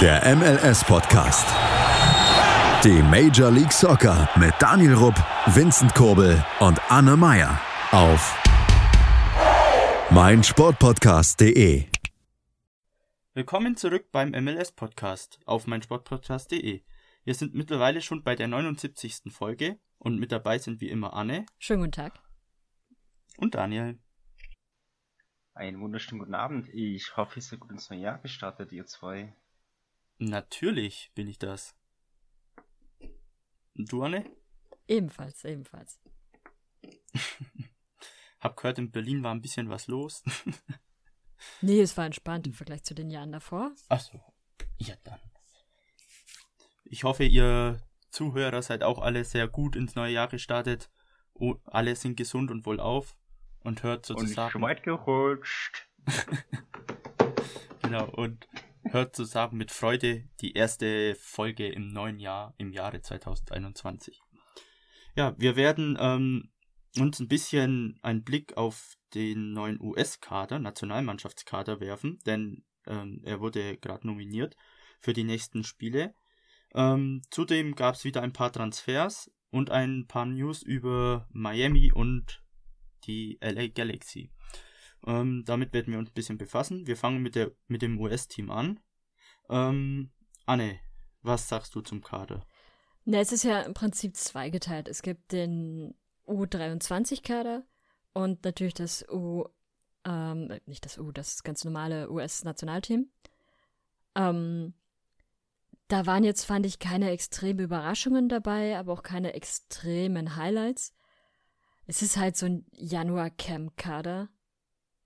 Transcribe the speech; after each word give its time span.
Der 0.00 0.22
MLS-Podcast. 0.36 1.44
Die 2.84 3.02
Major 3.02 3.50
League 3.50 3.72
Soccer 3.72 4.28
mit 4.38 4.54
Daniel 4.60 4.94
Rupp, 4.94 5.16
Vincent 5.46 5.92
Kurbel 5.92 6.44
und 6.60 6.80
Anne 6.88 7.16
Meyer 7.16 7.60
auf 7.90 8.40
meinsportpodcast.de. 10.12 11.86
Willkommen 13.34 13.76
zurück 13.76 14.12
beim 14.12 14.30
MLS-Podcast 14.30 15.40
auf 15.46 15.66
meinsportpodcast.de. 15.66 16.84
Wir 17.24 17.34
sind 17.34 17.54
mittlerweile 17.54 18.00
schon 18.00 18.22
bei 18.22 18.36
der 18.36 18.46
79. 18.46 19.32
Folge 19.32 19.80
und 19.98 20.20
mit 20.20 20.30
dabei 20.30 20.58
sind 20.58 20.80
wie 20.80 20.90
immer 20.90 21.14
Anne. 21.14 21.44
Schönen 21.58 21.80
guten 21.80 21.92
Tag. 21.92 22.20
Und 23.36 23.56
Daniel. 23.56 23.98
Einen 25.54 25.80
wunderschönen 25.80 26.20
guten 26.20 26.36
Abend. 26.36 26.68
Ich 26.72 27.16
hoffe, 27.16 27.40
ihr 27.40 27.42
seid 27.42 27.58
gut 27.58 27.72
ins 27.72 27.90
neue 27.90 27.98
Jahr 27.98 28.18
gestartet, 28.18 28.70
ihr 28.70 28.86
zwei. 28.86 29.34
Natürlich 30.18 31.12
bin 31.14 31.28
ich 31.28 31.38
das. 31.38 31.74
Und 33.74 33.92
du, 33.92 34.02
Anne? 34.02 34.24
Ebenfalls, 34.88 35.44
ebenfalls. 35.44 36.00
Hab 38.40 38.56
gehört, 38.56 38.78
in 38.78 38.90
Berlin 38.90 39.22
war 39.22 39.34
ein 39.34 39.42
bisschen 39.42 39.68
was 39.68 39.86
los. 39.86 40.22
nee, 41.60 41.80
es 41.80 41.96
war 41.96 42.06
entspannt 42.06 42.46
im 42.46 42.54
Vergleich 42.54 42.82
zu 42.82 42.94
den 42.94 43.10
Jahren 43.10 43.32
davor. 43.32 43.72
Ach 43.88 44.00
so. 44.00 44.20
Ja, 44.78 44.94
dann. 45.04 45.20
Ich 46.84 47.04
hoffe, 47.04 47.24
ihr 47.24 47.80
Zuhörer 48.10 48.62
seid 48.62 48.82
auch 48.82 49.00
alle 49.00 49.24
sehr 49.24 49.46
gut 49.46 49.76
ins 49.76 49.94
neue 49.94 50.12
Jahr 50.12 50.28
gestartet. 50.28 50.90
Oh, 51.34 51.56
alle 51.64 51.94
sind 51.94 52.16
gesund 52.16 52.50
und 52.50 52.66
wohlauf 52.66 53.16
und 53.60 53.82
hört 53.82 54.06
sozusagen. 54.06 54.56
Und 54.56 54.62
weit 54.62 54.82
gerutscht. 54.82 55.88
genau, 57.82 58.08
und 58.10 58.48
hört 58.84 59.16
sozusagen 59.16 59.56
mit 59.56 59.70
Freude 59.70 60.28
die 60.40 60.54
erste 60.54 61.14
Folge 61.16 61.68
im 61.68 61.88
neuen 61.92 62.18
Jahr, 62.18 62.54
im 62.58 62.72
Jahre 62.72 63.00
2021. 63.00 64.20
Ja, 65.16 65.34
wir 65.38 65.56
werden 65.56 65.96
ähm, 66.00 66.50
uns 66.98 67.20
ein 67.20 67.28
bisschen 67.28 67.98
einen 68.02 68.24
Blick 68.24 68.56
auf 68.56 68.94
den 69.14 69.52
neuen 69.52 69.80
US-Kader, 69.80 70.58
Nationalmannschaftskader 70.58 71.80
werfen, 71.80 72.18
denn 72.26 72.64
ähm, 72.86 73.20
er 73.24 73.40
wurde 73.40 73.76
gerade 73.78 74.06
nominiert 74.06 74.56
für 75.00 75.12
die 75.12 75.24
nächsten 75.24 75.64
Spiele. 75.64 76.14
Ähm, 76.74 77.22
zudem 77.30 77.74
gab 77.74 77.94
es 77.94 78.04
wieder 78.04 78.22
ein 78.22 78.32
paar 78.32 78.52
Transfers 78.52 79.30
und 79.50 79.70
ein 79.70 80.06
paar 80.06 80.26
News 80.26 80.62
über 80.62 81.26
Miami 81.30 81.92
und 81.92 82.42
die 83.04 83.38
LA 83.40 83.68
Galaxy. 83.68 84.30
Ähm, 85.06 85.44
damit 85.46 85.72
werden 85.72 85.92
wir 85.92 85.98
uns 85.98 86.10
ein 86.10 86.14
bisschen 86.14 86.38
befassen. 86.38 86.86
Wir 86.86 86.96
fangen 86.96 87.22
mit, 87.22 87.34
der, 87.34 87.52
mit 87.66 87.82
dem 87.82 88.00
US-Team 88.00 88.50
an. 88.50 88.80
Ähm, 89.48 90.10
Anne, 90.46 90.78
was 91.22 91.48
sagst 91.48 91.74
du 91.74 91.80
zum 91.80 92.02
Kader? 92.02 92.46
Na, 93.04 93.18
es 93.20 93.32
ist 93.32 93.44
ja 93.44 93.60
im 93.62 93.74
Prinzip 93.74 94.16
zweigeteilt. 94.16 94.88
Es 94.88 95.02
gibt 95.02 95.32
den 95.32 95.94
U23-Kader 96.26 97.64
und 98.12 98.44
natürlich 98.44 98.74
das 98.74 99.04
U, 99.08 99.44
ähm, 100.04 100.52
nicht 100.66 100.84
das 100.84 100.98
U, 100.98 101.12
das 101.12 101.42
ganz 101.42 101.64
normale 101.64 102.10
US-Nationalteam. 102.10 103.10
Ähm, 104.14 104.74
da 105.88 106.04
waren 106.04 106.22
jetzt, 106.22 106.44
fand 106.44 106.66
ich, 106.66 106.78
keine 106.78 107.10
extremen 107.10 107.60
Überraschungen 107.60 108.28
dabei, 108.28 108.76
aber 108.76 108.92
auch 108.92 109.02
keine 109.02 109.32
extremen 109.32 110.36
Highlights. 110.36 110.92
Es 111.86 112.02
ist 112.02 112.18
halt 112.18 112.36
so 112.36 112.44
ein 112.44 112.66
Januar-Camp-Kader. 112.72 114.28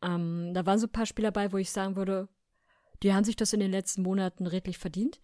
Ähm, 0.02 0.52
da 0.54 0.66
waren 0.66 0.78
so 0.78 0.86
ein 0.86 0.92
paar 0.92 1.06
Spieler 1.06 1.30
dabei, 1.30 1.52
wo 1.52 1.56
ich 1.58 1.70
sagen 1.70 1.96
würde, 1.96 2.28
die 3.02 3.12
haben 3.12 3.24
sich 3.24 3.36
das 3.36 3.52
in 3.52 3.60
den 3.60 3.70
letzten 3.70 4.02
Monaten 4.02 4.46
redlich 4.46 4.78
verdient. 4.78 5.20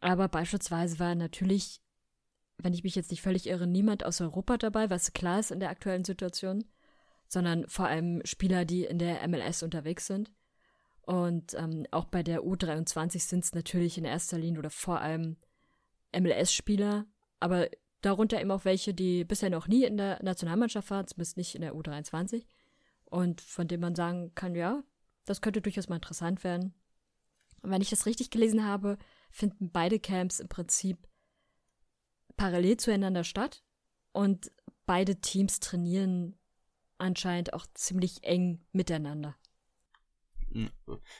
Aber 0.00 0.28
beispielsweise 0.28 0.98
war 0.98 1.14
natürlich, 1.14 1.80
wenn 2.58 2.72
ich 2.72 2.84
mich 2.84 2.94
jetzt 2.94 3.10
nicht 3.10 3.22
völlig 3.22 3.46
irre, 3.46 3.66
niemand 3.66 4.04
aus 4.04 4.20
Europa 4.20 4.56
dabei, 4.56 4.90
was 4.90 5.12
klar 5.12 5.40
ist 5.40 5.50
in 5.50 5.60
der 5.60 5.70
aktuellen 5.70 6.04
Situation, 6.04 6.64
sondern 7.28 7.68
vor 7.68 7.86
allem 7.86 8.22
Spieler, 8.24 8.64
die 8.64 8.84
in 8.84 8.98
der 8.98 9.26
MLS 9.28 9.62
unterwegs 9.62 10.06
sind. 10.06 10.32
Und 11.02 11.54
ähm, 11.54 11.86
auch 11.90 12.04
bei 12.04 12.22
der 12.22 12.42
U23 12.42 13.20
sind 13.20 13.44
es 13.44 13.54
natürlich 13.54 13.98
in 13.98 14.04
erster 14.04 14.38
Linie 14.38 14.60
oder 14.60 14.70
vor 14.70 15.00
allem 15.00 15.36
MLS-Spieler, 16.16 17.06
aber 17.40 17.68
darunter 18.00 18.40
eben 18.40 18.50
auch 18.50 18.64
welche, 18.64 18.94
die 18.94 19.24
bisher 19.24 19.50
noch 19.50 19.68
nie 19.68 19.84
in 19.84 19.96
der 19.96 20.22
Nationalmannschaft 20.22 20.90
waren, 20.90 21.06
zumindest 21.06 21.36
nicht 21.36 21.54
in 21.54 21.62
der 21.62 21.74
U23. 21.74 22.44
Und 23.10 23.40
von 23.40 23.68
dem 23.68 23.80
man 23.80 23.94
sagen 23.94 24.34
kann, 24.34 24.54
ja, 24.54 24.82
das 25.26 25.40
könnte 25.40 25.60
durchaus 25.60 25.88
mal 25.88 25.96
interessant 25.96 26.42
werden. 26.44 26.74
Und 27.62 27.70
wenn 27.70 27.82
ich 27.82 27.90
das 27.90 28.06
richtig 28.06 28.30
gelesen 28.30 28.64
habe, 28.64 28.96
finden 29.30 29.70
beide 29.70 29.98
Camps 30.00 30.40
im 30.40 30.48
Prinzip 30.48 31.08
parallel 32.36 32.78
zueinander 32.78 33.24
statt 33.24 33.62
und 34.12 34.50
beide 34.86 35.20
Teams 35.20 35.60
trainieren 35.60 36.38
anscheinend 36.98 37.52
auch 37.52 37.66
ziemlich 37.74 38.24
eng 38.24 38.64
miteinander. 38.72 39.36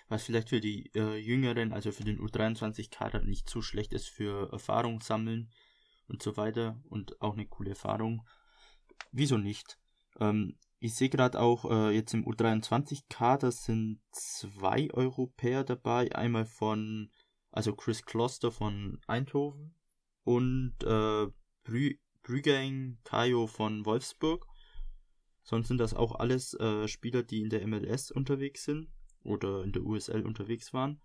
Was 0.08 0.24
vielleicht 0.24 0.48
für 0.48 0.60
die 0.60 0.90
äh, 0.94 1.16
Jüngeren, 1.16 1.72
also 1.72 1.92
für 1.92 2.04
den 2.04 2.18
U23-Kader 2.18 3.22
nicht 3.22 3.48
so 3.48 3.62
schlecht 3.62 3.92
ist 3.92 4.08
für 4.08 4.50
Erfahrung 4.52 5.00
sammeln 5.00 5.50
und 6.08 6.22
so 6.22 6.36
weiter 6.36 6.82
und 6.88 7.20
auch 7.22 7.34
eine 7.34 7.46
coole 7.46 7.70
Erfahrung. 7.70 8.26
Wieso 9.12 9.38
nicht? 9.38 9.78
Ähm, 10.18 10.56
ich 10.80 10.94
sehe 10.94 11.10
gerade 11.10 11.38
auch 11.38 11.70
äh, 11.70 11.90
jetzt 11.90 12.14
im 12.14 12.26
U23-Kader 12.26 13.52
sind 13.52 14.00
zwei 14.12 14.90
Europäer 14.92 15.62
dabei. 15.62 16.10
Einmal 16.14 16.46
von, 16.46 17.10
also 17.50 17.74
Chris 17.74 18.02
Kloster 18.06 18.50
von 18.50 18.98
Eindhoven 19.06 19.74
und 20.24 20.74
äh, 20.82 21.26
Brü 21.64 21.94
Brügeng 22.22 22.98
Kayo 23.04 23.46
von 23.46 23.84
Wolfsburg. 23.84 24.46
Sonst 25.42 25.68
sind 25.68 25.78
das 25.78 25.94
auch 25.94 26.14
alles 26.14 26.54
äh, 26.54 26.88
Spieler, 26.88 27.22
die 27.22 27.40
in 27.40 27.50
der 27.50 27.66
MLS 27.66 28.10
unterwegs 28.10 28.64
sind 28.64 28.90
oder 29.22 29.64
in 29.64 29.72
der 29.72 29.82
USL 29.82 30.26
unterwegs 30.26 30.72
waren. 30.72 31.00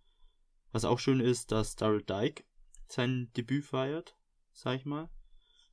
Was 0.72 0.86
auch 0.86 1.00
schön 1.00 1.20
ist, 1.20 1.52
dass 1.52 1.76
Daryl 1.76 2.04
Dyke 2.04 2.44
sein 2.88 3.32
Debüt 3.36 3.66
feiert, 3.66 4.18
sag 4.52 4.78
ich 4.78 4.86
mal. 4.86 5.10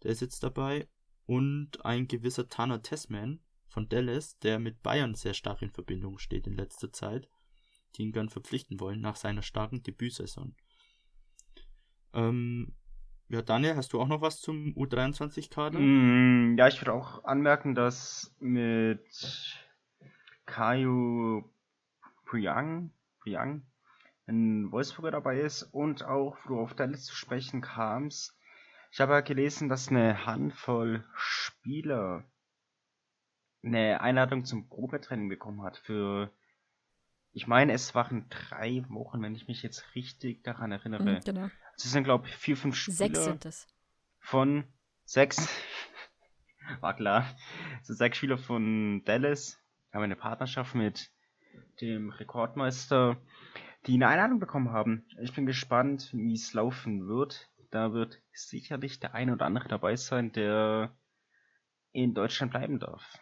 Der 0.02 0.10
ist 0.12 0.20
jetzt 0.20 0.42
dabei. 0.42 0.88
Und 1.26 1.84
ein 1.84 2.08
gewisser 2.08 2.48
Tana 2.48 2.78
Tessman 2.78 3.40
von 3.72 3.88
Dallas, 3.88 4.38
der 4.38 4.59
mit 4.59 4.83
Bayern 4.83 5.15
sehr 5.15 5.34
stark 5.34 5.62
in 5.62 5.71
Verbindung 5.71 6.19
steht 6.19 6.47
in 6.47 6.56
letzter 6.56 6.93
Zeit, 6.93 7.28
die 7.94 8.03
ihn 8.03 8.12
gern 8.12 8.28
verpflichten 8.28 8.78
wollen 8.81 9.00
nach 9.00 9.16
seiner 9.16 9.43
starken 9.43 9.83
Debütsaison. 9.83 10.55
Ähm, 12.12 12.75
ja, 13.28 13.41
Daniel, 13.41 13.77
hast 13.77 13.94
du 13.94 14.00
auch 14.00 14.09
noch 14.09 14.21
was 14.21 14.41
zum 14.41 14.75
U23-Kader? 14.75 15.78
Mm, 15.78 16.56
ja, 16.59 16.69
ich 16.69 16.81
würde 16.81 16.93
auch 16.93 17.25
anmerken, 17.25 17.75
dass 17.75 18.37
mit 18.41 19.00
Kaio 20.44 21.50
Priang, 22.27 22.93
Priang 23.21 23.62
ein 24.27 24.71
Wolfsburger 24.71 25.12
dabei 25.12 25.41
ist 25.41 25.62
und 25.62 26.05
auch, 26.05 26.37
wo 26.44 26.49
du 26.49 26.61
auf 26.61 26.75
Dallas 26.75 27.05
zu 27.05 27.15
sprechen 27.15 27.62
kamst. 27.62 28.37
Ich 28.91 29.00
habe 29.00 29.15
ja 29.15 29.21
gelesen, 29.22 29.71
dass 29.71 29.88
eine 29.88 30.27
Handvoll 30.27 31.05
Spieler 31.15 32.25
eine 33.65 34.00
Einladung 34.00 34.45
zum 34.45 34.69
Probetraining 34.69 35.28
bekommen 35.28 35.62
hat 35.62 35.78
für, 35.78 36.31
ich 37.33 37.47
meine, 37.47 37.73
es 37.73 37.95
waren 37.95 38.27
drei 38.28 38.84
Wochen, 38.89 39.23
wenn 39.23 39.34
ich 39.34 39.49
mich 39.49 39.62
jetzt 39.62 39.95
richtig 39.95 40.43
daran 40.43 40.73
erinnere. 40.73 41.17
Mhm, 41.17 41.21
genau. 41.25 41.50
Es 41.77 41.84
sind, 41.84 42.05
glaube 42.05 42.28
ich, 42.28 42.37
vier, 42.37 42.56
fünf 42.56 42.77
Spieler. 42.77 42.97
Sechs 42.97 43.25
sind 43.25 43.45
es. 43.45 43.67
Von 44.19 44.65
sechs. 45.05 45.49
War 46.81 46.95
klar. 46.95 47.27
So 47.83 47.95
sechs 47.95 48.19
Spieler 48.19 48.39
von 48.39 49.03
Dallas. 49.05 49.59
Wir 49.91 49.99
haben 49.99 50.05
eine 50.05 50.17
Partnerschaft 50.17 50.75
mit 50.75 51.11
dem 51.81 52.11
Rekordmeister, 52.11 53.17
die 53.87 53.94
eine 53.94 54.09
Einladung 54.09 54.39
bekommen 54.39 54.71
haben. 54.71 55.05
Ich 55.21 55.35
bin 55.35 55.47
gespannt, 55.47 56.11
wie 56.12 56.35
es 56.35 56.53
laufen 56.53 57.08
wird. 57.08 57.49
Da 57.70 57.93
wird 57.93 58.20
sicherlich 58.32 59.00
der 59.00 59.15
eine 59.15 59.32
oder 59.32 59.47
andere 59.47 59.69
dabei 59.69 59.97
sein, 59.97 60.32
der 60.32 60.94
in 61.93 62.15
Deutschland 62.15 62.53
bleiben 62.53 62.79
darf 62.79 63.21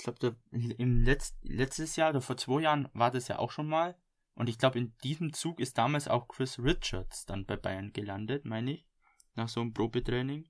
ich 0.00 0.18
glaube, 0.18 0.36
im 0.50 1.02
Letz 1.02 1.36
letztes 1.42 1.96
Jahr 1.96 2.10
oder 2.10 2.20
vor 2.20 2.36
zwei 2.36 2.62
Jahren 2.62 2.88
war 2.92 3.10
das 3.10 3.28
ja 3.28 3.38
auch 3.38 3.50
schon 3.50 3.68
mal. 3.68 3.96
Und 4.34 4.48
ich 4.48 4.58
glaube, 4.58 4.78
in 4.78 4.96
diesem 5.04 5.32
Zug 5.32 5.60
ist 5.60 5.76
damals 5.76 6.08
auch 6.08 6.28
Chris 6.28 6.58
Richards 6.58 7.26
dann 7.26 7.44
bei 7.44 7.56
Bayern 7.56 7.92
gelandet, 7.92 8.44
meine 8.44 8.72
ich. 8.72 8.86
Nach 9.34 9.48
so 9.48 9.60
einem 9.60 9.74
Probetraining. 9.74 10.48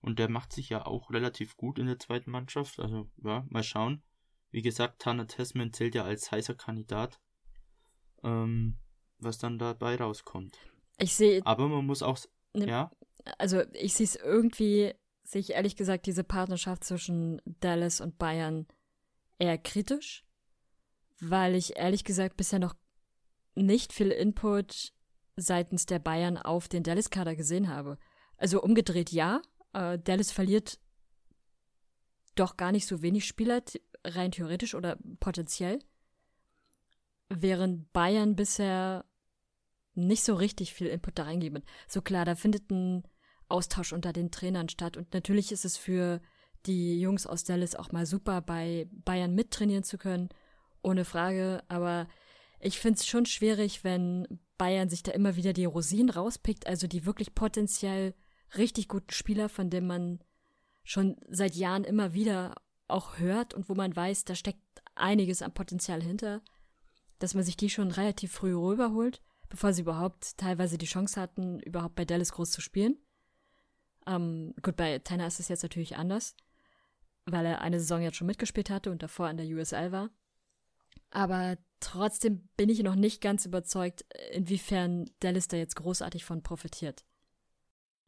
Und 0.00 0.18
der 0.18 0.28
macht 0.28 0.52
sich 0.52 0.70
ja 0.70 0.86
auch 0.86 1.10
relativ 1.10 1.56
gut 1.56 1.78
in 1.78 1.86
der 1.86 1.98
zweiten 1.98 2.30
Mannschaft. 2.30 2.80
Also, 2.80 3.08
ja, 3.22 3.46
mal 3.48 3.62
schauen. 3.62 4.02
Wie 4.50 4.62
gesagt, 4.62 5.02
Tanner 5.02 5.26
Tessman 5.26 5.72
zählt 5.72 5.94
ja 5.94 6.04
als 6.04 6.32
heißer 6.32 6.54
Kandidat. 6.54 7.20
Ähm, 8.24 8.78
was 9.18 9.38
dann 9.38 9.58
dabei 9.58 9.96
rauskommt. 9.96 10.58
Ich 10.98 11.14
sehe. 11.14 11.40
Aber 11.44 11.68
man 11.68 11.86
muss 11.86 12.02
auch. 12.02 12.18
Ne, 12.54 12.66
ja. 12.66 12.90
Also, 13.38 13.62
ich 13.74 13.94
sehe 13.94 14.06
es 14.06 14.16
irgendwie, 14.16 14.92
sehe 15.22 15.40
ich 15.40 15.50
ehrlich 15.50 15.76
gesagt 15.76 16.06
diese 16.06 16.24
Partnerschaft 16.24 16.82
zwischen 16.82 17.40
Dallas 17.44 18.00
und 18.00 18.18
Bayern 18.18 18.66
eher 19.40 19.58
kritisch, 19.58 20.24
weil 21.20 21.54
ich 21.54 21.76
ehrlich 21.76 22.04
gesagt 22.04 22.36
bisher 22.36 22.58
noch 22.58 22.74
nicht 23.54 23.92
viel 23.92 24.10
Input 24.10 24.92
seitens 25.36 25.86
der 25.86 25.98
Bayern 25.98 26.36
auf 26.36 26.68
den 26.68 26.82
Dallas-Kader 26.82 27.34
gesehen 27.34 27.68
habe. 27.68 27.98
Also 28.36 28.62
umgedreht 28.62 29.10
ja, 29.10 29.42
äh, 29.72 29.98
Dallas 29.98 30.30
verliert 30.30 30.78
doch 32.34 32.56
gar 32.56 32.72
nicht 32.72 32.86
so 32.86 33.02
wenig 33.02 33.26
Spieler, 33.26 33.62
rein 34.04 34.32
theoretisch 34.32 34.74
oder 34.74 34.98
potenziell, 35.18 35.80
während 37.28 37.92
Bayern 37.92 38.36
bisher 38.36 39.04
nicht 39.94 40.24
so 40.24 40.34
richtig 40.34 40.72
viel 40.72 40.86
Input 40.86 41.18
da 41.18 41.24
reingeben. 41.24 41.64
So 41.88 42.00
klar, 42.00 42.24
da 42.24 42.34
findet 42.34 42.70
ein 42.70 43.04
Austausch 43.48 43.92
unter 43.92 44.12
den 44.12 44.30
Trainern 44.30 44.68
statt 44.68 44.96
und 44.96 45.12
natürlich 45.12 45.52
ist 45.52 45.64
es 45.64 45.76
für 45.76 46.20
die 46.66 47.00
Jungs 47.00 47.26
aus 47.26 47.44
Dallas 47.44 47.74
auch 47.74 47.92
mal 47.92 48.06
super, 48.06 48.40
bei 48.40 48.88
Bayern 48.90 49.34
mittrainieren 49.34 49.84
zu 49.84 49.98
können, 49.98 50.28
ohne 50.82 51.04
Frage, 51.04 51.62
aber 51.68 52.06
ich 52.58 52.78
finde 52.78 52.98
es 52.98 53.06
schon 53.06 53.26
schwierig, 53.26 53.84
wenn 53.84 54.40
Bayern 54.58 54.90
sich 54.90 55.02
da 55.02 55.12
immer 55.12 55.36
wieder 55.36 55.52
die 55.52 55.64
Rosinen 55.64 56.10
rauspickt, 56.10 56.66
also 56.66 56.86
die 56.86 57.06
wirklich 57.06 57.34
potenziell 57.34 58.14
richtig 58.56 58.88
guten 58.88 59.12
Spieler, 59.12 59.48
von 59.48 59.70
denen 59.70 59.86
man 59.86 60.20
schon 60.84 61.16
seit 61.28 61.54
Jahren 61.54 61.84
immer 61.84 62.12
wieder 62.12 62.54
auch 62.88 63.18
hört 63.18 63.54
und 63.54 63.68
wo 63.68 63.74
man 63.74 63.94
weiß, 63.94 64.24
da 64.24 64.34
steckt 64.34 64.60
einiges 64.94 65.42
an 65.42 65.54
Potenzial 65.54 66.02
hinter, 66.02 66.42
dass 67.18 67.34
man 67.34 67.44
sich 67.44 67.56
die 67.56 67.70
schon 67.70 67.90
relativ 67.90 68.32
früh 68.32 68.54
rüberholt, 68.54 69.22
bevor 69.48 69.72
sie 69.72 69.82
überhaupt 69.82 70.36
teilweise 70.36 70.78
die 70.78 70.86
Chance 70.86 71.20
hatten, 71.20 71.60
überhaupt 71.60 71.94
bei 71.94 72.04
Dallas 72.04 72.32
groß 72.32 72.50
zu 72.50 72.60
spielen. 72.60 72.96
Ähm, 74.06 74.54
gut, 74.62 74.76
bei 74.76 74.98
Tanner 74.98 75.26
ist 75.26 75.40
es 75.40 75.48
jetzt 75.48 75.62
natürlich 75.62 75.96
anders, 75.96 76.34
weil 77.32 77.46
er 77.46 77.60
eine 77.60 77.80
Saison 77.80 78.02
jetzt 78.02 78.16
schon 78.16 78.26
mitgespielt 78.26 78.70
hatte 78.70 78.90
und 78.90 79.02
davor 79.02 79.26
an 79.26 79.36
der 79.36 79.46
USL 79.46 79.92
war. 79.92 80.10
Aber 81.10 81.58
trotzdem 81.80 82.48
bin 82.56 82.68
ich 82.68 82.82
noch 82.82 82.94
nicht 82.94 83.20
ganz 83.20 83.44
überzeugt, 83.46 84.04
inwiefern 84.32 85.10
Dallas 85.20 85.48
da 85.48 85.56
jetzt 85.56 85.76
großartig 85.76 86.24
von 86.24 86.42
profitiert. 86.42 87.04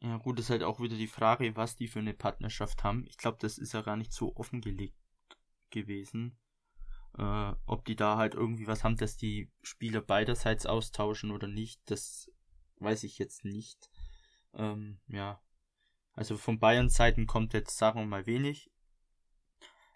Ja, 0.01 0.17
gut, 0.17 0.39
ist 0.39 0.49
halt 0.49 0.63
auch 0.63 0.81
wieder 0.81 0.97
die 0.97 1.07
Frage, 1.07 1.55
was 1.55 1.75
die 1.75 1.87
für 1.87 1.99
eine 1.99 2.13
Partnerschaft 2.13 2.83
haben. 2.83 3.05
Ich 3.07 3.17
glaube, 3.17 3.37
das 3.39 3.57
ist 3.57 3.73
ja 3.73 3.81
gar 3.81 3.95
nicht 3.95 4.11
so 4.11 4.35
offengelegt 4.35 4.97
gewesen. 5.69 6.37
Äh, 7.17 7.53
ob 7.65 7.85
die 7.85 7.95
da 7.95 8.17
halt 8.17 8.33
irgendwie 8.33 8.67
was 8.67 8.83
haben, 8.83 8.97
dass 8.97 9.15
die 9.15 9.49
Spieler 9.61 10.01
beiderseits 10.01 10.65
austauschen 10.65 11.31
oder 11.31 11.47
nicht, 11.47 11.79
das 11.85 12.29
weiß 12.79 13.03
ich 13.03 13.17
jetzt 13.17 13.45
nicht. 13.45 13.89
Ähm, 14.53 14.99
ja. 15.07 15.41
Also 16.13 16.37
von 16.37 16.59
Bayern 16.59 16.89
Seiten 16.89 17.25
kommt 17.25 17.53
jetzt, 17.53 17.77
sagen 17.77 17.99
wir 17.99 18.05
mal, 18.05 18.25
wenig. 18.25 18.72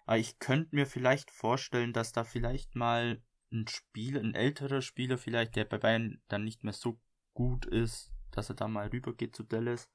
Aber 0.08 0.18
ich 0.18 0.38
könnte 0.38 0.74
mir 0.74 0.86
vielleicht 0.86 1.30
vorstellen, 1.30 1.92
dass 1.92 2.12
da 2.12 2.24
vielleicht 2.24 2.74
mal 2.74 3.22
ein 3.52 3.66
Spieler, 3.68 4.20
ein 4.20 4.34
älterer 4.34 4.80
Spieler 4.80 5.18
vielleicht, 5.18 5.54
der 5.54 5.66
bei 5.66 5.76
Bayern 5.78 6.22
dann 6.28 6.44
nicht 6.44 6.64
mehr 6.64 6.72
so 6.72 6.98
gut 7.34 7.66
ist, 7.66 8.10
dass 8.30 8.48
er 8.48 8.56
da 8.56 8.68
mal 8.68 8.88
rübergeht 8.88 9.36
zu 9.36 9.42
Dallas 9.42 9.90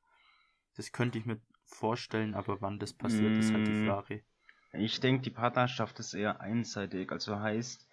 das 0.75 0.91
könnte 0.91 1.17
ich 1.17 1.25
mir 1.25 1.39
vorstellen, 1.65 2.33
aber 2.33 2.61
wann 2.61 2.79
das 2.79 2.93
passiert, 2.93 3.35
mm, 3.35 3.39
ist 3.39 3.53
halt 3.53 3.67
die 3.67 3.71
mm. 3.71 3.87
Frage. 3.87 4.23
Ich 4.73 4.99
denke, 4.99 5.21
die 5.21 5.29
Partnerschaft 5.29 5.99
ist 5.99 6.13
eher 6.13 6.41
einseitig. 6.41 7.11
Also 7.11 7.39
heißt, 7.39 7.87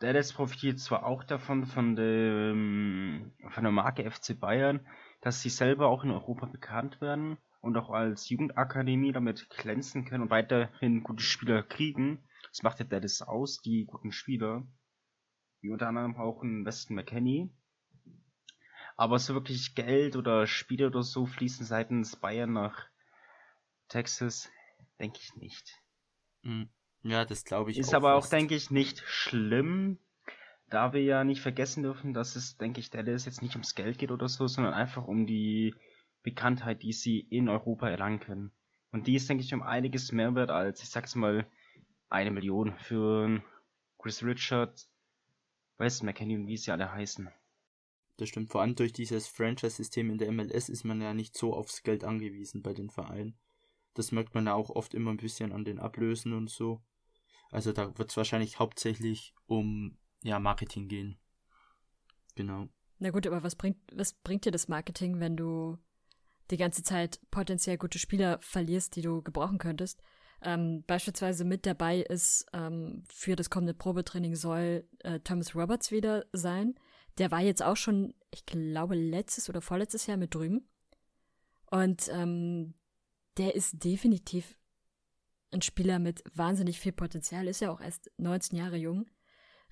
Dallas 0.00 0.32
profitiert 0.32 0.80
zwar 0.80 1.06
auch 1.06 1.22
davon, 1.24 1.66
von, 1.66 1.94
dem, 1.94 3.32
von 3.48 3.62
der 3.62 3.72
Marke 3.72 4.10
FC 4.10 4.38
Bayern, 4.38 4.86
dass 5.20 5.40
sie 5.40 5.50
selber 5.50 5.86
auch 5.86 6.04
in 6.04 6.10
Europa 6.10 6.46
bekannt 6.46 7.00
werden 7.00 7.38
und 7.66 7.76
auch 7.76 7.90
als 7.90 8.28
Jugendakademie 8.28 9.12
damit 9.12 9.50
glänzen 9.50 10.04
können 10.04 10.24
und 10.24 10.30
weiterhin 10.30 11.02
gute 11.02 11.22
Spieler 11.22 11.62
kriegen. 11.62 12.22
Das 12.50 12.62
macht 12.62 12.78
ja 12.78 12.84
Dallas 12.86 13.22
aus, 13.22 13.60
die 13.60 13.84
guten 13.84 14.12
Spieler. 14.12 14.66
Wie 15.60 15.70
unter 15.70 15.88
anderem 15.88 16.16
auch 16.16 16.42
ein 16.42 16.64
Weston 16.64 16.96
McKenney, 16.96 17.50
aber 18.96 19.18
so 19.18 19.34
wirklich 19.34 19.74
Geld 19.74 20.16
oder 20.16 20.46
Spiele 20.46 20.86
oder 20.86 21.02
so 21.02 21.26
fließen 21.26 21.66
seitens 21.66 22.16
Bayern 22.16 22.52
nach 22.52 22.86
Texas, 23.88 24.50
denke 24.98 25.18
ich 25.22 25.34
nicht. 25.36 25.82
Hm. 26.42 26.68
Ja, 27.02 27.24
das 27.24 27.44
glaube 27.44 27.70
ich 27.70 27.78
Ist 27.78 27.88
auch 27.90 27.94
aber 27.94 28.14
fast. 28.14 28.28
auch, 28.28 28.30
denke 28.30 28.54
ich, 28.54 28.70
nicht 28.70 29.00
schlimm, 29.06 29.98
da 30.68 30.92
wir 30.92 31.02
ja 31.02 31.24
nicht 31.24 31.40
vergessen 31.40 31.82
dürfen, 31.82 32.14
dass 32.14 32.36
es, 32.36 32.56
denke 32.56 32.80
ich, 32.80 32.90
Dallas 32.90 33.26
jetzt 33.26 33.42
nicht 33.42 33.54
ums 33.54 33.74
Geld 33.74 33.98
geht 33.98 34.10
oder 34.10 34.28
so, 34.28 34.46
sondern 34.46 34.74
einfach 34.74 35.06
um 35.06 35.26
die 35.26 35.74
Bekanntheit, 36.26 36.82
die 36.82 36.92
sie 36.92 37.20
in 37.20 37.48
Europa 37.48 37.88
erlangen 37.88 38.18
können. 38.18 38.50
Und 38.90 39.06
die 39.06 39.14
ist, 39.14 39.30
denke 39.30 39.44
ich, 39.44 39.54
um 39.54 39.62
einiges 39.62 40.10
mehr 40.10 40.34
wert 40.34 40.50
als, 40.50 40.82
ich 40.82 40.90
sag's 40.90 41.14
mal, 41.14 41.46
eine 42.08 42.32
Million 42.32 42.74
für 42.74 43.40
Chris 43.96 44.24
Richard, 44.24 44.88
Wes 45.78 46.02
McKenney 46.02 46.34
und 46.34 46.48
wie 46.48 46.56
sie 46.56 46.72
alle 46.72 46.90
heißen. 46.90 47.28
Das 48.16 48.28
stimmt. 48.28 48.50
Vor 48.50 48.60
allem 48.60 48.74
durch 48.74 48.92
dieses 48.92 49.28
Franchise-System 49.28 50.10
in 50.10 50.18
der 50.18 50.32
MLS 50.32 50.68
ist 50.68 50.82
man 50.82 51.00
ja 51.00 51.14
nicht 51.14 51.36
so 51.36 51.54
aufs 51.54 51.84
Geld 51.84 52.02
angewiesen 52.02 52.60
bei 52.60 52.74
den 52.74 52.90
Vereinen. 52.90 53.38
Das 53.94 54.10
merkt 54.10 54.34
man 54.34 54.46
ja 54.46 54.54
auch 54.54 54.70
oft 54.70 54.94
immer 54.94 55.12
ein 55.12 55.18
bisschen 55.18 55.52
an 55.52 55.64
den 55.64 55.78
Ablösen 55.78 56.32
und 56.32 56.50
so. 56.50 56.82
Also 57.52 57.72
da 57.72 57.96
wird 57.96 58.10
es 58.10 58.16
wahrscheinlich 58.16 58.58
hauptsächlich 58.58 59.32
um 59.46 59.96
ja, 60.24 60.40
Marketing 60.40 60.88
gehen. 60.88 61.18
Genau. 62.34 62.68
Na 62.98 63.10
gut, 63.10 63.28
aber 63.28 63.44
was 63.44 63.54
bringt, 63.54 63.78
was 63.94 64.12
bringt 64.12 64.44
dir 64.44 64.50
das 64.50 64.66
Marketing, 64.66 65.20
wenn 65.20 65.36
du 65.36 65.78
die 66.50 66.56
ganze 66.56 66.82
Zeit 66.82 67.20
potenziell 67.30 67.76
gute 67.76 67.98
Spieler 67.98 68.38
verlierst, 68.40 68.96
die 68.96 69.02
du 69.02 69.22
gebrauchen 69.22 69.58
könntest? 69.58 70.02
Ähm, 70.42 70.84
beispielsweise 70.86 71.44
mit 71.44 71.66
dabei 71.66 72.00
ist 72.00 72.46
ähm, 72.52 73.04
für 73.08 73.36
das 73.36 73.50
kommende 73.50 73.74
Probetraining 73.74 74.34
soll 74.36 74.86
äh, 75.00 75.20
Thomas 75.20 75.54
Roberts 75.54 75.90
wieder 75.90 76.26
sein. 76.32 76.74
Der 77.18 77.30
war 77.30 77.40
jetzt 77.40 77.62
auch 77.62 77.76
schon, 77.76 78.14
ich 78.30 78.44
glaube, 78.44 78.94
letztes 78.94 79.48
oder 79.48 79.60
vorletztes 79.62 80.06
Jahr 80.06 80.18
mit 80.18 80.34
drüben. 80.34 80.68
Und 81.70 82.08
ähm, 82.12 82.74
der 83.38 83.54
ist 83.54 83.82
definitiv 83.84 84.56
ein 85.52 85.62
Spieler 85.62 85.98
mit 85.98 86.22
wahnsinnig 86.34 86.80
viel 86.80 86.92
Potenzial, 86.92 87.48
ist 87.48 87.60
ja 87.60 87.70
auch 87.70 87.80
erst 87.80 88.10
19 88.18 88.58
Jahre 88.58 88.76
jung. 88.76 89.06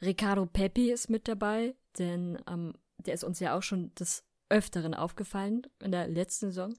Ricardo 0.00 0.47
Pepi 0.47 0.91
ist 0.91 1.11
mit 1.11 1.29
dabei, 1.29 1.77
denn 1.99 2.38
ähm, 2.49 2.75
der 2.99 3.15
ist 3.15 3.25
uns 3.25 3.41
ja 3.41 3.56
auch 3.56 3.62
schon 3.62 3.94
des 3.94 4.25
Öfteren 4.55 4.95
aufgefallen 4.95 5.67
in 5.81 5.91
der 5.91 6.06
letzten 6.06 6.47
Saison. 6.47 6.75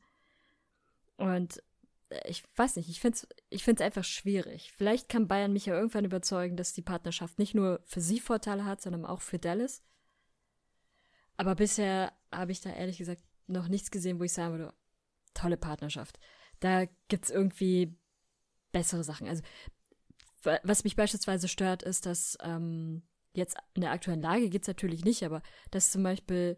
Und 1.18 1.62
äh, 2.10 2.30
ich 2.30 2.44
weiß 2.56 2.78
nicht, 2.78 2.90
ich 2.90 3.02
finde 3.02 3.18
es 3.18 3.28
ich 3.50 3.64
find's 3.66 3.82
einfach 3.82 4.06
schwierig. 4.06 4.72
Vielleicht 4.78 5.10
kann 5.10 5.28
Bayern 5.28 5.52
mich 5.52 5.66
ja 5.66 5.76
irgendwann 5.76 6.06
überzeugen, 6.06 6.56
dass 6.56 6.74
die 6.74 6.82
Partnerschaft 6.82 7.38
nicht 7.38 7.54
nur 7.54 7.82
für 7.84 8.00
sie 8.00 8.22
Vorteile 8.22 8.64
hat, 8.64 8.82
sondern 8.82 9.06
auch 9.06 9.22
für 9.22 9.40
Dallas. 9.40 9.84
Aber 11.36 11.56
bisher 11.56 12.14
habe 12.32 12.54
ich 12.54 12.62
da 12.62 12.70
ehrlich 12.70 12.98
gesagt 12.98 13.22
noch 13.48 13.68
nichts 13.68 13.92
gesehen, 13.92 14.20
wo 14.20 14.24
ich 14.24 14.32
sagen 14.32 14.58
würde, 14.58 14.74
tolle 15.34 15.58
Partnerschaft. 15.58 16.18
Da 16.62 16.86
gibt 17.10 17.26
es 17.26 17.32
irgendwie 17.32 17.98
bessere 18.72 19.04
Sachen. 19.04 19.28
Also, 19.28 19.44
was 20.64 20.86
mich 20.86 20.96
beispielsweise 20.96 21.50
stört, 21.50 21.84
ist, 21.84 22.06
dass 22.06 22.38
ähm, 22.42 23.04
jetzt 23.34 23.58
in 23.74 23.82
der 23.82 23.92
aktuellen 23.92 24.22
Lage 24.22 24.50
geht 24.50 24.62
es 24.62 24.68
natürlich 24.70 25.04
nicht, 25.04 25.24
aber 25.24 25.42
dass 25.72 25.92
zum 25.92 26.04
Beispiel 26.04 26.58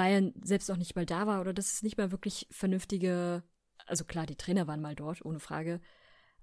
Bayern 0.00 0.32
selbst 0.42 0.70
noch 0.70 0.78
nicht 0.78 0.96
mal 0.96 1.04
da 1.04 1.26
war 1.26 1.42
oder 1.42 1.52
dass 1.52 1.74
es 1.74 1.82
nicht 1.82 1.98
mal 1.98 2.10
wirklich 2.10 2.46
vernünftige, 2.50 3.42
also 3.84 4.06
klar, 4.06 4.24
die 4.24 4.34
Trainer 4.34 4.66
waren 4.66 4.80
mal 4.80 4.94
dort, 4.94 5.22
ohne 5.26 5.40
Frage, 5.40 5.78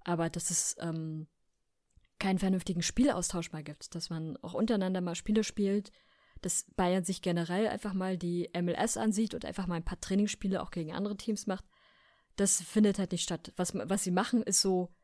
aber 0.04 0.30
dass 0.30 0.50
es 0.50 0.76
ähm, 0.78 1.26
keinen 2.20 2.38
vernünftigen 2.38 2.82
Spielaustausch 2.82 3.50
mal 3.50 3.64
gibt, 3.64 3.96
dass 3.96 4.10
man 4.10 4.36
auch 4.42 4.54
untereinander 4.54 5.00
mal 5.00 5.16
Spiele 5.16 5.42
spielt, 5.42 5.90
dass 6.40 6.66
Bayern 6.76 7.02
sich 7.02 7.20
generell 7.20 7.66
einfach 7.66 7.94
mal 7.94 8.16
die 8.16 8.48
MLS 8.54 8.96
ansieht 8.96 9.34
und 9.34 9.44
einfach 9.44 9.66
mal 9.66 9.74
ein 9.74 9.84
paar 9.84 10.00
Trainingsspiele 10.00 10.62
auch 10.62 10.70
gegen 10.70 10.92
andere 10.92 11.16
Teams 11.16 11.48
macht, 11.48 11.64
das 12.36 12.62
findet 12.62 13.00
halt 13.00 13.10
nicht 13.10 13.24
statt. 13.24 13.52
Was, 13.56 13.74
was 13.74 14.04
sie 14.04 14.12
machen, 14.12 14.44
ist 14.44 14.60
so 14.60 14.94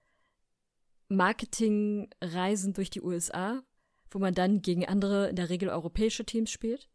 Marketingreisen 1.08 2.73
durch 2.73 2.90
die 2.90 3.02
USA, 3.02 3.64
wo 4.12 4.20
man 4.20 4.32
dann 4.32 4.62
gegen 4.62 4.87
andere, 4.87 5.30
in 5.30 5.34
der 5.34 5.49
Regel 5.50 5.70
europäische 5.70 6.25
Teams 6.25 6.52
spielt. 6.52 6.88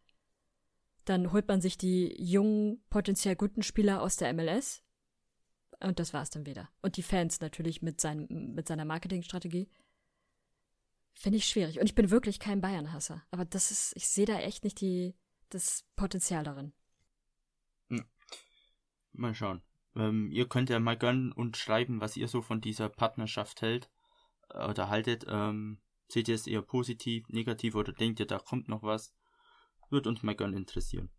Dann 1.10 1.32
holt 1.32 1.48
man 1.48 1.60
sich 1.60 1.76
die 1.76 2.16
jungen, 2.22 2.84
potenziell 2.92 3.36
guten 3.36 3.64
Spieler 3.64 4.04
aus 4.04 4.18
der 4.18 4.32
MLS. 4.32 4.84
Und 5.80 5.98
das 5.98 6.14
war's 6.14 6.30
dann 6.30 6.46
wieder. 6.46 6.70
Und 6.84 6.98
die 6.98 7.02
Fans 7.02 7.42
natürlich 7.42 7.82
mit, 7.82 8.00
seinem, 8.00 8.54
mit 8.54 8.68
seiner 8.68 8.86
Marketingstrategie. 8.86 9.72
Finde 11.16 11.40
ich 11.40 11.48
schwierig. 11.48 11.80
Und 11.80 11.86
ich 11.86 11.96
bin 11.96 12.12
wirklich 12.12 12.40
kein 12.40 12.62
Bayern-Hasser. 12.62 13.24
Aber 13.32 13.44
das 13.44 13.72
ist, 13.72 13.94
ich 13.96 14.08
sehe 14.08 14.28
da 14.28 14.38
echt 14.38 14.64
nicht 14.64 14.82
die, 14.82 15.16
das 15.50 15.84
Potenzial 15.96 16.44
darin. 16.44 16.74
Hm. 17.88 18.06
Mal 19.14 19.34
schauen. 19.34 19.64
Ähm, 19.96 20.30
ihr 20.32 20.48
könnt 20.48 20.70
ja 20.70 20.80
mal 20.80 20.96
gönnen 20.96 21.32
und 21.32 21.58
schreiben, 21.58 22.02
was 22.02 22.18
ihr 22.18 22.28
so 22.28 22.44
von 22.44 22.62
dieser 22.62 22.88
Partnerschaft 22.88 23.64
hält 23.64 23.90
äh, 24.52 24.64
oder 24.64 24.90
haltet. 24.90 25.26
Ähm, 25.28 25.82
seht 26.08 26.28
ihr 26.28 26.36
es 26.36 26.46
eher 26.46 26.62
positiv, 26.62 27.28
negativ 27.30 27.74
oder 27.74 27.94
denkt 27.94 28.20
ihr, 28.20 28.28
da 28.28 28.38
kommt 28.38 28.68
noch 28.68 28.84
was? 28.84 29.12
Wird 29.90 30.08
uns 30.08 30.24
mal 30.24 30.36
gern 30.36 30.54
interessieren. 30.54 31.10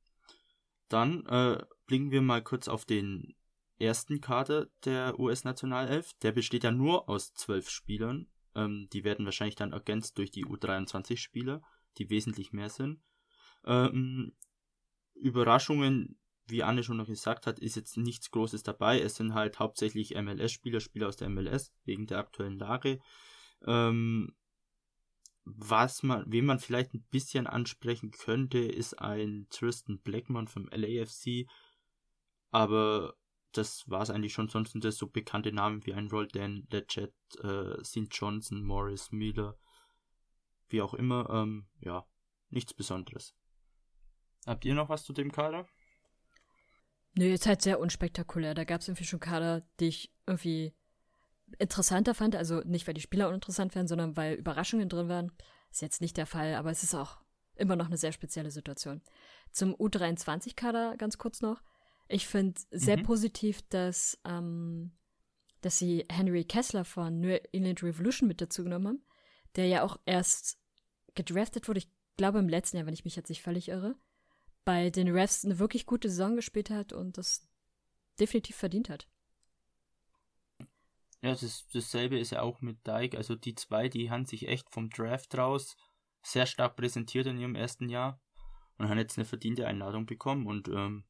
Dann 0.88 1.26
äh, 1.26 1.62
blicken 1.86 2.10
wir 2.10 2.22
mal 2.22 2.42
kurz 2.42 2.68
auf 2.68 2.84
den 2.84 3.34
ersten 3.78 4.20
Kader 4.20 4.66
der 4.84 5.18
US-Nationalelf. 5.18 6.12
Der 6.22 6.32
besteht 6.32 6.64
ja 6.64 6.70
nur 6.70 7.08
aus 7.08 7.32
zwölf 7.34 7.70
Spielern 7.70 8.28
ähm, 8.54 8.88
die 8.92 9.04
werden 9.04 9.24
wahrscheinlich 9.24 9.56
dann 9.56 9.72
ergänzt 9.72 10.18
durch 10.18 10.30
die 10.30 10.44
U23-Spieler, 10.44 11.62
die 11.98 12.10
wesentlich 12.10 12.52
mehr 12.52 12.70
sind. 12.70 13.00
Ähm, 13.64 14.32
Überraschungen, 15.14 16.18
wie 16.46 16.62
Anne 16.62 16.82
schon 16.82 16.96
noch 16.96 17.06
gesagt 17.06 17.46
hat, 17.46 17.58
ist 17.58 17.76
jetzt 17.76 17.96
nichts 17.96 18.30
Großes 18.30 18.62
dabei. 18.62 19.00
Es 19.00 19.16
sind 19.16 19.34
halt 19.34 19.58
hauptsächlich 19.58 20.14
MLS-Spieler, 20.14 20.80
Spieler 20.80 21.08
aus 21.08 21.16
der 21.16 21.28
MLS, 21.28 21.72
wegen 21.84 22.06
der 22.06 22.18
aktuellen 22.18 22.58
Lage. 22.58 22.98
Ähm, 23.66 24.34
was 25.56 26.02
man, 26.02 26.24
wen 26.26 26.46
man 26.46 26.58
vielleicht 26.58 26.94
ein 26.94 27.04
bisschen 27.10 27.46
ansprechen 27.46 28.10
könnte, 28.10 28.58
ist 28.58 29.00
ein 29.00 29.46
Tristan 29.50 29.98
Blackman 30.00 30.48
vom 30.48 30.68
LAFC. 30.70 31.46
Aber 32.50 33.14
das 33.52 33.88
war 33.88 34.02
es 34.02 34.10
eigentlich 34.10 34.32
schon. 34.32 34.48
Sonst 34.48 34.72
sind 34.72 34.84
das 34.84 34.96
so 34.96 35.06
bekannte 35.08 35.52
Namen 35.52 35.84
wie 35.86 35.94
ein 35.94 36.08
Roldan, 36.08 36.66
Leggett, 36.70 37.14
äh, 37.42 37.82
St. 37.84 38.08
Johnson, 38.10 38.62
Morris, 38.62 39.12
Miller, 39.12 39.58
wie 40.68 40.82
auch 40.82 40.94
immer. 40.94 41.28
Ähm, 41.30 41.68
ja, 41.80 42.06
nichts 42.48 42.74
Besonderes. 42.74 43.34
Habt 44.46 44.64
ihr 44.64 44.74
noch 44.74 44.88
was 44.88 45.04
zu 45.04 45.12
dem 45.12 45.32
Kader? 45.32 45.66
Nö, 47.14 47.24
jetzt 47.24 47.46
halt 47.46 47.62
sehr 47.62 47.80
unspektakulär. 47.80 48.54
Da 48.54 48.64
gab 48.64 48.80
es 48.80 48.88
irgendwie 48.88 49.04
schon 49.04 49.20
Kader, 49.20 49.66
die 49.80 49.88
ich 49.88 50.12
irgendwie 50.26 50.74
interessanter 51.58 52.14
fand. 52.14 52.36
Also 52.36 52.60
nicht, 52.60 52.86
weil 52.86 52.94
die 52.94 53.00
Spieler 53.00 53.28
uninteressant 53.28 53.74
wären, 53.74 53.88
sondern 53.88 54.16
weil 54.16 54.34
Überraschungen 54.34 54.88
drin 54.88 55.08
waren. 55.08 55.32
Ist 55.70 55.82
jetzt 55.82 56.00
nicht 56.00 56.16
der 56.16 56.26
Fall, 56.26 56.54
aber 56.54 56.70
es 56.70 56.82
ist 56.82 56.94
auch 56.94 57.18
immer 57.56 57.76
noch 57.76 57.86
eine 57.86 57.96
sehr 57.96 58.12
spezielle 58.12 58.50
Situation. 58.50 59.02
Zum 59.52 59.74
U23-Kader 59.74 60.96
ganz 60.96 61.18
kurz 61.18 61.40
noch. 61.40 61.62
Ich 62.08 62.26
finde 62.26 62.60
sehr 62.70 62.98
mhm. 62.98 63.02
positiv, 63.04 63.62
dass, 63.68 64.18
ähm, 64.24 64.92
dass 65.60 65.78
sie 65.78 66.06
Henry 66.10 66.44
Kessler 66.44 66.84
von 66.84 67.20
New 67.20 67.38
England 67.52 67.82
Revolution 67.82 68.26
mit 68.26 68.40
dazu 68.40 68.64
genommen 68.64 68.86
haben, 68.86 69.04
der 69.56 69.66
ja 69.66 69.82
auch 69.82 69.98
erst 70.06 70.58
gedraftet 71.14 71.68
wurde, 71.68 71.78
ich 71.78 71.90
glaube 72.16 72.38
im 72.38 72.48
letzten 72.48 72.76
Jahr, 72.76 72.86
wenn 72.86 72.94
ich 72.94 73.04
mich 73.04 73.16
jetzt 73.16 73.28
nicht 73.28 73.42
völlig 73.42 73.68
irre, 73.68 73.96
bei 74.64 74.90
den 74.90 75.08
Refs 75.08 75.44
eine 75.44 75.58
wirklich 75.58 75.86
gute 75.86 76.08
Saison 76.08 76.36
gespielt 76.36 76.70
hat 76.70 76.92
und 76.92 77.18
das 77.18 77.48
definitiv 78.18 78.56
verdient 78.56 78.88
hat. 78.88 79.08
Ja, 81.22 81.32
das, 81.32 81.68
dasselbe 81.72 82.18
ist 82.18 82.32
ja 82.32 82.42
auch 82.42 82.60
mit 82.60 82.86
Dyke. 82.86 83.16
Also 83.16 83.34
die 83.34 83.54
zwei, 83.54 83.88
die 83.88 84.10
haben 84.10 84.24
sich 84.24 84.48
echt 84.48 84.70
vom 84.70 84.88
Draft 84.88 85.36
raus 85.36 85.76
sehr 86.22 86.46
stark 86.46 86.76
präsentiert 86.76 87.26
in 87.26 87.38
ihrem 87.38 87.54
ersten 87.54 87.88
Jahr 87.88 88.20
und 88.78 88.88
haben 88.88 88.98
jetzt 88.98 89.18
eine 89.18 89.24
verdiente 89.24 89.66
Einladung 89.66 90.06
bekommen. 90.06 90.46
Und 90.46 90.68
ähm, 90.68 91.04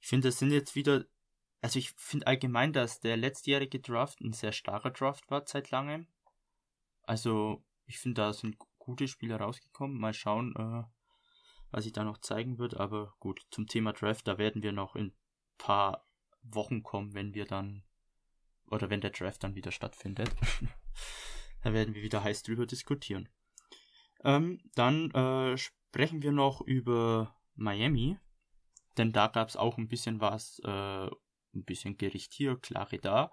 ich 0.00 0.08
finde, 0.08 0.28
das 0.28 0.38
sind 0.38 0.50
jetzt 0.50 0.74
wieder, 0.74 1.04
also 1.62 1.78
ich 1.78 1.92
finde 1.92 2.26
allgemein, 2.26 2.72
dass 2.72 3.00
der 3.00 3.16
letztjährige 3.16 3.80
Draft 3.80 4.20
ein 4.20 4.32
sehr 4.32 4.52
starker 4.52 4.90
Draft 4.90 5.30
war 5.30 5.42
seit 5.46 5.70
langem. 5.70 6.06
Also 7.02 7.64
ich 7.86 7.98
finde, 7.98 8.22
da 8.22 8.32
sind 8.32 8.58
gute 8.78 9.08
Spieler 9.08 9.38
rausgekommen. 9.38 9.98
Mal 9.98 10.14
schauen, 10.14 10.54
äh, 10.56 10.84
was 11.70 11.84
sich 11.84 11.92
da 11.92 12.04
noch 12.04 12.18
zeigen 12.18 12.58
wird. 12.58 12.76
Aber 12.76 13.14
gut, 13.20 13.46
zum 13.50 13.66
Thema 13.66 13.92
Draft, 13.92 14.26
da 14.28 14.38
werden 14.38 14.62
wir 14.62 14.72
noch 14.72 14.96
in 14.96 15.06
ein 15.06 15.16
paar 15.58 16.06
Wochen 16.42 16.82
kommen, 16.82 17.14
wenn 17.14 17.34
wir 17.34 17.46
dann 17.46 17.85
oder 18.70 18.90
wenn 18.90 19.00
der 19.00 19.10
Draft 19.10 19.44
dann 19.44 19.54
wieder 19.54 19.70
stattfindet. 19.70 20.30
da 21.62 21.72
werden 21.72 21.94
wir 21.94 22.02
wieder 22.02 22.22
heiß 22.22 22.42
drüber 22.42 22.66
diskutieren. 22.66 23.28
Ähm, 24.24 24.60
dann 24.74 25.10
äh, 25.12 25.56
sprechen 25.56 26.22
wir 26.22 26.32
noch 26.32 26.60
über 26.60 27.36
Miami, 27.54 28.18
denn 28.96 29.12
da 29.12 29.28
gab 29.28 29.48
es 29.48 29.56
auch 29.56 29.78
ein 29.78 29.88
bisschen 29.88 30.20
was, 30.20 30.60
äh, 30.64 31.06
ein 31.06 31.64
bisschen 31.64 31.96
Gericht 31.96 32.32
hier, 32.32 32.56
Klare 32.56 32.98
da. 32.98 33.32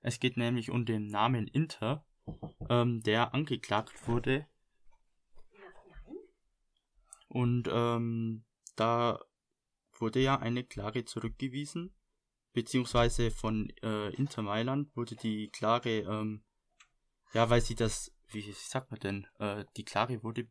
Es 0.00 0.20
geht 0.20 0.36
nämlich 0.36 0.70
um 0.70 0.84
den 0.84 1.08
Namen 1.08 1.46
Inter, 1.48 2.04
ähm, 2.68 3.02
der 3.02 3.34
angeklagt 3.34 4.06
wurde. 4.06 4.46
Und 7.28 7.68
ähm, 7.70 8.44
da 8.76 9.20
wurde 9.92 10.20
ja 10.20 10.38
eine 10.38 10.64
Klage 10.64 11.04
zurückgewiesen 11.04 11.92
beziehungsweise 12.58 13.30
von 13.30 13.72
äh, 13.84 14.12
Inter 14.16 14.42
Mailand 14.42 14.96
wurde 14.96 15.14
die 15.14 15.48
Klage, 15.48 16.00
ähm, 16.00 16.42
ja, 17.32 17.48
weil 17.50 17.60
sie 17.60 17.76
das, 17.76 18.10
wie 18.32 18.50
sagt 18.50 18.90
man 18.90 18.98
denn, 18.98 19.26
äh, 19.38 19.64
die 19.76 19.84
Klage 19.84 20.24
wurde, 20.24 20.48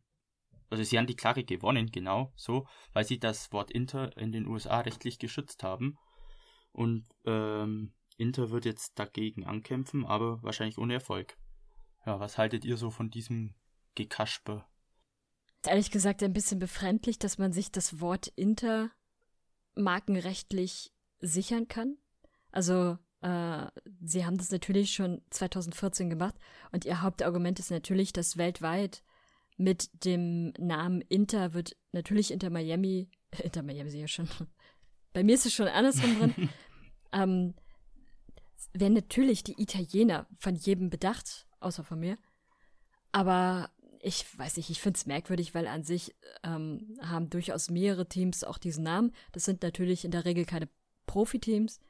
also 0.70 0.82
sie 0.82 0.96
haben 0.96 1.06
die 1.06 1.16
Klage 1.16 1.44
gewonnen, 1.44 1.90
genau, 1.90 2.32
so, 2.34 2.66
weil 2.94 3.04
sie 3.04 3.18
das 3.18 3.52
Wort 3.52 3.70
Inter 3.70 4.16
in 4.16 4.32
den 4.32 4.46
USA 4.46 4.80
rechtlich 4.80 5.18
geschützt 5.18 5.62
haben. 5.62 5.98
Und 6.72 7.06
ähm, 7.26 7.92
Inter 8.16 8.48
wird 8.48 8.64
jetzt 8.64 8.98
dagegen 8.98 9.44
ankämpfen, 9.44 10.06
aber 10.06 10.42
wahrscheinlich 10.42 10.78
ohne 10.78 10.94
Erfolg. 10.94 11.36
Ja, 12.06 12.20
was 12.20 12.38
haltet 12.38 12.64
ihr 12.64 12.78
so 12.78 12.90
von 12.90 13.10
diesem 13.10 13.54
Gekasper? 13.96 14.66
Ehrlich 15.66 15.90
gesagt 15.90 16.22
ein 16.22 16.32
bisschen 16.32 16.58
befremdlich, 16.58 17.18
dass 17.18 17.36
man 17.36 17.52
sich 17.52 17.70
das 17.70 18.00
Wort 18.00 18.28
Inter 18.28 18.92
markenrechtlich 19.74 20.94
sichern 21.20 21.68
kann. 21.68 21.96
Also 22.50 22.98
äh, 23.20 23.66
sie 24.00 24.24
haben 24.24 24.38
das 24.38 24.50
natürlich 24.50 24.92
schon 24.92 25.22
2014 25.30 26.10
gemacht 26.10 26.34
und 26.72 26.84
ihr 26.84 27.02
Hauptargument 27.02 27.58
ist 27.58 27.70
natürlich, 27.70 28.12
dass 28.12 28.36
weltweit 28.36 29.02
mit 29.56 30.04
dem 30.04 30.52
Namen 30.58 31.00
Inter 31.02 31.52
wird 31.52 31.76
natürlich 31.92 32.30
Inter 32.30 32.50
Miami, 32.50 33.10
Inter 33.42 33.62
Miami 33.62 33.90
sehe 33.90 34.04
ich 34.04 34.12
schon. 34.12 34.28
Bei 35.12 35.24
mir 35.24 35.34
ist 35.34 35.46
es 35.46 35.52
schon 35.52 35.68
andersrum 35.68 36.18
drin. 36.18 36.48
ähm, 37.12 37.54
werden 38.72 38.94
natürlich 38.94 39.42
die 39.42 39.60
Italiener 39.60 40.26
von 40.36 40.54
jedem 40.54 40.90
bedacht, 40.90 41.46
außer 41.60 41.82
von 41.82 41.98
mir. 41.98 42.18
Aber 43.10 43.70
ich 44.00 44.26
weiß 44.38 44.58
nicht, 44.58 44.70
ich 44.70 44.80
finde 44.80 44.98
es 44.98 45.06
merkwürdig, 45.06 45.54
weil 45.54 45.66
an 45.66 45.82
sich 45.82 46.14
ähm, 46.44 46.96
haben 47.00 47.30
durchaus 47.30 47.70
mehrere 47.70 48.06
Teams 48.06 48.44
auch 48.44 48.58
diesen 48.58 48.84
Namen. 48.84 49.12
Das 49.32 49.44
sind 49.44 49.62
natürlich 49.62 50.04
in 50.04 50.10
der 50.10 50.24
Regel 50.24 50.44
keine 50.44 50.68
Profiteams. 51.08 51.80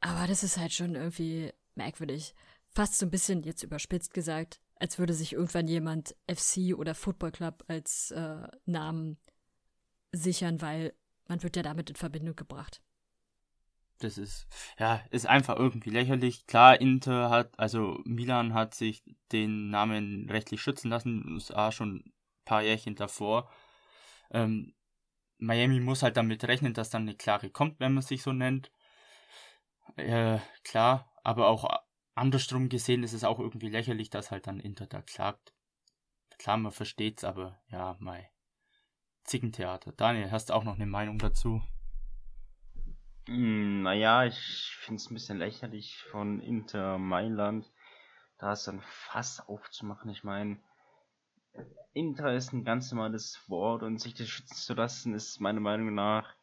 Aber 0.00 0.26
das 0.26 0.42
ist 0.42 0.56
halt 0.56 0.72
schon 0.72 0.94
irgendwie 0.94 1.52
merkwürdig. 1.74 2.34
Fast 2.70 2.96
so 2.96 3.04
ein 3.04 3.10
bisschen, 3.10 3.42
jetzt 3.42 3.62
überspitzt 3.62 4.14
gesagt, 4.14 4.60
als 4.76 4.98
würde 4.98 5.12
sich 5.12 5.34
irgendwann 5.34 5.68
jemand 5.68 6.16
FC 6.26 6.74
oder 6.74 6.94
Football 6.94 7.32
Club 7.32 7.64
als 7.68 8.10
äh, 8.12 8.48
Namen 8.64 9.18
sichern, 10.12 10.62
weil 10.62 10.94
man 11.28 11.42
wird 11.42 11.56
ja 11.56 11.62
damit 11.62 11.90
in 11.90 11.96
Verbindung 11.96 12.34
gebracht. 12.34 12.80
Das 13.98 14.16
ist, 14.16 14.46
ja, 14.78 15.02
ist 15.10 15.26
einfach 15.26 15.56
irgendwie 15.58 15.90
lächerlich. 15.90 16.46
Klar, 16.46 16.80
Inter 16.80 17.28
hat, 17.28 17.58
also 17.58 18.00
Milan 18.04 18.54
hat 18.54 18.74
sich 18.74 19.02
den 19.30 19.68
Namen 19.68 20.30
rechtlich 20.30 20.62
schützen 20.62 20.88
lassen, 20.88 21.30
USA 21.30 21.70
schon 21.70 21.96
ein 21.96 22.12
paar 22.46 22.62
Jährchen 22.62 22.94
davor. 22.94 23.50
Ähm, 24.30 24.72
Miami 25.40 25.80
muss 25.80 26.02
halt 26.02 26.16
damit 26.16 26.44
rechnen, 26.44 26.74
dass 26.74 26.90
dann 26.90 27.02
eine 27.02 27.14
Klage 27.14 27.50
kommt, 27.50 27.80
wenn 27.80 27.94
man 27.94 28.02
sich 28.02 28.22
so 28.22 28.32
nennt. 28.32 28.70
Äh, 29.96 30.38
klar, 30.64 31.10
aber 31.24 31.48
auch 31.48 31.68
andersrum 32.14 32.68
gesehen 32.68 33.02
ist 33.02 33.14
es 33.14 33.24
auch 33.24 33.38
irgendwie 33.38 33.70
lächerlich, 33.70 34.10
dass 34.10 34.30
halt 34.30 34.46
dann 34.46 34.60
Inter 34.60 34.86
da 34.86 35.02
klagt. 35.02 35.54
Klar, 36.38 36.58
man 36.58 36.72
versteht's, 36.72 37.24
aber 37.24 37.60
ja, 37.68 37.96
mei. 37.98 38.30
Zickentheater. 39.24 39.92
Daniel, 39.92 40.30
hast 40.30 40.50
du 40.50 40.54
auch 40.54 40.64
noch 40.64 40.76
eine 40.76 40.86
Meinung 40.86 41.18
dazu? 41.18 41.62
Hm, 43.26 43.82
naja, 43.82 44.24
ich 44.24 44.74
finde 44.80 45.00
es 45.00 45.10
ein 45.10 45.14
bisschen 45.14 45.38
lächerlich 45.38 45.98
von 46.10 46.40
Inter 46.40 46.98
Mailand, 46.98 47.70
da 48.38 48.52
es 48.52 48.64
dann 48.64 48.80
Fass 48.80 49.40
aufzumachen. 49.46 50.10
Ich 50.10 50.24
meine, 50.24 50.58
Inter 51.92 52.34
ist 52.34 52.52
ein 52.52 52.64
ganz 52.64 52.92
normales 52.92 53.40
Wort 53.48 53.82
und 53.82 54.00
sich 54.00 54.14
das 54.14 54.28
schützen 54.28 54.56
zu 54.56 54.74
lassen, 54.74 55.14
ist 55.14 55.40
meiner 55.40 55.60
Meinung 55.60 55.94
nach 55.94 56.34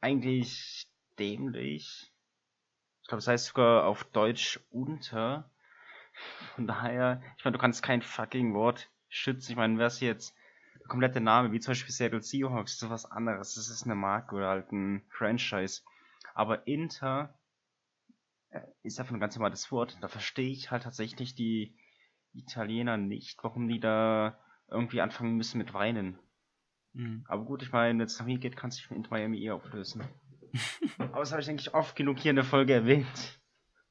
eigentlich 0.00 0.88
dämlich. 1.18 2.12
Ich 3.02 3.08
glaube, 3.08 3.20
es 3.20 3.28
heißt 3.28 3.46
sogar 3.46 3.86
auf 3.86 4.04
Deutsch 4.04 4.60
unter. 4.70 5.50
Von 6.54 6.66
daher, 6.66 7.22
ich 7.36 7.44
meine, 7.44 7.56
du 7.56 7.60
kannst 7.60 7.82
kein 7.82 8.02
fucking 8.02 8.54
Wort 8.54 8.90
schützen. 9.08 9.52
Ich 9.52 9.56
meine, 9.56 9.78
wär's 9.78 10.00
jetzt 10.00 10.34
der 10.80 10.88
komplette 10.88 11.20
Name, 11.20 11.52
wie 11.52 11.60
zum 11.60 11.70
Beispiel 11.70 11.94
Seattle 11.94 12.22
Seahawks, 12.22 12.72
ist 12.72 12.80
sowas 12.80 13.06
anderes. 13.06 13.54
Das 13.54 13.68
ist 13.68 13.84
eine 13.84 13.94
Marke 13.94 14.34
oder 14.34 14.48
halt 14.48 14.72
ein 14.72 15.04
Franchise. 15.10 15.82
Aber 16.34 16.66
Inter 16.66 17.38
äh, 18.50 18.60
ist 18.82 18.98
einfach 18.98 19.14
ein 19.14 19.20
ganz 19.20 19.36
normales 19.36 19.70
Wort. 19.70 19.96
Da 20.00 20.08
verstehe 20.08 20.50
ich 20.50 20.70
halt 20.70 20.82
tatsächlich 20.82 21.34
die 21.34 21.77
Italiener 22.38 22.96
nicht, 22.96 23.42
warum 23.42 23.68
die 23.68 23.80
da 23.80 24.38
irgendwie 24.68 25.00
anfangen 25.00 25.36
müssen 25.36 25.58
mit 25.58 25.74
Weinen. 25.74 26.18
Mhm. 26.92 27.24
Aber 27.28 27.44
gut, 27.44 27.62
ich 27.62 27.72
meine, 27.72 27.98
wenn 27.98 28.06
es 28.06 28.18
nach 28.18 28.26
mir 28.26 28.38
geht, 28.38 28.56
kann 28.56 28.70
sich 28.70 28.90
mit 28.90 29.10
Miami 29.10 29.38
eh 29.42 29.50
auflösen. 29.50 30.04
Aber 30.98 31.20
das 31.20 31.32
habe 31.32 31.42
ich 31.42 31.48
eigentlich 31.48 31.74
oft 31.74 31.96
genug 31.96 32.18
hier 32.18 32.30
in 32.30 32.36
der 32.36 32.44
Folge 32.44 32.74
erwähnt. 32.74 33.40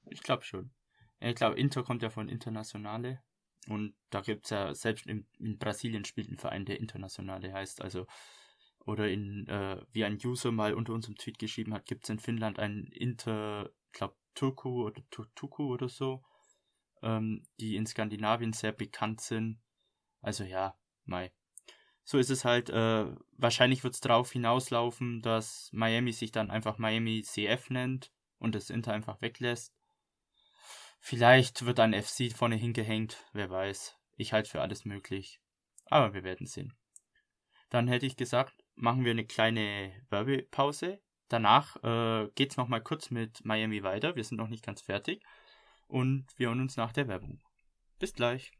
Ich 0.09 0.23
glaube 0.23 0.43
schon. 0.43 0.71
Ich 1.19 1.35
glaube, 1.35 1.57
Inter 1.57 1.83
kommt 1.83 2.03
ja 2.03 2.09
von 2.09 2.29
Internationale. 2.29 3.21
Und 3.67 3.95
da 4.09 4.21
gibt 4.21 4.45
es 4.45 4.51
ja, 4.51 4.73
selbst 4.73 5.07
in, 5.07 5.27
in, 5.39 5.57
Brasilien 5.57 6.05
spielt 6.05 6.29
ein 6.29 6.37
Verein, 6.37 6.65
der 6.65 6.79
Internationale 6.79 7.51
heißt. 7.51 7.81
Also, 7.81 8.07
oder 8.85 9.09
in, 9.09 9.47
äh, 9.47 9.81
wie 9.91 10.05
ein 10.05 10.17
User 10.23 10.51
mal 10.51 10.73
unter 10.73 10.93
unserem 10.93 11.15
Tweet 11.15 11.39
geschrieben 11.39 11.73
hat, 11.73 11.85
gibt 11.85 12.05
es 12.05 12.09
in 12.09 12.19
Finnland 12.19 12.59
einen 12.59 12.87
Inter, 12.87 13.69
ich 13.87 13.93
glaube, 13.93 14.15
Turku 14.35 14.85
oder 14.85 15.01
Turku 15.09 15.73
oder 15.73 15.89
so 15.89 16.23
ähm, 17.01 17.43
die 17.59 17.75
in 17.75 17.85
Skandinavien 17.85 18.53
sehr 18.53 18.71
bekannt 18.71 19.21
sind. 19.21 19.59
Also 20.21 20.43
ja, 20.43 20.77
Mai. 21.05 21.31
so 22.03 22.17
ist 22.17 22.29
es 22.29 22.45
halt, 22.45 22.69
äh, 22.69 23.05
wahrscheinlich 23.37 23.83
wird 23.83 23.93
es 23.93 24.01
darauf 24.01 24.31
hinauslaufen, 24.31 25.21
dass 25.21 25.69
Miami 25.71 26.11
sich 26.11 26.31
dann 26.31 26.51
einfach 26.51 26.77
Miami 26.77 27.21
CF 27.21 27.69
nennt 27.69 28.11
und 28.39 28.55
das 28.55 28.69
Inter 28.69 28.93
einfach 28.93 29.21
weglässt. 29.21 29.73
Vielleicht 30.99 31.65
wird 31.65 31.79
ein 31.79 31.93
FC 31.93 32.31
vorne 32.33 32.55
hingehängt, 32.55 33.25
wer 33.33 33.49
weiß. 33.49 33.95
Ich 34.15 34.33
halte 34.33 34.49
für 34.49 34.61
alles 34.61 34.83
möglich. 34.83 35.39
Aber 35.85 36.13
wir 36.13 36.23
werden 36.23 36.47
sehen. 36.47 36.73
Dann 37.69 37.87
hätte 37.87 38.05
ich 38.05 38.17
gesagt, 38.17 38.63
machen 38.75 39.05
wir 39.05 39.11
eine 39.11 39.25
kleine 39.25 39.93
Werbepause. 40.09 40.99
Danach 41.29 41.75
äh, 41.83 42.45
es 42.45 42.57
nochmal 42.57 42.81
kurz 42.81 43.11
mit 43.11 43.43
Miami 43.43 43.83
weiter. 43.83 44.15
Wir 44.15 44.23
sind 44.23 44.37
noch 44.37 44.47
nicht 44.47 44.65
ganz 44.65 44.81
fertig. 44.81 45.23
Und 45.87 46.25
wir 46.35 46.47
hören 46.47 46.61
uns 46.61 46.75
nach 46.77 46.91
der 46.91 47.07
Werbung. 47.07 47.39
Bis 47.99 48.13
gleich. 48.13 48.51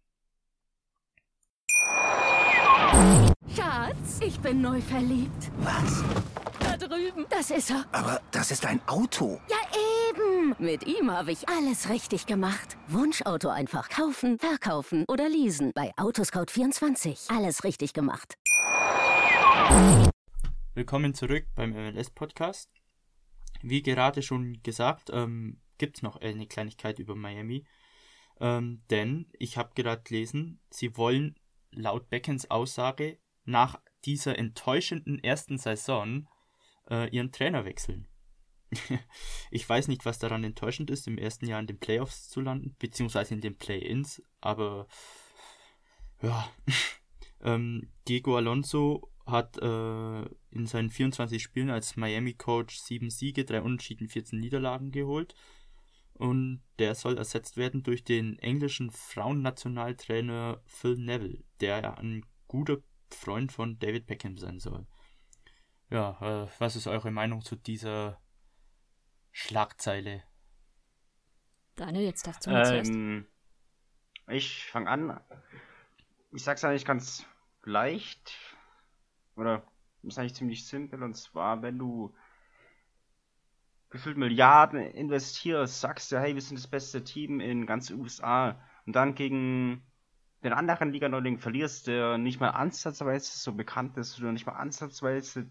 Schatz, 3.53 4.21
ich 4.21 4.39
bin 4.39 4.61
neu 4.61 4.79
verliebt. 4.81 5.51
Was? 5.57 6.03
Da 6.59 6.77
drüben. 6.77 7.25
Das 7.29 7.51
ist 7.51 7.69
er. 7.69 7.85
Aber 7.91 8.21
das 8.31 8.51
ist 8.51 8.65
ein 8.65 8.79
Auto. 8.87 9.41
Ja, 9.49 9.57
eben. 10.09 10.55
Mit 10.57 10.87
ihm 10.87 11.11
habe 11.11 11.31
ich 11.31 11.47
alles 11.49 11.89
richtig 11.89 12.25
gemacht. 12.25 12.77
Wunschauto 12.87 13.49
einfach 13.49 13.89
kaufen, 13.89 14.39
verkaufen 14.39 15.03
oder 15.09 15.27
leasen. 15.27 15.71
Bei 15.75 15.93
Autoscout24. 15.97 17.35
Alles 17.35 17.63
richtig 17.63 17.93
gemacht. 17.93 18.35
Willkommen 20.73 21.13
zurück 21.13 21.45
beim 21.55 21.71
MLS-Podcast. 21.71 22.69
Wie 23.61 23.81
gerade 23.81 24.21
schon 24.21 24.61
gesagt, 24.63 25.09
ähm, 25.11 25.59
gibt 25.77 25.97
es 25.97 26.03
noch 26.03 26.17
eine 26.17 26.47
Kleinigkeit 26.47 26.99
über 26.99 27.15
Miami. 27.15 27.65
Ähm, 28.39 28.83
denn 28.89 29.27
ich 29.39 29.57
habe 29.57 29.73
gerade 29.75 30.03
gelesen, 30.03 30.59
sie 30.69 30.95
wollen 30.97 31.35
laut 31.71 32.09
Beckens 32.09 32.49
Aussage 32.51 33.17
nach 33.45 33.79
dieser 34.05 34.37
enttäuschenden 34.37 35.23
ersten 35.23 35.57
Saison 35.57 36.27
äh, 36.89 37.09
ihren 37.09 37.31
Trainer 37.31 37.65
wechseln. 37.65 38.07
ich 39.51 39.67
weiß 39.67 39.87
nicht, 39.87 40.05
was 40.05 40.19
daran 40.19 40.43
enttäuschend 40.43 40.91
ist, 40.91 41.07
im 41.07 41.17
ersten 41.17 41.47
Jahr 41.47 41.59
in 41.59 41.67
den 41.67 41.79
Playoffs 41.79 42.29
zu 42.29 42.41
landen, 42.41 42.75
beziehungsweise 42.79 43.33
in 43.33 43.41
den 43.41 43.57
Play-ins, 43.57 44.21
aber 44.41 44.87
ja, 46.21 46.51
ähm, 47.41 47.89
Diego 48.07 48.35
Alonso 48.35 49.09
hat 49.25 49.57
äh, 49.57 50.21
in 50.51 50.65
seinen 50.65 50.89
24 50.89 51.41
Spielen 51.41 51.69
als 51.69 51.95
Miami-Coach 51.95 52.77
7 52.77 53.09
Siege, 53.09 53.45
3 53.45 53.61
Unentschieden, 53.61 54.07
14 54.07 54.39
Niederlagen 54.39 54.91
geholt 54.91 55.35
und 56.17 56.63
der 56.79 56.95
soll 56.95 57.17
ersetzt 57.17 57.57
werden 57.57 57.83
durch 57.83 58.03
den 58.03 58.39
englischen 58.39 58.91
Frauennationaltrainer 58.91 60.61
Phil 60.65 60.97
Neville, 60.97 61.43
der 61.61 61.81
ja 61.81 61.93
ein 61.95 62.25
guter 62.47 62.77
Freund 63.11 63.51
von 63.51 63.79
David 63.79 64.07
Beckham 64.07 64.37
sein 64.37 64.59
soll. 64.59 64.85
Ja, 65.89 66.43
äh, 66.43 66.47
was 66.59 66.75
ist 66.75 66.87
eure 66.87 67.11
Meinung 67.11 67.41
zu 67.41 67.55
dieser 67.55 68.19
Schlagzeile? 69.31 70.23
Daniel, 71.75 72.05
jetzt 72.05 72.25
darfst 72.25 72.45
du 72.45 72.49
mal 72.49 72.75
ähm, 72.75 73.27
Ich 74.27 74.65
fange 74.65 74.89
an. 74.89 75.21
Ich 76.33 76.43
sag's 76.43 76.63
eigentlich 76.63 76.85
ganz 76.85 77.25
leicht. 77.63 78.35
Oder 79.35 79.63
ist 80.01 80.17
eigentlich 80.17 80.35
ziemlich 80.35 80.67
simpel. 80.67 81.03
Und 81.03 81.13
zwar, 81.15 81.61
wenn 81.61 81.77
du 81.77 82.15
gefühlt 83.89 84.17
Milliarden 84.17 84.79
investierst, 84.79 85.81
sagst 85.81 86.11
du, 86.11 86.19
hey, 86.19 86.33
wir 86.35 86.41
sind 86.41 86.57
das 86.57 86.67
beste 86.67 87.03
Team 87.03 87.39
in 87.39 87.65
ganz 87.65 87.89
USA 87.89 88.59
und 88.85 88.95
dann 88.95 89.15
gegen 89.15 89.83
den 90.43 90.53
anderen 90.53 90.91
Liga-Neuling 90.91 91.39
verlierst, 91.39 91.87
der 91.87 92.17
nicht 92.17 92.39
mal 92.39 92.49
ansatzweise 92.49 93.37
so 93.37 93.53
bekannt 93.53 93.97
ist 93.97 94.19
oder 94.19 94.31
nicht 94.31 94.45
mal 94.45 94.53
ansatzweise 94.53 95.49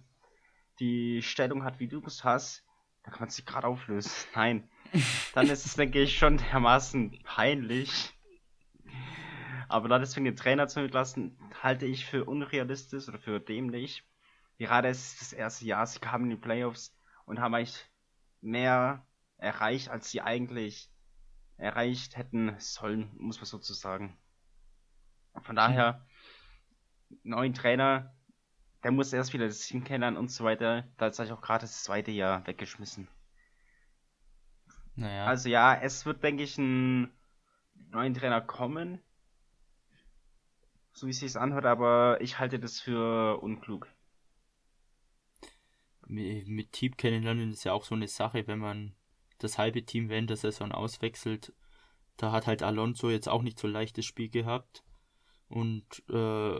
die 0.78 1.22
Stellung 1.22 1.64
hat, 1.64 1.80
wie 1.80 1.88
du 1.88 2.02
es 2.06 2.24
hast, 2.24 2.64
dann 3.02 3.12
kann 3.12 3.20
man 3.20 3.30
sich 3.30 3.46
gerade 3.46 3.66
auflösen. 3.66 4.12
Nein. 4.34 4.68
Dann 5.34 5.48
ist 5.48 5.66
es, 5.66 5.74
denke 5.74 6.02
ich, 6.02 6.18
schon 6.18 6.38
dermaßen 6.38 7.18
peinlich. 7.24 8.14
Aber 9.68 9.88
da 9.88 9.98
deswegen 9.98 10.26
den 10.26 10.36
Trainer 10.36 10.68
zu 10.68 10.80
entlassen, 10.80 11.36
halte 11.62 11.86
ich 11.86 12.06
für 12.06 12.24
unrealistisch 12.24 13.08
oder 13.08 13.18
für 13.18 13.40
dämlich. 13.40 14.04
Gerade 14.58 14.88
ist 14.88 15.20
das 15.20 15.32
erste 15.32 15.64
Jahr, 15.64 15.86
sie 15.86 15.98
kamen 15.98 16.24
in 16.24 16.30
die 16.30 16.36
Playoffs 16.36 16.96
und 17.24 17.40
haben 17.40 17.54
eigentlich 17.54 17.84
mehr 18.40 19.06
erreicht, 19.38 19.88
als 19.88 20.10
sie 20.10 20.22
eigentlich 20.22 20.90
erreicht 21.56 22.16
hätten 22.16 22.54
sollen, 22.58 23.10
muss 23.18 23.38
man 23.38 23.46
sozusagen. 23.46 24.18
Von 25.42 25.56
daher, 25.56 26.06
neuen 27.22 27.54
Trainer, 27.54 28.14
der 28.82 28.92
muss 28.92 29.12
erst 29.12 29.32
wieder 29.32 29.46
das 29.46 29.60
Team 29.60 29.84
kennenlernen 29.84 30.18
und 30.18 30.30
so 30.30 30.44
weiter. 30.44 30.86
Da 30.96 31.08
ist 31.08 31.20
auch 31.20 31.40
gerade 31.40 31.62
das 31.62 31.82
zweite 31.82 32.10
Jahr 32.10 32.46
weggeschmissen. 32.46 33.08
Naja. 34.94 35.26
Also 35.26 35.48
ja, 35.48 35.74
es 35.74 36.06
wird, 36.06 36.22
denke 36.22 36.42
ich, 36.42 36.56
ein 36.56 37.12
neuen 37.90 38.14
Trainer 38.14 38.40
kommen. 38.40 39.02
So 40.92 41.06
wie 41.06 41.10
es 41.10 41.20
sich 41.20 41.36
anhört, 41.36 41.66
aber 41.66 42.18
ich 42.22 42.38
halte 42.38 42.58
das 42.58 42.80
für 42.80 43.42
unklug 43.42 43.88
mit 46.06 46.72
Team 46.72 46.96
kennenlernen 46.96 47.52
ist 47.52 47.64
ja 47.64 47.72
auch 47.72 47.84
so 47.84 47.94
eine 47.94 48.08
Sache, 48.08 48.46
wenn 48.46 48.58
man 48.58 48.94
das 49.38 49.58
halbe 49.58 49.84
Team 49.84 50.08
während 50.08 50.30
der 50.30 50.36
Saison 50.36 50.72
auswechselt. 50.72 51.52
Da 52.16 52.32
hat 52.32 52.46
halt 52.46 52.62
Alonso 52.62 53.10
jetzt 53.10 53.28
auch 53.28 53.42
nicht 53.42 53.58
so 53.58 53.66
leichtes 53.66 54.06
Spiel 54.06 54.30
gehabt. 54.30 54.84
Und 55.48 56.02
äh, 56.08 56.58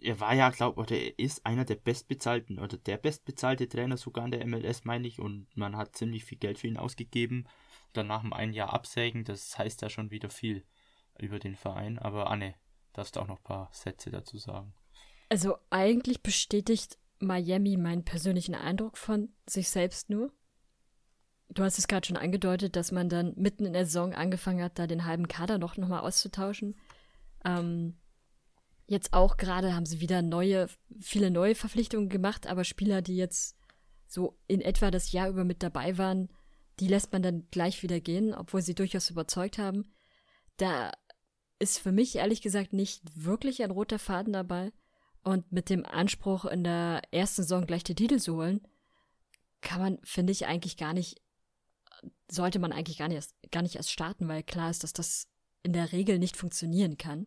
er 0.00 0.20
war 0.20 0.34
ja, 0.34 0.50
glaube 0.50 0.80
oder 0.80 0.96
er 0.96 1.18
ist 1.18 1.44
einer 1.44 1.64
der 1.64 1.76
bestbezahlten 1.76 2.58
oder 2.58 2.76
der 2.76 2.98
bestbezahlte 2.98 3.68
Trainer 3.68 3.96
sogar 3.96 4.24
in 4.24 4.30
der 4.30 4.46
MLS, 4.46 4.84
meine 4.84 5.08
ich. 5.08 5.18
Und 5.18 5.48
man 5.56 5.76
hat 5.76 5.96
ziemlich 5.96 6.24
viel 6.24 6.38
Geld 6.38 6.58
für 6.58 6.68
ihn 6.68 6.76
ausgegeben. 6.76 7.48
Dann 7.92 8.06
nach 8.06 8.24
einem 8.24 8.52
Jahr 8.52 8.72
absägen, 8.72 9.24
das 9.24 9.58
heißt 9.58 9.82
ja 9.82 9.90
schon 9.90 10.10
wieder 10.10 10.30
viel 10.30 10.64
über 11.18 11.38
den 11.38 11.56
Verein. 11.56 11.98
Aber 11.98 12.30
Anne, 12.30 12.54
darfst 12.92 13.16
du 13.16 13.20
auch 13.20 13.26
noch 13.26 13.38
ein 13.38 13.44
paar 13.44 13.70
Sätze 13.72 14.10
dazu 14.10 14.38
sagen. 14.38 14.74
Also 15.28 15.56
eigentlich 15.70 16.22
bestätigt 16.22 16.98
Miami 17.18 17.76
meinen 17.76 18.04
persönlichen 18.04 18.54
Eindruck 18.54 18.98
von 18.98 19.30
sich 19.48 19.70
selbst 19.70 20.10
nur. 20.10 20.32
Du 21.48 21.62
hast 21.62 21.78
es 21.78 21.88
gerade 21.88 22.06
schon 22.06 22.16
angedeutet, 22.16 22.76
dass 22.76 22.92
man 22.92 23.08
dann 23.08 23.34
mitten 23.36 23.64
in 23.64 23.72
der 23.72 23.86
Saison 23.86 24.12
angefangen 24.12 24.62
hat, 24.62 24.78
da 24.78 24.86
den 24.86 25.04
halben 25.04 25.28
Kader 25.28 25.58
noch 25.58 25.76
nochmal 25.76 26.00
auszutauschen. 26.00 26.76
Ähm, 27.44 27.96
jetzt 28.86 29.12
auch 29.12 29.36
gerade 29.36 29.74
haben 29.74 29.86
sie 29.86 30.00
wieder 30.00 30.22
neue, 30.22 30.68
viele 31.00 31.30
neue 31.30 31.54
Verpflichtungen 31.54 32.08
gemacht, 32.08 32.46
aber 32.46 32.64
Spieler, 32.64 33.00
die 33.00 33.16
jetzt 33.16 33.56
so 34.06 34.38
in 34.46 34.60
etwa 34.60 34.90
das 34.90 35.12
Jahr 35.12 35.28
über 35.28 35.44
mit 35.44 35.62
dabei 35.62 35.98
waren, 35.98 36.28
die 36.80 36.88
lässt 36.88 37.12
man 37.12 37.22
dann 37.22 37.46
gleich 37.50 37.82
wieder 37.82 38.00
gehen, 38.00 38.34
obwohl 38.34 38.62
sie 38.62 38.74
durchaus 38.74 39.10
überzeugt 39.10 39.58
haben. 39.58 39.92
Da 40.56 40.92
ist 41.58 41.78
für 41.78 41.92
mich 41.92 42.16
ehrlich 42.16 42.42
gesagt 42.42 42.72
nicht 42.72 43.02
wirklich 43.24 43.62
ein 43.62 43.70
roter 43.70 43.98
Faden 43.98 44.32
dabei. 44.32 44.72
Und 45.26 45.50
mit 45.50 45.70
dem 45.70 45.84
Anspruch, 45.84 46.44
in 46.44 46.62
der 46.62 47.02
ersten 47.10 47.42
Saison 47.42 47.66
gleich 47.66 47.82
den 47.82 47.96
Titel 47.96 48.20
zu 48.20 48.36
holen, 48.36 48.60
kann 49.60 49.80
man, 49.80 49.98
finde 50.04 50.30
ich, 50.30 50.46
eigentlich 50.46 50.76
gar 50.76 50.92
nicht, 50.92 51.20
sollte 52.30 52.60
man 52.60 52.70
eigentlich 52.70 52.98
gar 52.98 53.08
nicht, 53.08 53.16
erst, 53.16 53.34
gar 53.50 53.62
nicht 53.62 53.74
erst 53.74 53.90
starten, 53.90 54.28
weil 54.28 54.44
klar 54.44 54.70
ist, 54.70 54.84
dass 54.84 54.92
das 54.92 55.26
in 55.64 55.72
der 55.72 55.90
Regel 55.90 56.20
nicht 56.20 56.36
funktionieren 56.36 56.96
kann. 56.96 57.26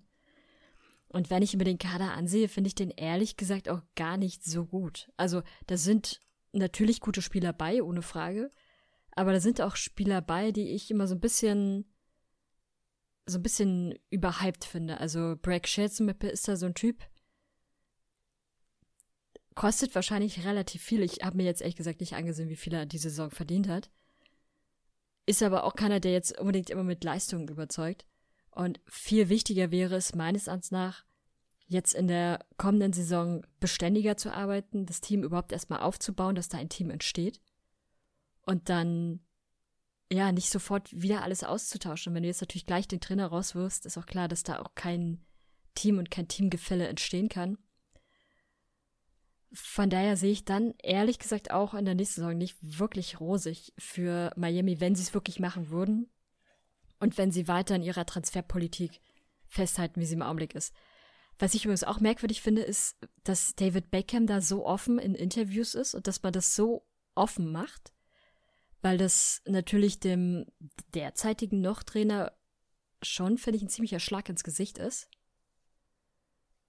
Und 1.09 1.29
wenn 1.29 1.43
ich 1.43 1.57
mir 1.57 1.65
den 1.65 1.77
Kader 1.77 2.13
ansehe, 2.13 2.47
finde 2.47 2.69
ich 2.69 2.75
den 2.75 2.91
ehrlich 2.91 3.35
gesagt 3.35 3.67
auch 3.67 3.81
gar 3.97 4.15
nicht 4.15 4.45
so 4.45 4.65
gut. 4.65 5.11
Also 5.17 5.41
da 5.67 5.75
sind 5.75 6.21
natürlich 6.53 7.01
gute 7.01 7.21
Spieler 7.21 7.51
bei, 7.51 7.83
ohne 7.83 8.01
Frage. 8.01 8.49
Aber 9.11 9.33
da 9.33 9.41
sind 9.41 9.59
auch 9.59 9.75
Spieler 9.75 10.21
bei, 10.21 10.53
die 10.53 10.69
ich 10.69 10.89
immer 10.89 11.05
so 11.05 11.15
ein 11.15 11.19
bisschen 11.19 11.83
so 13.25 13.39
ein 13.39 13.43
bisschen 13.43 13.99
überhyped 14.09 14.63
finde. 14.63 15.01
Also 15.01 15.35
Bragg 15.41 15.67
Shea 15.67 15.83
ist 15.83 16.47
da 16.47 16.55
so 16.55 16.65
ein 16.65 16.75
Typ, 16.75 17.03
Kostet 19.59 19.93
wahrscheinlich 19.93 20.45
relativ 20.45 20.81
viel. 20.81 21.03
Ich 21.03 21.17
habe 21.21 21.35
mir 21.35 21.43
jetzt 21.43 21.59
ehrlich 21.59 21.75
gesagt 21.75 21.99
nicht 21.99 22.15
angesehen, 22.15 22.47
wie 22.47 22.55
viel 22.55 22.73
er 22.73 22.85
diese 22.85 23.09
Saison 23.09 23.29
verdient 23.29 23.67
hat. 23.67 23.89
Ist 25.25 25.43
aber 25.43 25.65
auch 25.65 25.75
keiner, 25.75 25.99
der 25.99 26.13
jetzt 26.13 26.39
unbedingt 26.39 26.69
immer 26.69 26.85
mit 26.85 27.03
Leistungen 27.03 27.49
überzeugt. 27.49 28.05
Und 28.51 28.79
viel 28.87 29.27
wichtiger 29.27 29.69
wäre 29.69 29.97
es 29.97 30.15
meines 30.15 30.47
Erachtens 30.47 30.71
nach, 30.71 31.03
jetzt 31.67 31.93
in 31.93 32.07
der 32.07 32.45
kommenden 32.55 32.93
Saison 32.93 33.45
beständiger 33.59 34.15
zu 34.15 34.33
arbeiten, 34.33 34.85
das 34.85 35.01
Team 35.01 35.23
überhaupt 35.23 35.51
erstmal 35.51 35.81
aufzubauen, 35.81 36.35
dass 36.35 36.47
da 36.47 36.57
ein 36.57 36.69
Team 36.69 36.89
entsteht. 36.89 37.41
Und 38.45 38.69
dann, 38.69 39.19
ja, 40.09 40.31
nicht 40.31 40.51
sofort 40.51 40.89
wieder 40.93 41.21
alles 41.21 41.43
auszutauschen. 41.43 42.11
Und 42.11 42.15
wenn 42.15 42.23
du 42.23 42.29
jetzt 42.29 42.39
natürlich 42.39 42.65
gleich 42.65 42.87
den 42.87 43.01
Trainer 43.01 43.27
rauswirfst, 43.27 43.85
ist 43.85 43.97
auch 43.97 44.05
klar, 44.05 44.29
dass 44.29 44.43
da 44.43 44.61
auch 44.61 44.73
kein 44.75 45.19
Team 45.75 45.97
und 45.97 46.09
kein 46.09 46.29
Teamgefälle 46.29 46.87
entstehen 46.87 47.27
kann. 47.27 47.57
Von 49.51 49.89
daher 49.89 50.15
sehe 50.15 50.31
ich 50.31 50.45
dann 50.45 50.75
ehrlich 50.83 51.17
gesagt 51.17 51.51
auch 51.51 51.73
in 51.73 51.85
der 51.85 51.95
nächsten 51.95 52.21
Saison 52.21 52.37
nicht 52.37 52.57
wirklich 52.61 53.19
rosig 53.19 53.73
für 53.77 54.31
Miami, 54.35 54.79
wenn 54.79 54.95
sie 54.95 55.01
es 55.01 55.13
wirklich 55.13 55.39
machen 55.39 55.69
würden 55.69 56.09
und 56.99 57.17
wenn 57.17 57.31
sie 57.31 57.47
weiter 57.47 57.75
in 57.75 57.81
ihrer 57.81 58.05
Transferpolitik 58.05 58.99
festhalten, 59.47 59.99
wie 59.99 60.05
sie 60.05 60.13
im 60.13 60.21
Augenblick 60.21 60.53
ist. 60.53 60.73
Was 61.39 61.53
ich 61.53 61.63
übrigens 61.63 61.85
auch 61.85 61.99
merkwürdig 61.99 62.41
finde, 62.41 62.61
ist, 62.61 62.97
dass 63.23 63.55
David 63.55 63.89
Beckham 63.91 64.27
da 64.27 64.41
so 64.41 64.65
offen 64.65 64.99
in 64.99 65.15
Interviews 65.15 65.73
ist 65.73 65.95
und 65.95 66.05
dass 66.05 66.21
man 66.21 66.33
das 66.33 66.53
so 66.53 66.85
offen 67.15 67.51
macht, 67.51 67.93
weil 68.81 68.97
das 68.97 69.41
natürlich 69.45 69.99
dem 69.99 70.45
derzeitigen 70.93 71.61
Noch-Trainer 71.61 72.33
schon, 73.01 73.37
finde 73.37 73.57
ich, 73.57 73.63
ein 73.63 73.69
ziemlicher 73.69 73.99
Schlag 73.99 74.27
ins 74.29 74.43
Gesicht 74.43 74.77
ist. 74.77 75.09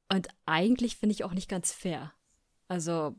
Und 0.09 0.29
eigentlich 0.47 0.97
finde 0.97 1.14
ich 1.14 1.25
auch 1.25 1.33
nicht 1.33 1.49
ganz 1.49 1.73
fair. 1.73 2.12
Also, 2.70 3.16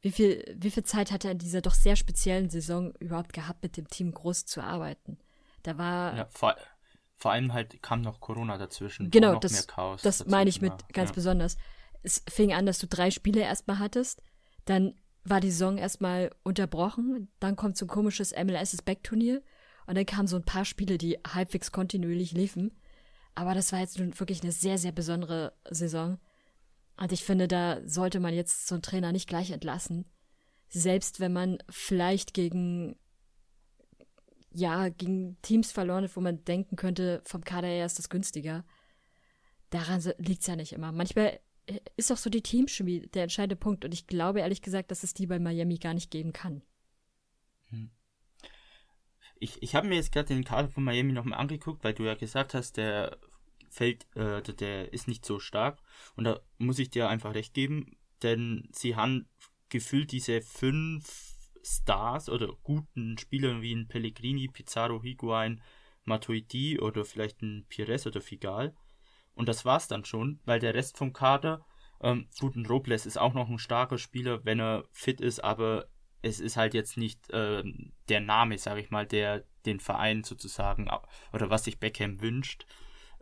wie 0.00 0.10
viel, 0.10 0.56
wie 0.58 0.72
viel 0.72 0.82
Zeit 0.82 1.12
hat 1.12 1.24
er 1.24 1.30
in 1.30 1.38
dieser 1.38 1.60
doch 1.60 1.74
sehr 1.74 1.94
speziellen 1.94 2.50
Saison 2.50 2.92
überhaupt 2.96 3.32
gehabt, 3.32 3.62
mit 3.62 3.76
dem 3.76 3.86
Team 3.86 4.12
groß 4.12 4.44
zu 4.44 4.60
arbeiten? 4.60 5.18
Da 5.62 5.78
war. 5.78 6.16
Ja, 6.16 6.26
vor, 6.30 6.56
vor 7.16 7.30
allem 7.30 7.52
halt 7.52 7.80
kam 7.80 8.00
noch 8.00 8.18
Corona 8.18 8.58
dazwischen. 8.58 9.12
Genau, 9.12 9.38
das, 9.38 9.68
das 10.02 10.26
meine 10.26 10.50
ich 10.50 10.60
mit 10.60 10.72
ganz 10.92 11.10
ja. 11.10 11.14
besonders. 11.14 11.56
Es 12.02 12.24
fing 12.28 12.52
an, 12.52 12.66
dass 12.66 12.80
du 12.80 12.88
drei 12.88 13.12
Spiele 13.12 13.42
erstmal 13.42 13.78
hattest, 13.78 14.20
dann 14.64 14.94
war 15.22 15.38
die 15.38 15.52
Saison 15.52 15.78
erstmal 15.78 16.32
unterbrochen, 16.42 17.28
dann 17.38 17.54
kommt 17.54 17.76
so 17.76 17.84
ein 17.84 17.88
komisches 17.88 18.32
MLS-Back-Turnier 18.32 19.40
und 19.86 19.96
dann 19.96 20.06
kamen 20.06 20.26
so 20.26 20.34
ein 20.34 20.44
paar 20.44 20.64
Spiele, 20.64 20.98
die 20.98 21.18
halbwegs 21.24 21.70
kontinuierlich 21.70 22.32
liefen. 22.32 22.76
Aber 23.36 23.54
das 23.54 23.70
war 23.70 23.78
jetzt 23.78 24.00
nun 24.00 24.18
wirklich 24.18 24.42
eine 24.42 24.50
sehr, 24.50 24.78
sehr 24.78 24.90
besondere 24.90 25.52
Saison. 25.70 26.18
Und 27.02 27.10
ich 27.10 27.24
finde, 27.24 27.48
da 27.48 27.80
sollte 27.84 28.20
man 28.20 28.32
jetzt 28.32 28.68
so 28.68 28.76
einen 28.76 28.82
Trainer 28.82 29.10
nicht 29.10 29.28
gleich 29.28 29.50
entlassen. 29.50 30.04
Selbst 30.68 31.18
wenn 31.18 31.32
man 31.32 31.58
vielleicht 31.68 32.32
gegen 32.32 32.94
ja, 34.52 34.88
gegen 34.88 35.36
Teams 35.42 35.72
verloren 35.72 36.04
hat, 36.04 36.14
wo 36.14 36.20
man 36.20 36.44
denken 36.44 36.76
könnte, 36.76 37.20
vom 37.24 37.42
Kader 37.42 37.66
her 37.66 37.86
ist 37.86 37.98
das 37.98 38.08
günstiger. 38.08 38.64
Daran 39.70 40.00
liegt 40.18 40.42
es 40.42 40.46
ja 40.46 40.54
nicht 40.54 40.74
immer. 40.74 40.92
Manchmal 40.92 41.40
äh, 41.66 41.80
ist 41.96 42.12
auch 42.12 42.16
so 42.16 42.30
die 42.30 42.40
Teamchemie 42.42 43.08
der 43.08 43.24
entscheidende 43.24 43.56
Punkt. 43.56 43.84
Und 43.84 43.92
ich 43.92 44.06
glaube 44.06 44.38
ehrlich 44.38 44.62
gesagt, 44.62 44.92
dass 44.92 45.02
es 45.02 45.12
die 45.12 45.26
bei 45.26 45.40
Miami 45.40 45.78
gar 45.78 45.94
nicht 45.94 46.12
geben 46.12 46.32
kann. 46.32 46.62
Hm. 47.70 47.90
Ich, 49.40 49.60
ich 49.60 49.74
habe 49.74 49.88
mir 49.88 49.96
jetzt 49.96 50.12
gerade 50.12 50.28
den 50.28 50.44
Kader 50.44 50.68
von 50.68 50.84
Miami 50.84 51.12
nochmal 51.12 51.40
angeguckt, 51.40 51.82
weil 51.82 51.94
du 51.94 52.04
ja 52.04 52.14
gesagt 52.14 52.54
hast, 52.54 52.76
der 52.76 53.18
fällt, 53.72 54.06
äh, 54.16 54.42
der 54.42 54.92
ist 54.92 55.08
nicht 55.08 55.24
so 55.24 55.38
stark. 55.38 55.80
Und 56.14 56.24
da 56.24 56.40
muss 56.58 56.78
ich 56.78 56.90
dir 56.90 57.08
einfach 57.08 57.34
recht 57.34 57.54
geben, 57.54 57.96
denn 58.22 58.68
sie 58.72 58.96
haben 58.96 59.28
gefühlt 59.70 60.12
diese 60.12 60.42
fünf 60.42 61.34
Stars 61.64 62.28
oder 62.28 62.48
guten 62.62 63.16
Spielern 63.18 63.62
wie 63.62 63.74
ein 63.74 63.88
Pellegrini, 63.88 64.48
Pizarro, 64.48 65.02
Higuain, 65.02 65.62
Matuidi 66.04 66.78
oder 66.80 67.04
vielleicht 67.04 67.40
ein 67.42 67.64
Pires 67.68 68.06
oder 68.06 68.20
Figal. 68.20 68.74
Und 69.34 69.48
das 69.48 69.64
war's 69.64 69.88
dann 69.88 70.04
schon, 70.04 70.40
weil 70.44 70.60
der 70.60 70.74
Rest 70.74 70.98
vom 70.98 71.12
Kader, 71.12 71.64
ähm, 72.02 72.28
gut, 72.38 72.56
ein 72.56 72.66
Robles 72.66 73.06
ist 73.06 73.16
auch 73.16 73.32
noch 73.32 73.48
ein 73.48 73.58
starker 73.58 73.96
Spieler, 73.96 74.44
wenn 74.44 74.60
er 74.60 74.84
fit 74.90 75.20
ist, 75.20 75.42
aber 75.42 75.86
es 76.20 76.40
ist 76.40 76.56
halt 76.56 76.74
jetzt 76.74 76.98
nicht 76.98 77.30
äh, 77.30 77.62
der 78.08 78.20
Name, 78.20 78.58
sage 78.58 78.80
ich 78.80 78.90
mal, 78.90 79.06
der 79.06 79.44
den 79.64 79.80
Verein 79.80 80.24
sozusagen 80.24 80.90
oder 81.32 81.50
was 81.50 81.64
sich 81.64 81.78
Beckham 81.78 82.20
wünscht, 82.20 82.66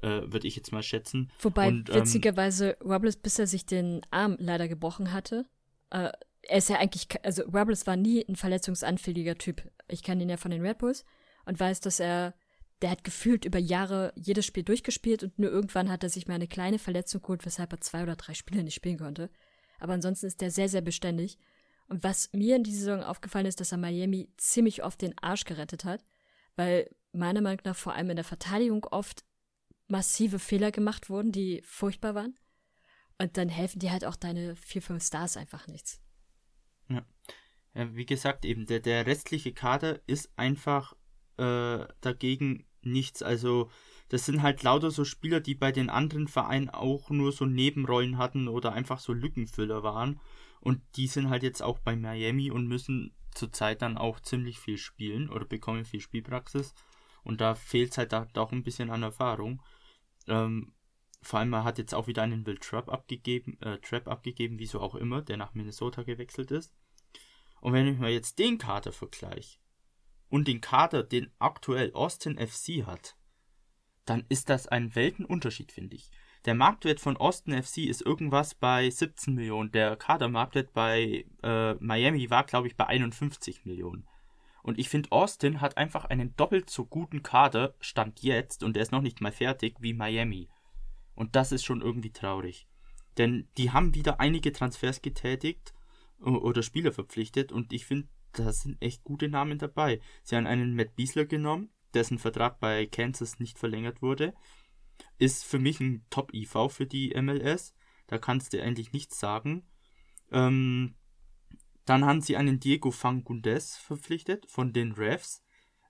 äh, 0.02 0.22
würde 0.32 0.46
ich 0.46 0.56
jetzt 0.56 0.72
mal 0.72 0.82
schätzen. 0.82 1.30
Wobei 1.40 1.68
Und, 1.68 1.88
ähm, 1.90 1.96
witzigerweise 1.96 2.76
Robles, 2.82 3.16
bis 3.16 3.38
er 3.38 3.46
sich 3.46 3.66
den 3.66 4.00
Arm 4.10 4.36
leider 4.38 4.68
gebrochen 4.68 5.12
hatte, 5.12 5.46
äh, 5.90 6.10
er 6.42 6.58
ist 6.58 6.68
ja 6.68 6.78
eigentlich, 6.78 7.08
also 7.22 7.42
Robles 7.42 7.86
war 7.86 7.96
nie 7.96 8.24
ein 8.26 8.36
verletzungsanfälliger 8.36 9.36
Typ. 9.36 9.62
Ich 9.88 10.02
kenne 10.02 10.22
ihn 10.22 10.30
ja 10.30 10.36
von 10.36 10.50
den 10.50 10.64
Red 10.64 10.78
Bulls 10.78 11.04
und 11.44 11.60
weiß, 11.60 11.80
dass 11.80 12.00
er, 12.00 12.34
der 12.82 12.90
hat 12.90 13.04
gefühlt 13.04 13.44
über 13.44 13.58
Jahre 13.58 14.12
jedes 14.16 14.46
Spiel 14.46 14.62
durchgespielt 14.62 15.22
und 15.22 15.38
nur 15.38 15.50
irgendwann 15.50 15.90
hat 15.90 16.02
er 16.02 16.08
sich 16.08 16.26
mal 16.26 16.34
eine 16.34 16.48
kleine 16.48 16.78
Verletzung 16.78 17.20
geholt, 17.20 17.44
weshalb 17.44 17.72
er 17.72 17.80
zwei 17.80 18.02
oder 18.02 18.16
drei 18.16 18.34
Spiele 18.34 18.64
nicht 18.64 18.74
spielen 18.74 18.98
konnte. 18.98 19.30
Aber 19.78 19.92
ansonsten 19.92 20.26
ist 20.26 20.40
der 20.40 20.50
sehr, 20.50 20.68
sehr 20.68 20.82
beständig. 20.82 21.38
Und 21.88 22.04
was 22.04 22.30
mir 22.32 22.56
in 22.56 22.62
dieser 22.62 22.78
Saison 22.78 23.02
aufgefallen 23.02 23.46
ist, 23.46 23.60
dass 23.60 23.72
er 23.72 23.78
Miami 23.78 24.30
ziemlich 24.36 24.84
oft 24.84 25.02
den 25.02 25.18
Arsch 25.18 25.44
gerettet 25.44 25.84
hat, 25.84 26.04
weil 26.56 26.88
meiner 27.12 27.40
Meinung 27.40 27.62
nach 27.64 27.76
vor 27.76 27.94
allem 27.94 28.10
in 28.10 28.16
der 28.16 28.24
Verteidigung 28.24 28.84
oft 28.84 29.24
massive 29.90 30.38
Fehler 30.38 30.70
gemacht 30.70 31.10
wurden, 31.10 31.32
die 31.32 31.62
furchtbar 31.64 32.14
waren. 32.14 32.34
Und 33.18 33.36
dann 33.36 33.48
helfen 33.48 33.80
dir 33.80 33.92
halt 33.92 34.04
auch 34.04 34.16
deine 34.16 34.56
vier, 34.56 34.80
fünf 34.80 35.04
Stars 35.04 35.36
einfach 35.36 35.66
nichts. 35.66 36.00
Ja. 36.88 37.04
wie 37.74 38.06
gesagt, 38.06 38.44
eben 38.44 38.66
der, 38.66 38.80
der 38.80 39.06
restliche 39.06 39.52
Kader 39.52 40.00
ist 40.06 40.30
einfach 40.36 40.94
äh, 41.36 41.86
dagegen 42.00 42.66
nichts. 42.82 43.22
Also 43.22 43.70
das 44.08 44.26
sind 44.26 44.42
halt 44.42 44.62
lauter 44.62 44.90
so 44.90 45.04
Spieler, 45.04 45.40
die 45.40 45.54
bei 45.54 45.70
den 45.70 45.90
anderen 45.90 46.28
Vereinen 46.28 46.70
auch 46.70 47.10
nur 47.10 47.32
so 47.32 47.44
Nebenrollen 47.46 48.18
hatten 48.18 48.48
oder 48.48 48.72
einfach 48.72 48.98
so 48.98 49.12
Lückenfüller 49.12 49.82
waren. 49.82 50.20
Und 50.60 50.80
die 50.96 51.06
sind 51.06 51.30
halt 51.30 51.42
jetzt 51.42 51.62
auch 51.62 51.78
bei 51.78 51.96
Miami 51.96 52.50
und 52.50 52.66
müssen 52.66 53.14
zurzeit 53.34 53.82
dann 53.82 53.96
auch 53.96 54.20
ziemlich 54.20 54.58
viel 54.58 54.78
spielen 54.78 55.30
oder 55.30 55.44
bekommen 55.44 55.84
viel 55.84 56.00
Spielpraxis. 56.00 56.74
Und 57.22 57.40
da 57.40 57.54
fehlt 57.54 57.92
es 57.92 57.98
halt 57.98 58.14
auch 58.14 58.52
ein 58.52 58.62
bisschen 58.62 58.90
an 58.90 59.02
Erfahrung. 59.02 59.62
Ähm, 60.26 60.72
vor 61.22 61.38
allem, 61.38 61.52
er 61.52 61.64
hat 61.64 61.78
jetzt 61.78 61.94
auch 61.94 62.06
wieder 62.06 62.22
einen 62.22 62.46
Will 62.46 62.58
Trapp 62.58 62.88
abgegeben, 62.88 63.60
äh, 63.60 63.78
Trap 63.78 64.08
abgegeben, 64.08 64.58
wieso 64.58 64.80
auch 64.80 64.94
immer, 64.94 65.22
der 65.22 65.36
nach 65.36 65.54
Minnesota 65.54 66.02
gewechselt 66.02 66.50
ist. 66.50 66.74
Und 67.60 67.74
wenn 67.74 67.86
ich 67.86 67.98
mir 67.98 68.10
jetzt 68.10 68.38
den 68.38 68.58
Kader 68.58 68.92
vergleiche 68.92 69.58
und 70.28 70.48
den 70.48 70.60
Kader, 70.60 71.02
den 71.02 71.30
aktuell 71.38 71.92
Austin 71.92 72.38
FC 72.38 72.86
hat, 72.86 73.16
dann 74.06 74.24
ist 74.28 74.48
das 74.48 74.66
ein 74.66 74.94
Weltenunterschied, 74.94 75.72
finde 75.72 75.96
ich. 75.96 76.10
Der 76.46 76.54
Marktwert 76.54 77.00
von 77.00 77.18
Austin 77.18 77.62
FC 77.62 77.78
ist 77.78 78.00
irgendwas 78.00 78.54
bei 78.54 78.88
17 78.88 79.34
Millionen. 79.34 79.72
Der 79.72 79.96
Kadermarktwert 79.96 80.72
bei 80.72 81.26
äh, 81.42 81.74
Miami 81.74 82.30
war, 82.30 82.44
glaube 82.44 82.66
ich, 82.66 82.76
bei 82.76 82.86
51 82.86 83.66
Millionen. 83.66 84.06
Und 84.62 84.78
ich 84.78 84.88
finde, 84.88 85.12
Austin 85.12 85.60
hat 85.60 85.76
einfach 85.76 86.04
einen 86.06 86.36
doppelt 86.36 86.70
so 86.70 86.84
guten 86.84 87.22
Kader, 87.22 87.74
stand 87.80 88.22
jetzt, 88.22 88.62
und 88.62 88.74
der 88.74 88.82
ist 88.82 88.92
noch 88.92 89.02
nicht 89.02 89.20
mal 89.20 89.32
fertig, 89.32 89.76
wie 89.80 89.94
Miami. 89.94 90.48
Und 91.14 91.36
das 91.36 91.52
ist 91.52 91.64
schon 91.64 91.80
irgendwie 91.80 92.12
traurig. 92.12 92.66
Denn 93.18 93.48
die 93.56 93.70
haben 93.70 93.94
wieder 93.94 94.20
einige 94.20 94.52
Transfers 94.52 95.02
getätigt 95.02 95.74
oder 96.18 96.62
Spieler 96.62 96.92
verpflichtet 96.92 97.52
und 97.52 97.72
ich 97.72 97.86
finde, 97.86 98.08
da 98.32 98.52
sind 98.52 98.80
echt 98.80 99.02
gute 99.04 99.28
Namen 99.28 99.58
dabei. 99.58 100.00
Sie 100.22 100.36
haben 100.36 100.46
einen 100.46 100.74
Matt 100.74 100.94
Biesler 100.94 101.24
genommen, 101.24 101.70
dessen 101.94 102.18
Vertrag 102.18 102.60
bei 102.60 102.86
Kansas 102.86 103.40
nicht 103.40 103.58
verlängert 103.58 104.02
wurde. 104.02 104.34
Ist 105.18 105.44
für 105.44 105.58
mich 105.58 105.80
ein 105.80 106.04
Top-IV 106.10 106.68
für 106.68 106.86
die 106.86 107.14
MLS. 107.20 107.74
Da 108.06 108.18
kannst 108.18 108.52
du 108.52 108.62
eigentlich 108.62 108.92
nichts 108.92 109.18
sagen. 109.18 109.66
Ähm, 110.30 110.94
dann 111.84 112.04
haben 112.04 112.20
sie 112.20 112.36
einen 112.36 112.60
Diego 112.60 112.90
Fangundes 112.90 113.76
verpflichtet 113.76 114.46
von 114.50 114.72
den 114.72 114.92
Refs. 114.92 115.42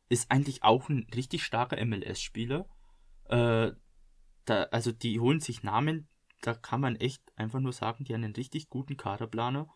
Ist 0.08 0.30
eigentlich 0.30 0.62
auch 0.62 0.88
ein 0.88 1.06
richtig 1.14 1.44
starker 1.44 1.84
MLS-Spieler. 1.84 2.68
Äh, 3.28 3.72
da, 4.44 4.62
also 4.70 4.92
die 4.92 5.20
holen 5.20 5.40
sich 5.40 5.62
Namen, 5.62 6.08
da 6.40 6.54
kann 6.54 6.80
man 6.80 6.96
echt 6.96 7.22
einfach 7.36 7.60
nur 7.60 7.72
sagen, 7.72 8.04
die 8.04 8.14
haben 8.14 8.24
einen 8.24 8.34
richtig 8.34 8.68
guten 8.68 8.96
Kaderplaner. 8.96 9.68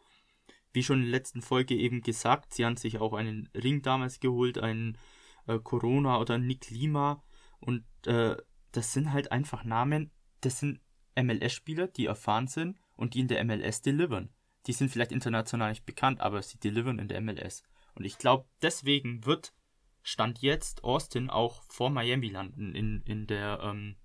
Wie 0.73 0.83
schon 0.83 0.99
in 0.99 1.05
der 1.05 1.13
letzten 1.13 1.43
Folge 1.43 1.77
eben 1.77 2.01
gesagt, 2.01 2.53
sie 2.55 2.65
haben 2.65 2.77
sich 2.77 2.99
auch 2.99 3.13
einen 3.13 3.49
Ring 3.55 3.83
damals 3.83 4.19
geholt, 4.19 4.59
einen 4.59 4.99
äh, 5.47 5.59
Corona 5.59 6.19
oder 6.19 6.39
Nick 6.39 6.71
Lima. 6.71 7.23
Und 7.61 7.85
äh, 8.07 8.37
das 8.73 8.93
sind 8.93 9.13
halt 9.13 9.31
einfach 9.31 9.65
Namen, 9.65 10.11
das 10.41 10.59
sind 10.59 10.81
MLS-Spieler, 11.17 11.87
die 11.87 12.07
erfahren 12.07 12.49
sind 12.49 12.79
und 12.97 13.15
die 13.15 13.21
in 13.21 13.29
der 13.29 13.45
MLS 13.45 13.83
delivern. 13.83 14.31
Die 14.67 14.73
sind 14.73 14.91
vielleicht 14.91 15.13
international 15.13 15.71
nicht 15.71 15.87
bekannt, 15.87 16.21
aber 16.21 16.43
sie 16.43 16.59
delivern 16.59 16.99
in 16.99 17.09
der 17.09 17.21
MLS. 17.21 17.63
Und 17.95 18.05
ich 18.05 18.19
glaube, 18.19 18.49
deswegen 18.63 19.25
wird 19.25 19.53
Stand 20.03 20.41
jetzt 20.41 20.85
Austin 20.85 21.31
auch 21.31 21.63
vor 21.65 21.91
Miami 21.91 22.29
landen 22.29 22.75
in, 22.75 23.03
in 23.07 23.27
der 23.27 23.61
ähm, 23.63 23.97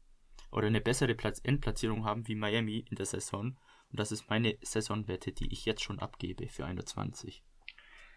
oder 0.52 0.68
eine 0.68 0.82
bessere 0.82 1.14
Platz 1.14 1.40
Endplatzierung 1.44 2.06
haben 2.06 2.28
wie 2.28 2.36
Miami 2.36 2.86
in 2.90 2.96
der 2.96 3.06
Saison. 3.06 3.58
Und 3.92 4.00
das 4.00 4.12
ist 4.12 4.30
meine 4.30 4.58
Saisonwette, 4.62 5.32
die 5.32 5.52
ich 5.52 5.66
jetzt 5.66 5.84
schon 5.84 6.00
abgebe 6.00 6.48
für 6.48 6.66
21. 6.66 7.44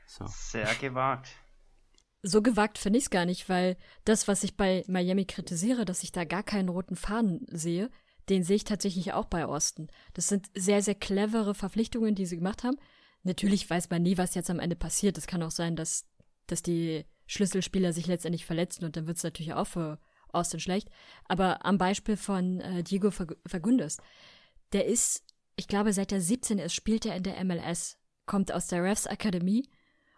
So. 0.07 0.26
Sehr 0.28 0.74
gewagt. 0.76 1.31
So 2.22 2.40
gewagt 2.40 2.78
finde 2.78 2.98
ich 2.98 3.07
es 3.07 3.11
gar 3.11 3.24
nicht, 3.24 3.48
weil 3.48 3.76
das, 4.05 4.28
was 4.28 4.44
ich 4.44 4.57
bei 4.57 4.85
Miami 4.87 5.24
kritisiere, 5.24 5.85
dass 5.85 6.05
ich 6.05 6.12
da 6.12 6.24
gar 6.24 6.44
keinen 6.44 6.68
roten 6.68 6.94
Faden 6.94 7.46
sehe, 7.48 7.90
den 8.33 8.45
sehe 8.45 8.57
ich 8.57 8.64
tatsächlich 8.64 9.12
auch 9.12 9.27
bei 9.27 9.47
Osten. 9.47 9.88
Das 10.14 10.27
sind 10.27 10.51
sehr, 10.55 10.83
sehr 10.83 10.95
clevere 10.95 11.55
Verpflichtungen, 11.55 12.14
die 12.14 12.25
sie 12.25 12.37
gemacht 12.37 12.64
haben. 12.64 12.79
Natürlich 13.25 13.68
weiß 13.68 13.90
man 13.90 14.03
nie, 14.03 14.16
was 14.16 14.35
jetzt 14.35 14.51
am 14.51 14.59
Ende 14.59 14.75
passiert. 14.75 15.18
Es 15.18 15.27
kann 15.27 15.42
auch 15.42 15.51
sein, 15.51 15.77
dass, 15.77 16.07
dass 16.47 16.62
die 16.62 17.05
Schlüsselspieler 17.27 17.92
sich 17.92 18.07
letztendlich 18.07 18.47
verletzen 18.47 18.85
und 18.85 18.97
dann 18.97 19.07
wird 19.07 19.18
es 19.18 19.23
natürlich 19.23 19.53
auch 19.53 19.66
für 19.66 19.99
Austin 20.29 20.61
schlecht. 20.61 20.88
Aber 21.27 21.64
am 21.64 21.77
Beispiel 21.77 22.16
von 22.16 22.61
äh, 22.61 22.83
Diego 22.83 23.11
Fagundes, 23.11 23.99
der 24.73 24.87
ist, 24.87 25.25
ich 25.57 25.68
glaube, 25.68 25.92
seit 25.92 26.11
er 26.11 26.21
17 26.21 26.59
ist, 26.59 26.75
spielt 26.75 27.05
er 27.05 27.14
in 27.14 27.23
der 27.23 27.45
MLS, 27.45 27.99
kommt 28.25 28.51
aus 28.51 28.66
der 28.66 28.83
Refs 28.83 29.07
Akademie 29.07 29.68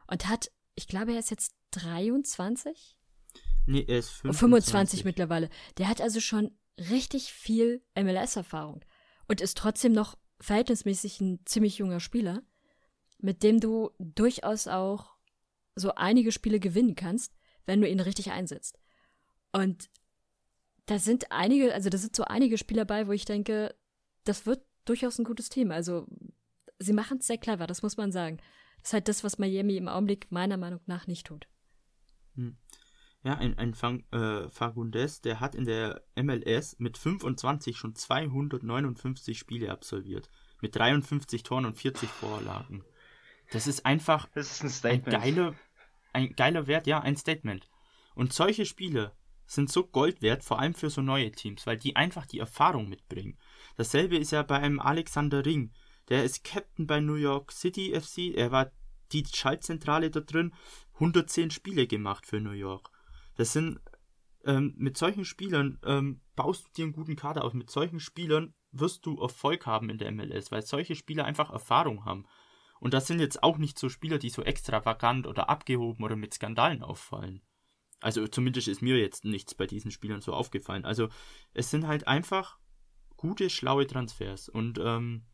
und 0.07 0.29
hat, 0.29 0.53
ich 0.77 0.87
glaube, 0.87 1.13
er 1.13 1.19
ist 1.19 1.31
jetzt 1.31 1.55
23? 1.73 2.97
Nee, 3.67 3.85
er 3.89 3.99
ist 3.99 4.11
25. 4.11 4.39
25 4.39 5.05
mittlerweile. 5.05 5.51
Der 5.79 5.89
hat 5.89 6.01
also 6.01 6.21
schon 6.21 6.57
richtig 6.79 7.33
viel 7.33 7.83
MLS-Erfahrung. 7.97 8.85
und 9.27 9.41
ist 9.41 9.57
trotzdem 9.57 9.93
noch 9.93 10.19
verhältnismäßig 10.41 11.21
ein 11.21 11.41
ziemlich 11.47 11.79
junger 11.79 12.01
Spieler, 12.01 12.43
mit 13.19 13.43
dem 13.43 13.59
du 13.59 13.91
durchaus 13.99 14.69
auch 14.69 15.15
so 15.75 15.95
einige 15.95 16.31
Spiele 16.31 16.61
gewinnen 16.61 16.95
kannst, 16.95 17.35
wenn 17.65 17.81
du 17.81 17.89
ihn 17.89 18.01
richtig 18.01 18.31
einsetzt. 18.33 18.79
Und 19.53 19.89
da 20.87 20.99
sind 20.99 21.33
einige, 21.33 21.73
also 21.73 21.89
da 21.89 21.97
sind 21.97 22.15
so 22.15 22.25
einige 22.25 22.59
Spieler 22.59 22.85
bei, 22.85 23.07
wo 23.09 23.13
ich 23.13 23.25
denke, 23.25 23.75
das 24.25 24.45
wird 24.45 24.63
durchaus 24.85 25.19
ein 25.19 25.25
gutes 25.25 25.49
Team. 25.49 25.71
Also 25.71 26.07
sie 26.79 26.93
machen 26.93 27.19
es 27.19 27.27
sehr 27.27 27.39
clever, 27.39 27.67
das 27.67 27.83
muss 27.83 27.97
man 27.97 28.13
sagen. 28.13 28.39
Das 28.79 28.91
ist 28.91 28.93
halt 28.93 29.09
das, 29.09 29.25
was 29.25 29.39
Miami 29.39 29.77
im 29.77 29.89
Augenblick 29.89 30.31
meiner 30.31 30.59
Meinung 30.59 30.81
nach 30.87 31.07
nicht 31.07 31.27
tut. 31.27 31.49
Hm. 32.35 32.59
Ja, 33.25 33.39
ein, 33.39 33.57
ein 33.59 33.73
Fang, 33.73 34.05
äh, 34.13 34.51
Fagundes, 34.51 35.23
der 35.23 35.41
hat 35.41 35.55
in 35.55 35.65
der 35.65 36.03
MLS 36.15 36.77
mit 36.79 36.99
25 36.99 37.79
schon 37.79 37.95
259 37.95 39.39
Spiele 39.39 39.71
absolviert. 39.71 40.29
Mit 40.61 40.77
53 40.77 41.43
Toren 41.43 41.65
und 41.65 41.79
40 41.79 42.09
Vorlagen. 42.09 42.85
Das 43.51 43.67
ist 43.67 43.87
einfach 43.87 44.29
das 44.35 44.63
ist 44.63 44.85
ein, 44.85 45.03
ein, 45.05 45.11
geiler, 45.11 45.55
ein 46.13 46.37
geiler 46.37 46.67
Wert, 46.67 46.87
ja, 46.87 47.01
ein 47.01 47.17
Statement. 47.17 47.67
Und 48.15 48.35
solche 48.35 48.67
Spiele 48.67 49.13
sind 49.47 49.71
so 49.71 49.87
Gold 49.87 50.21
wert, 50.21 50.45
vor 50.45 50.59
allem 50.59 50.75
für 50.75 50.91
so 50.91 51.01
neue 51.01 51.33
Teams, 51.33 51.67
weil 51.67 51.79
die 51.79 51.97
einfach 51.97 52.27
die 52.27 52.41
Erfahrung 52.41 52.91
mitbringen. 52.91 53.39
Dasselbe 53.77 54.19
ist 54.19 54.33
ja 54.33 54.43
bei 54.43 54.59
einem 54.59 54.81
Alexander 54.81 55.47
Ring. 55.47 55.73
Der 56.11 56.25
ist 56.25 56.45
Captain 56.45 56.87
bei 56.87 57.01
New 57.01 57.15
York 57.15 57.53
City 57.53 57.99
FC. 57.99 58.37
Er 58.37 58.51
war 58.53 58.71
die 59.13 59.25
Schaltzentrale 59.25 60.11
da 60.11 60.21
drin. 60.21 60.53
110 60.95 61.51
Spiele 61.51 61.87
gemacht 61.87 62.27
für 62.27 62.41
New 62.41 62.51
York. 62.51 62.91
Das 63.37 63.53
sind 63.53 63.81
ähm, 64.45 64.75
mit 64.77 64.97
solchen 64.97 65.25
Spielern 65.25 65.79
ähm, 65.85 66.21
baust 66.37 66.67
du 66.67 66.71
dir 66.73 66.85
einen 66.85 66.93
guten 66.93 67.17
Kader 67.17 67.45
aus. 67.45 67.55
Mit 67.55 67.71
solchen 67.71 68.01
Spielern 68.01 68.55
wirst 68.73 69.07
du 69.07 69.21
Erfolg 69.21 69.67
haben 69.67 69.91
in 69.91 69.99
der 69.99 70.13
MLS, 70.13 70.51
weil 70.51 70.63
solche 70.63 70.95
Spieler 70.95 71.25
einfach 71.25 71.51
Erfahrung 71.51 72.05
haben. 72.05 72.27
Und 72.81 72.93
das 72.93 73.07
sind 73.07 73.21
jetzt 73.21 73.43
auch 73.43 73.57
nicht 73.57 73.79
so 73.79 73.89
Spieler, 73.89 74.19
die 74.19 74.31
so 74.31 74.43
extravagant 74.43 75.27
oder 75.27 75.49
abgehoben 75.49 76.05
oder 76.05 76.17
mit 76.17 76.35
Skandalen 76.35 76.83
auffallen. 76.83 77.43
Also 78.01 78.27
zumindest 78.29 78.69
ist 78.69 78.83
mir 78.83 78.99
jetzt 78.99 79.25
nichts 79.25 79.55
bei 79.55 79.67
diesen 79.67 79.91
Spielern 79.91 80.21
so 80.21 80.35
aufgefallen. 80.35 80.85
Also 80.85 81.09
es 81.55 81.71
sind 81.71 81.87
halt 81.87 82.07
einfach 82.07 82.59
gute, 83.17 83.49
schlaue 83.49 83.87
Transfers. 83.87 84.51
Und 84.51 84.79
ähm, 84.79 85.25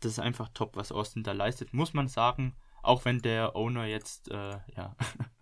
das 0.00 0.12
ist 0.12 0.18
einfach 0.18 0.50
top, 0.52 0.76
was 0.76 0.92
Austin 0.92 1.22
da 1.22 1.32
leistet, 1.32 1.72
muss 1.72 1.94
man 1.94 2.08
sagen. 2.08 2.56
Auch 2.82 3.04
wenn 3.04 3.20
der 3.20 3.56
Owner 3.56 3.86
jetzt, 3.86 4.30
äh, 4.30 4.58
ja, 4.76 4.96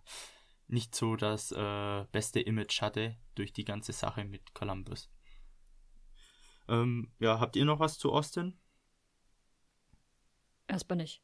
nicht 0.69 0.95
so 0.95 1.15
das 1.15 1.51
äh, 1.51 2.05
beste 2.11 2.39
Image 2.39 2.81
hatte 2.81 3.17
durch 3.35 3.53
die 3.53 3.65
ganze 3.65 3.91
Sache 3.91 4.23
mit 4.23 4.53
Columbus. 4.53 5.11
Ähm, 6.67 7.11
ja, 7.19 7.39
habt 7.39 7.55
ihr 7.55 7.65
noch 7.65 7.79
was 7.79 7.97
zu 7.97 8.13
Austin? 8.13 8.57
Erstmal 10.67 10.97
nicht. 10.97 11.23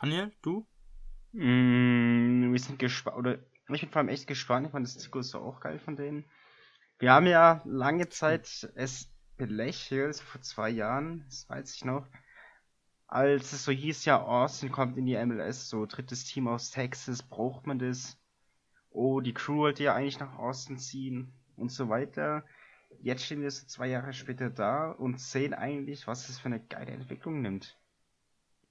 Daniel, 0.00 0.32
du? 0.42 0.66
Mm, 1.32 2.52
wir 2.52 2.58
sind 2.58 2.78
gespannt, 2.78 3.16
oder 3.16 3.38
ich 3.72 3.80
bin 3.80 3.90
vor 3.90 4.00
allem 4.00 4.08
echt 4.08 4.26
gespannt, 4.26 4.66
ich 4.66 4.72
fand 4.72 4.86
das 4.86 4.98
Zirkus 4.98 5.34
auch 5.34 5.60
geil 5.60 5.78
von 5.78 5.96
denen. 5.96 6.24
Wir 6.98 7.12
haben 7.12 7.26
ja 7.26 7.62
lange 7.64 8.10
Zeit 8.10 8.70
es 8.74 9.10
belächelt, 9.38 10.16
vor 10.16 10.42
zwei 10.42 10.68
Jahren, 10.68 11.24
das 11.26 11.48
weiß 11.48 11.74
ich 11.74 11.84
noch, 11.84 12.06
als 13.10 13.52
es 13.52 13.64
so 13.64 13.72
hieß, 13.72 14.04
ja, 14.04 14.22
Austin 14.22 14.70
kommt 14.70 14.96
in 14.96 15.04
die 15.04 15.16
MLS, 15.16 15.68
so 15.68 15.84
drittes 15.84 16.24
Team 16.24 16.46
aus 16.46 16.70
Texas, 16.70 17.24
braucht 17.24 17.66
man 17.66 17.80
das? 17.80 18.16
Oh, 18.90 19.20
die 19.20 19.34
Crew 19.34 19.56
wollte 19.56 19.82
ja 19.82 19.94
eigentlich 19.94 20.20
nach 20.20 20.38
Austin 20.38 20.78
ziehen 20.78 21.32
und 21.56 21.72
so 21.72 21.88
weiter. 21.88 22.44
Jetzt 23.02 23.24
stehen 23.24 23.42
wir 23.42 23.50
so 23.50 23.66
zwei 23.66 23.88
Jahre 23.88 24.12
später 24.12 24.48
da 24.48 24.92
und 24.92 25.20
sehen 25.20 25.54
eigentlich, 25.54 26.06
was 26.06 26.28
es 26.28 26.38
für 26.38 26.46
eine 26.46 26.60
geile 26.60 26.92
Entwicklung 26.92 27.42
nimmt. 27.42 27.76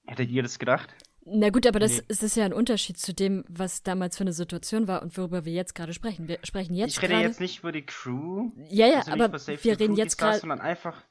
Hättet 0.06 0.30
ihr 0.30 0.42
das 0.42 0.58
gedacht? 0.58 0.94
Na 1.26 1.50
gut, 1.50 1.66
aber 1.66 1.78
das, 1.78 1.98
nee. 1.98 2.04
ist 2.08 2.36
ja 2.36 2.46
ein 2.46 2.54
Unterschied 2.54 2.96
zu 2.96 3.12
dem, 3.12 3.44
was 3.46 3.82
damals 3.82 4.16
für 4.16 4.24
eine 4.24 4.32
Situation 4.32 4.88
war 4.88 5.02
und 5.02 5.16
worüber 5.18 5.44
wir 5.44 5.52
jetzt 5.52 5.74
gerade 5.74 5.92
sprechen. 5.92 6.28
Wir 6.28 6.38
sprechen 6.44 6.74
jetzt 6.74 6.96
Ich 6.96 7.02
rede 7.02 7.12
grade, 7.12 7.26
jetzt 7.26 7.40
nicht 7.40 7.58
über 7.58 7.72
die 7.72 7.84
Crew. 7.84 8.52
Ja, 8.70 8.86
ja, 8.86 8.98
also 9.00 9.12
aber 9.12 9.32
wir 9.32 9.80
reden 9.80 9.96
jetzt 9.96 10.16
gerade. 10.16 10.38
Sondern 10.38 10.60
einfach 10.60 11.04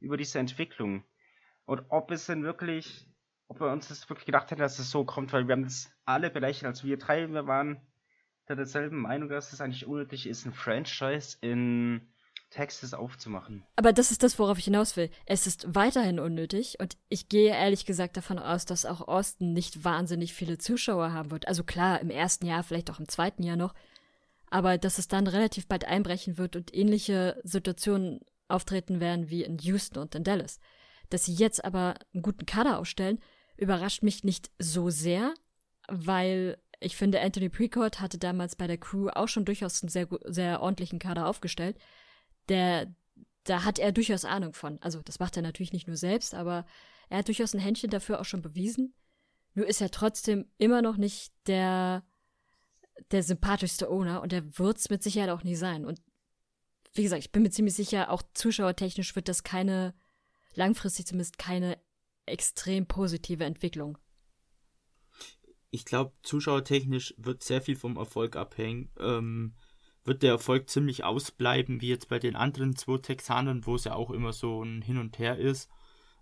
über 0.00 0.16
diese 0.16 0.38
Entwicklung. 0.38 1.04
Und 1.66 1.84
ob 1.88 2.10
es 2.10 2.26
denn 2.26 2.44
wirklich, 2.44 3.06
ob 3.48 3.60
wir 3.60 3.70
uns 3.70 3.88
das 3.88 4.08
wirklich 4.08 4.26
gedacht 4.26 4.50
hätten, 4.50 4.60
dass 4.60 4.78
es 4.78 4.90
so 4.90 5.04
kommt, 5.04 5.32
weil 5.32 5.46
wir 5.46 5.52
haben 5.52 5.64
das 5.64 5.90
alle 6.04 6.30
belächelt, 6.30 6.66
als 6.66 6.84
wir 6.84 6.96
drei, 6.96 7.28
wir 7.28 7.46
waren 7.46 7.80
der 8.48 8.56
derselben 8.56 9.00
Meinung, 9.00 9.28
dass 9.28 9.52
es 9.52 9.60
eigentlich 9.60 9.86
unnötig 9.86 10.26
ist, 10.28 10.46
ein 10.46 10.52
Franchise 10.52 11.36
in 11.40 12.08
Texas 12.50 12.94
aufzumachen. 12.94 13.64
Aber 13.74 13.92
das 13.92 14.12
ist 14.12 14.22
das, 14.22 14.38
worauf 14.38 14.58
ich 14.58 14.66
hinaus 14.66 14.96
will. 14.96 15.10
Es 15.26 15.48
ist 15.48 15.74
weiterhin 15.74 16.20
unnötig 16.20 16.78
und 16.78 16.96
ich 17.08 17.28
gehe 17.28 17.50
ehrlich 17.50 17.86
gesagt 17.86 18.16
davon 18.16 18.38
aus, 18.38 18.64
dass 18.64 18.86
auch 18.86 19.06
Austin 19.08 19.52
nicht 19.52 19.84
wahnsinnig 19.84 20.32
viele 20.32 20.58
Zuschauer 20.58 21.12
haben 21.12 21.32
wird. 21.32 21.48
Also 21.48 21.64
klar, 21.64 22.00
im 22.00 22.10
ersten 22.10 22.46
Jahr, 22.46 22.62
vielleicht 22.62 22.90
auch 22.90 23.00
im 23.00 23.08
zweiten 23.08 23.42
Jahr 23.42 23.56
noch. 23.56 23.74
Aber 24.48 24.78
dass 24.78 24.98
es 24.98 25.08
dann 25.08 25.26
relativ 25.26 25.66
bald 25.66 25.84
einbrechen 25.84 26.38
wird 26.38 26.54
und 26.54 26.72
ähnliche 26.72 27.40
Situationen 27.42 28.20
auftreten 28.46 29.00
werden 29.00 29.28
wie 29.28 29.42
in 29.42 29.58
Houston 29.58 29.98
und 29.98 30.14
in 30.14 30.22
Dallas. 30.22 30.60
Dass 31.10 31.24
sie 31.24 31.34
jetzt 31.34 31.64
aber 31.64 31.94
einen 32.12 32.22
guten 32.22 32.46
Kader 32.46 32.78
aufstellen, 32.78 33.18
überrascht 33.56 34.02
mich 34.02 34.24
nicht 34.24 34.50
so 34.58 34.90
sehr, 34.90 35.34
weil 35.88 36.58
ich 36.80 36.96
finde, 36.96 37.20
Anthony 37.20 37.48
Precourt 37.48 38.00
hatte 38.00 38.18
damals 38.18 38.56
bei 38.56 38.66
der 38.66 38.78
Crew 38.78 39.08
auch 39.08 39.28
schon 39.28 39.44
durchaus 39.44 39.82
einen 39.82 39.88
sehr, 39.88 40.08
sehr 40.24 40.60
ordentlichen 40.60 40.98
Kader 40.98 41.26
aufgestellt. 41.26 41.78
Der, 42.48 42.94
da 43.44 43.64
hat 43.64 43.78
er 43.78 43.92
durchaus 43.92 44.24
Ahnung 44.24 44.52
von. 44.52 44.78
Also, 44.82 45.00
das 45.02 45.18
macht 45.18 45.36
er 45.36 45.42
natürlich 45.42 45.72
nicht 45.72 45.86
nur 45.86 45.96
selbst, 45.96 46.34
aber 46.34 46.66
er 47.08 47.18
hat 47.18 47.28
durchaus 47.28 47.54
ein 47.54 47.60
Händchen 47.60 47.90
dafür 47.90 48.20
auch 48.20 48.24
schon 48.24 48.42
bewiesen. 48.42 48.94
Nur 49.54 49.66
ist 49.66 49.80
er 49.80 49.90
trotzdem 49.90 50.50
immer 50.58 50.82
noch 50.82 50.98
nicht 50.98 51.32
der, 51.46 52.04
der 53.10 53.22
sympathischste 53.22 53.90
Owner 53.90 54.20
und 54.20 54.32
er 54.32 54.58
wird 54.58 54.78
es 54.78 54.90
mit 54.90 55.02
Sicherheit 55.02 55.30
auch 55.30 55.44
nie 55.44 55.56
sein. 55.56 55.86
Und 55.86 56.02
wie 56.92 57.02
gesagt, 57.02 57.22
ich 57.22 57.32
bin 57.32 57.42
mir 57.42 57.50
ziemlich 57.50 57.74
sicher, 57.74 58.10
auch 58.10 58.22
zuschauertechnisch 58.34 59.16
wird 59.16 59.28
das 59.28 59.44
keine 59.44 59.94
langfristig 60.56 61.06
zumindest 61.06 61.38
keine 61.38 61.78
extrem 62.26 62.86
positive 62.86 63.44
Entwicklung. 63.44 63.98
Ich 65.70 65.84
glaube, 65.84 66.12
zuschauertechnisch 66.22 67.14
wird 67.18 67.42
sehr 67.42 67.62
viel 67.62 67.76
vom 67.76 67.96
Erfolg 67.96 68.36
abhängen. 68.36 68.90
Ähm, 68.98 69.54
wird 70.04 70.22
der 70.22 70.30
Erfolg 70.30 70.70
ziemlich 70.70 71.04
ausbleiben, 71.04 71.80
wie 71.80 71.88
jetzt 71.88 72.08
bei 72.08 72.18
den 72.18 72.36
anderen 72.36 72.76
zwei 72.76 72.98
Texanern, 72.98 73.66
wo 73.66 73.74
es 73.74 73.84
ja 73.84 73.94
auch 73.94 74.10
immer 74.10 74.32
so 74.32 74.62
ein 74.62 74.82
Hin 74.82 74.98
und 74.98 75.18
Her 75.18 75.36
ist. 75.36 75.68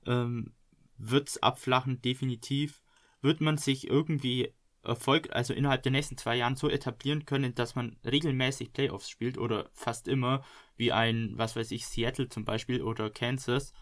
Ähm, 0.07 0.55
wird 0.97 1.29
es 1.29 1.43
abflachen, 1.43 2.01
definitiv. 2.01 2.83
Wird 3.21 3.41
man 3.41 3.59
sich 3.59 3.87
irgendwie 3.87 4.55
Erfolg, 4.83 5.29
also 5.33 5.55
innerhalb 5.55 5.83
der 5.83 5.93
nächsten 5.93 6.17
zwei 6.17 6.37
Jahren 6.37 6.57
so 6.57 6.69
etablieren 6.69 7.25
können, 7.25 7.55
dass 7.55 7.75
man 7.75 7.97
regelmäßig 8.05 8.73
Playoffs 8.73 9.09
spielt 9.09 9.39
oder 9.39 9.71
fast 9.73 10.09
immer, 10.09 10.45
wie 10.77 10.93
ein, 10.93 11.33
was 11.37 11.57
weiß 11.57 11.71
ich, 11.71 11.87
Seattle 11.87 12.29
zum 12.29 12.45
Beispiel 12.45 12.83
oder 12.83 13.11
Kansas, 13.11 13.73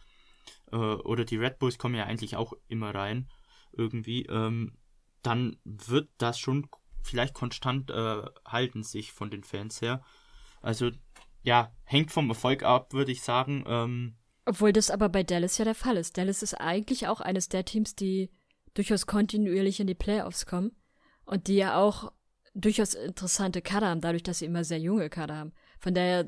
äh, 0.73 0.77
oder 0.77 1.25
die 1.25 1.37
Red 1.37 1.59
Bulls 1.59 1.79
kommen 1.79 1.95
ja 1.95 2.05
eigentlich 2.05 2.37
auch 2.37 2.53
immer 2.69 2.95
rein, 2.95 3.29
irgendwie, 3.73 4.27
ähm, 4.27 4.77
dann 5.23 5.57
wird 5.65 6.11
das 6.19 6.39
schon 6.39 6.69
vielleicht 7.03 7.35
konstant 7.35 7.91
äh, 7.91 8.23
halten 8.47 8.83
sich 8.83 9.13
von 9.13 9.31
den 9.31 9.45
Fans 9.45 9.81
her. 9.83 10.03
Also, 10.61 10.91
ja, 11.43 11.73
hängt 11.85 12.13
vom 12.13 12.29
Erfolg 12.29 12.63
ab, 12.63 12.93
würde 12.93 13.13
ich 13.13 13.23
sagen. 13.23 13.65
Ähm, 13.67 14.17
Obwohl 14.45 14.73
das 14.73 14.91
aber 14.91 15.09
bei 15.09 15.23
Dallas 15.23 15.59
ja 15.59 15.65
der 15.65 15.75
Fall 15.75 15.97
ist. 15.97 16.17
Dallas 16.17 16.43
ist 16.43 16.55
eigentlich 16.55 17.09
auch 17.09 17.21
eines 17.21 17.49
der 17.49 17.65
Teams, 17.65 17.95
die 17.95 18.31
durchaus 18.75 19.07
kontinuierlich 19.07 19.81
in 19.81 19.87
die 19.87 19.95
Playoffs 19.95 20.47
kommen 20.47 20.73
und 21.25 21.49
die 21.49 21.57
ja 21.57 21.77
auch 21.77 22.13
durchaus 22.55 22.95
interessante 22.95 23.63
Kader 23.63 23.89
haben, 23.89 24.01
dadurch, 24.01 24.23
dass 24.23 24.39
sie 24.39 24.47
immer 24.47 24.65
sehr 24.65 24.79
junge 24.79 25.11
Kader 25.11 25.37
haben. 25.37 25.53
Von 25.79 25.95
daher 25.95 26.27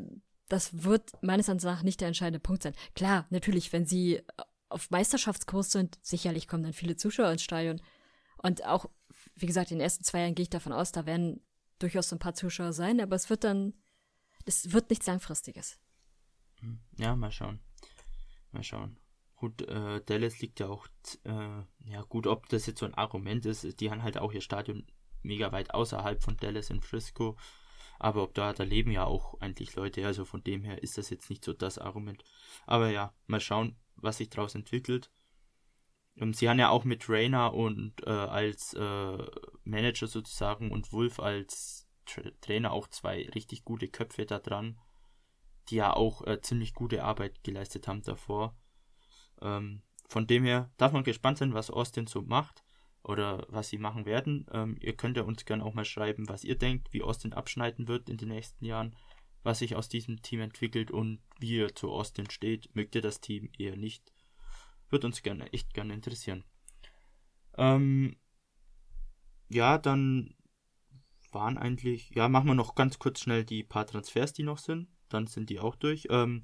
das 0.48 0.84
wird 0.84 1.10
meines 1.22 1.48
Erachtens 1.48 1.64
nach 1.64 1.82
nicht 1.82 2.00
der 2.00 2.08
entscheidende 2.08 2.40
Punkt 2.40 2.62
sein. 2.62 2.74
Klar, 2.94 3.26
natürlich, 3.30 3.72
wenn 3.72 3.86
sie 3.86 4.22
auf 4.68 4.90
Meisterschaftskurs 4.90 5.70
sind, 5.70 5.98
sicherlich 6.02 6.48
kommen 6.48 6.64
dann 6.64 6.72
viele 6.72 6.96
Zuschauer 6.96 7.30
ins 7.30 7.42
Stadion. 7.42 7.80
Und 8.38 8.64
auch, 8.64 8.86
wie 9.36 9.46
gesagt, 9.46 9.70
in 9.70 9.78
den 9.78 9.84
ersten 9.84 10.04
zwei 10.04 10.20
Jahren 10.20 10.34
gehe 10.34 10.44
ich 10.44 10.50
davon 10.50 10.72
aus, 10.72 10.92
da 10.92 11.06
werden 11.06 11.40
durchaus 11.78 12.08
so 12.08 12.16
ein 12.16 12.20
paar 12.20 12.34
Zuschauer 12.34 12.72
sein, 12.72 13.00
aber 13.00 13.16
es 13.16 13.30
wird 13.30 13.44
dann, 13.44 13.74
es 14.44 14.72
wird 14.72 14.90
nichts 14.90 15.06
Langfristiges. 15.06 15.78
Hm, 16.60 16.80
ja, 16.98 17.16
mal 17.16 17.30
schauen. 17.30 17.60
Mal 18.52 18.62
schauen. 18.62 18.98
Gut, 19.36 19.62
äh, 19.62 20.00
Dallas 20.04 20.40
liegt 20.40 20.60
ja 20.60 20.68
auch, 20.68 20.86
äh, 21.24 21.90
ja 21.90 22.02
gut, 22.08 22.26
ob 22.26 22.48
das 22.48 22.66
jetzt 22.66 22.80
so 22.80 22.86
ein 22.86 22.94
Argument 22.94 23.44
ist, 23.46 23.80
die 23.80 23.90
haben 23.90 24.02
halt 24.02 24.18
auch 24.18 24.32
ihr 24.32 24.40
Stadion 24.40 24.86
mega 25.22 25.52
weit 25.52 25.72
außerhalb 25.72 26.22
von 26.22 26.36
Dallas 26.36 26.70
in 26.70 26.80
Frisco. 26.80 27.36
Aber 27.98 28.22
ob 28.22 28.34
da, 28.34 28.52
da 28.52 28.64
leben 28.64 28.90
ja 28.90 29.04
auch 29.04 29.40
eigentlich 29.40 29.74
Leute, 29.76 30.04
also 30.06 30.24
von 30.24 30.42
dem 30.42 30.64
her 30.64 30.82
ist 30.82 30.98
das 30.98 31.10
jetzt 31.10 31.30
nicht 31.30 31.44
so 31.44 31.52
das 31.52 31.78
Argument. 31.78 32.24
Aber 32.66 32.90
ja, 32.90 33.14
mal 33.26 33.40
schauen, 33.40 33.76
was 33.96 34.18
sich 34.18 34.30
daraus 34.30 34.54
entwickelt. 34.54 35.10
Und 36.16 36.22
ähm, 36.22 36.34
sie 36.34 36.48
haben 36.48 36.58
ja 36.58 36.68
auch 36.68 36.84
mit 36.84 37.08
Rainer 37.08 37.54
und 37.54 38.06
äh, 38.06 38.10
als 38.10 38.74
äh, 38.74 39.18
Manager 39.64 40.06
sozusagen 40.06 40.70
und 40.70 40.92
Wolf 40.92 41.20
als 41.20 41.88
Tra 42.06 42.22
Trainer 42.40 42.72
auch 42.72 42.88
zwei 42.88 43.28
richtig 43.34 43.64
gute 43.64 43.88
Köpfe 43.88 44.26
da 44.26 44.38
dran. 44.38 44.78
die 45.68 45.76
ja 45.76 45.94
auch 45.94 46.26
äh, 46.26 46.40
ziemlich 46.40 46.74
gute 46.74 47.04
Arbeit 47.04 47.42
geleistet 47.42 47.88
haben 47.88 48.02
davor. 48.02 48.54
Ähm, 49.40 49.82
von 50.08 50.26
dem 50.26 50.44
her 50.44 50.70
darf 50.76 50.92
man 50.92 51.04
gespannt 51.04 51.38
sein, 51.38 51.54
was 51.54 51.70
Austin 51.70 52.06
so 52.06 52.22
macht 52.22 52.63
oder 53.04 53.46
was 53.48 53.68
sie 53.68 53.78
machen 53.78 54.06
werden. 54.06 54.46
Ähm, 54.50 54.76
ihr 54.80 54.96
könnt 54.96 55.16
ja 55.16 55.22
uns 55.22 55.44
gerne 55.44 55.64
auch 55.64 55.74
mal 55.74 55.84
schreiben, 55.84 56.28
was 56.28 56.42
ihr 56.42 56.56
denkt, 56.56 56.92
wie 56.92 57.02
Austin 57.02 57.32
abschneiden 57.32 57.86
wird 57.86 58.08
in 58.08 58.16
den 58.16 58.28
nächsten 58.28 58.64
Jahren, 58.64 58.96
was 59.42 59.58
sich 59.58 59.76
aus 59.76 59.88
diesem 59.88 60.22
Team 60.22 60.40
entwickelt 60.40 60.90
und 60.90 61.20
wie 61.38 61.58
ihr 61.58 61.74
zu 61.74 61.92
Austin 61.92 62.30
steht. 62.30 62.74
Mögt 62.74 62.94
ihr 62.94 63.02
das 63.02 63.20
Team 63.20 63.50
eher 63.58 63.76
nicht? 63.76 64.12
Wird 64.88 65.04
uns 65.04 65.22
gerne, 65.22 65.52
echt 65.52 65.74
gerne 65.74 65.92
interessieren. 65.92 66.44
Ähm, 67.56 68.16
ja, 69.48 69.78
dann 69.78 70.34
waren 71.30 71.58
eigentlich, 71.58 72.10
ja, 72.14 72.28
machen 72.28 72.46
wir 72.46 72.54
noch 72.54 72.74
ganz 72.74 72.98
kurz 72.98 73.20
schnell 73.20 73.44
die 73.44 73.62
paar 73.62 73.86
Transfers, 73.86 74.32
die 74.32 74.44
noch 74.44 74.58
sind. 74.58 74.88
Dann 75.10 75.26
sind 75.26 75.50
die 75.50 75.60
auch 75.60 75.76
durch. 75.76 76.06
Ähm, 76.10 76.42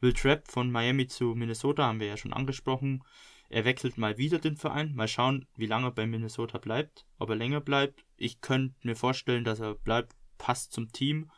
Will 0.00 0.12
Trapp 0.12 0.48
von 0.50 0.70
Miami 0.70 1.06
zu 1.06 1.34
Minnesota 1.34 1.86
haben 1.86 2.00
wir 2.00 2.06
ja 2.06 2.16
schon 2.16 2.32
angesprochen. 2.32 3.02
Er 3.48 3.64
wechselt 3.64 3.96
mal 3.96 4.18
wieder 4.18 4.38
den 4.38 4.56
Verein. 4.56 4.94
Mal 4.94 5.08
schauen, 5.08 5.46
wie 5.56 5.66
lange 5.66 5.88
er 5.88 5.92
bei 5.92 6.06
Minnesota 6.06 6.58
bleibt. 6.58 7.06
Ob 7.18 7.30
er 7.30 7.36
länger 7.36 7.60
bleibt. 7.60 8.04
Ich 8.16 8.40
könnte 8.40 8.74
mir 8.82 8.96
vorstellen, 8.96 9.44
dass 9.44 9.60
er 9.60 9.74
bleibt. 9.74 10.14
Passt 10.36 10.72
zum 10.72 10.92
Team. 10.92 11.30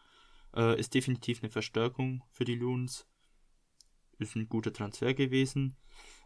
Äh, 0.55 0.79
ist 0.79 0.95
definitiv 0.95 1.43
eine 1.43 1.51
Verstärkung 1.51 2.25
für 2.31 2.45
die 2.45 2.57
Loons. 2.57 3.07
Ist 4.19 4.35
ein 4.35 4.49
guter 4.49 4.73
Transfer 4.73 5.15
gewesen. 5.15 5.77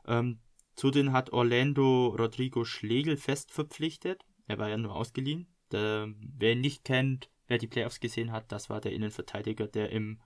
Ähm, 0.07 0.40
zudem 0.75 1.12
hat 1.12 1.33
Orlando 1.33 2.09
Rodrigo 2.09 2.64
Schlegel 2.64 3.16
fest 3.16 3.53
verpflichtet. 3.53 4.25
Er 4.47 4.59
war 4.59 4.70
ja 4.70 4.79
nur 4.79 4.94
ausgeliehen. 4.94 5.49
Der, 5.70 6.09
wer 6.18 6.53
ihn 6.53 6.61
nicht 6.61 6.85
kennt, 6.85 7.31
wer 7.47 7.59
die 7.59 7.66
Playoffs 7.66 8.01
gesehen 8.01 8.33
hat, 8.33 8.51
das 8.53 8.70
war 8.70 8.81
der 8.81 8.92
Innenverteidiger, 8.92 9.66
der 9.66 9.90
im 9.90 10.20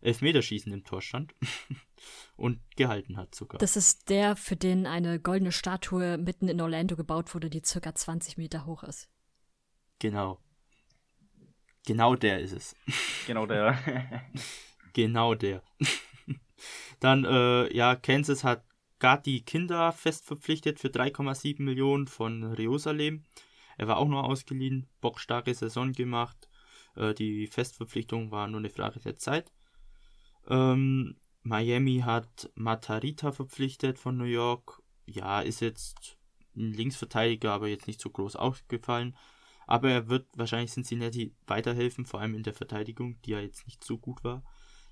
Elfmeterschießen 0.00 0.72
im 0.72 0.84
Tor 0.84 1.02
stand 1.02 1.34
und 2.38 2.60
gehalten 2.76 3.16
hat 3.16 3.34
sogar. 3.34 3.58
Das 3.58 3.76
ist 3.76 4.08
der, 4.08 4.36
für 4.36 4.56
den 4.56 4.86
eine 4.86 5.18
goldene 5.20 5.52
Statue 5.52 6.16
mitten 6.18 6.48
in 6.48 6.60
Orlando 6.60 6.96
gebaut 6.96 7.34
wurde, 7.34 7.50
die 7.50 7.62
circa 7.64 7.94
20 7.94 8.38
Meter 8.38 8.64
hoch 8.64 8.84
ist. 8.84 9.08
Genau. 9.98 10.38
Genau 11.84 12.14
der 12.14 12.40
ist 12.40 12.52
es. 12.52 12.76
Genau 13.26 13.44
der. 13.44 13.78
genau 14.94 15.34
der. 15.34 15.62
Dann, 17.00 17.24
äh, 17.26 17.74
ja, 17.76 17.94
Kansas 17.94 18.42
hat 18.42 18.64
Gatti 19.00 19.42
Kinder 19.42 19.92
fest 19.92 20.24
verpflichtet 20.24 20.78
für 20.78 20.88
3,7 20.88 21.62
Millionen 21.62 22.06
von 22.06 22.54
Jerusalem. 22.56 23.24
Er 23.76 23.86
war 23.86 23.98
auch 23.98 24.08
nur 24.08 24.24
ausgeliehen, 24.24 24.88
bockstarke 25.00 25.52
Saison 25.52 25.92
gemacht. 25.92 26.48
Äh, 26.96 27.14
die 27.14 27.48
Festverpflichtung 27.48 28.30
war 28.30 28.48
nur 28.48 28.60
eine 28.60 28.70
Frage 28.70 29.00
der 29.00 29.16
Zeit. 29.18 29.52
Ähm, 30.48 31.16
Miami 31.42 32.00
hat 32.04 32.50
Matarita 32.54 33.32
verpflichtet 33.32 33.98
von 33.98 34.16
New 34.16 34.24
York. 34.24 34.82
Ja, 35.06 35.40
ist 35.40 35.60
jetzt 35.60 36.18
ein 36.56 36.72
Linksverteidiger, 36.72 37.52
aber 37.52 37.68
jetzt 37.68 37.86
nicht 37.86 38.00
so 38.00 38.10
groß 38.10 38.36
aufgefallen. 38.36 39.16
Aber 39.66 39.90
er 39.90 40.08
wird 40.08 40.26
wahrscheinlich 40.36 40.72
Cincinnati 40.72 41.34
weiterhelfen, 41.46 42.06
vor 42.06 42.20
allem 42.20 42.34
in 42.34 42.42
der 42.42 42.54
Verteidigung, 42.54 43.20
die 43.22 43.32
ja 43.32 43.40
jetzt 43.40 43.66
nicht 43.66 43.84
so 43.84 43.98
gut 43.98 44.24
war 44.24 44.42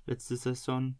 letzte 0.07 0.37
Saison. 0.37 0.97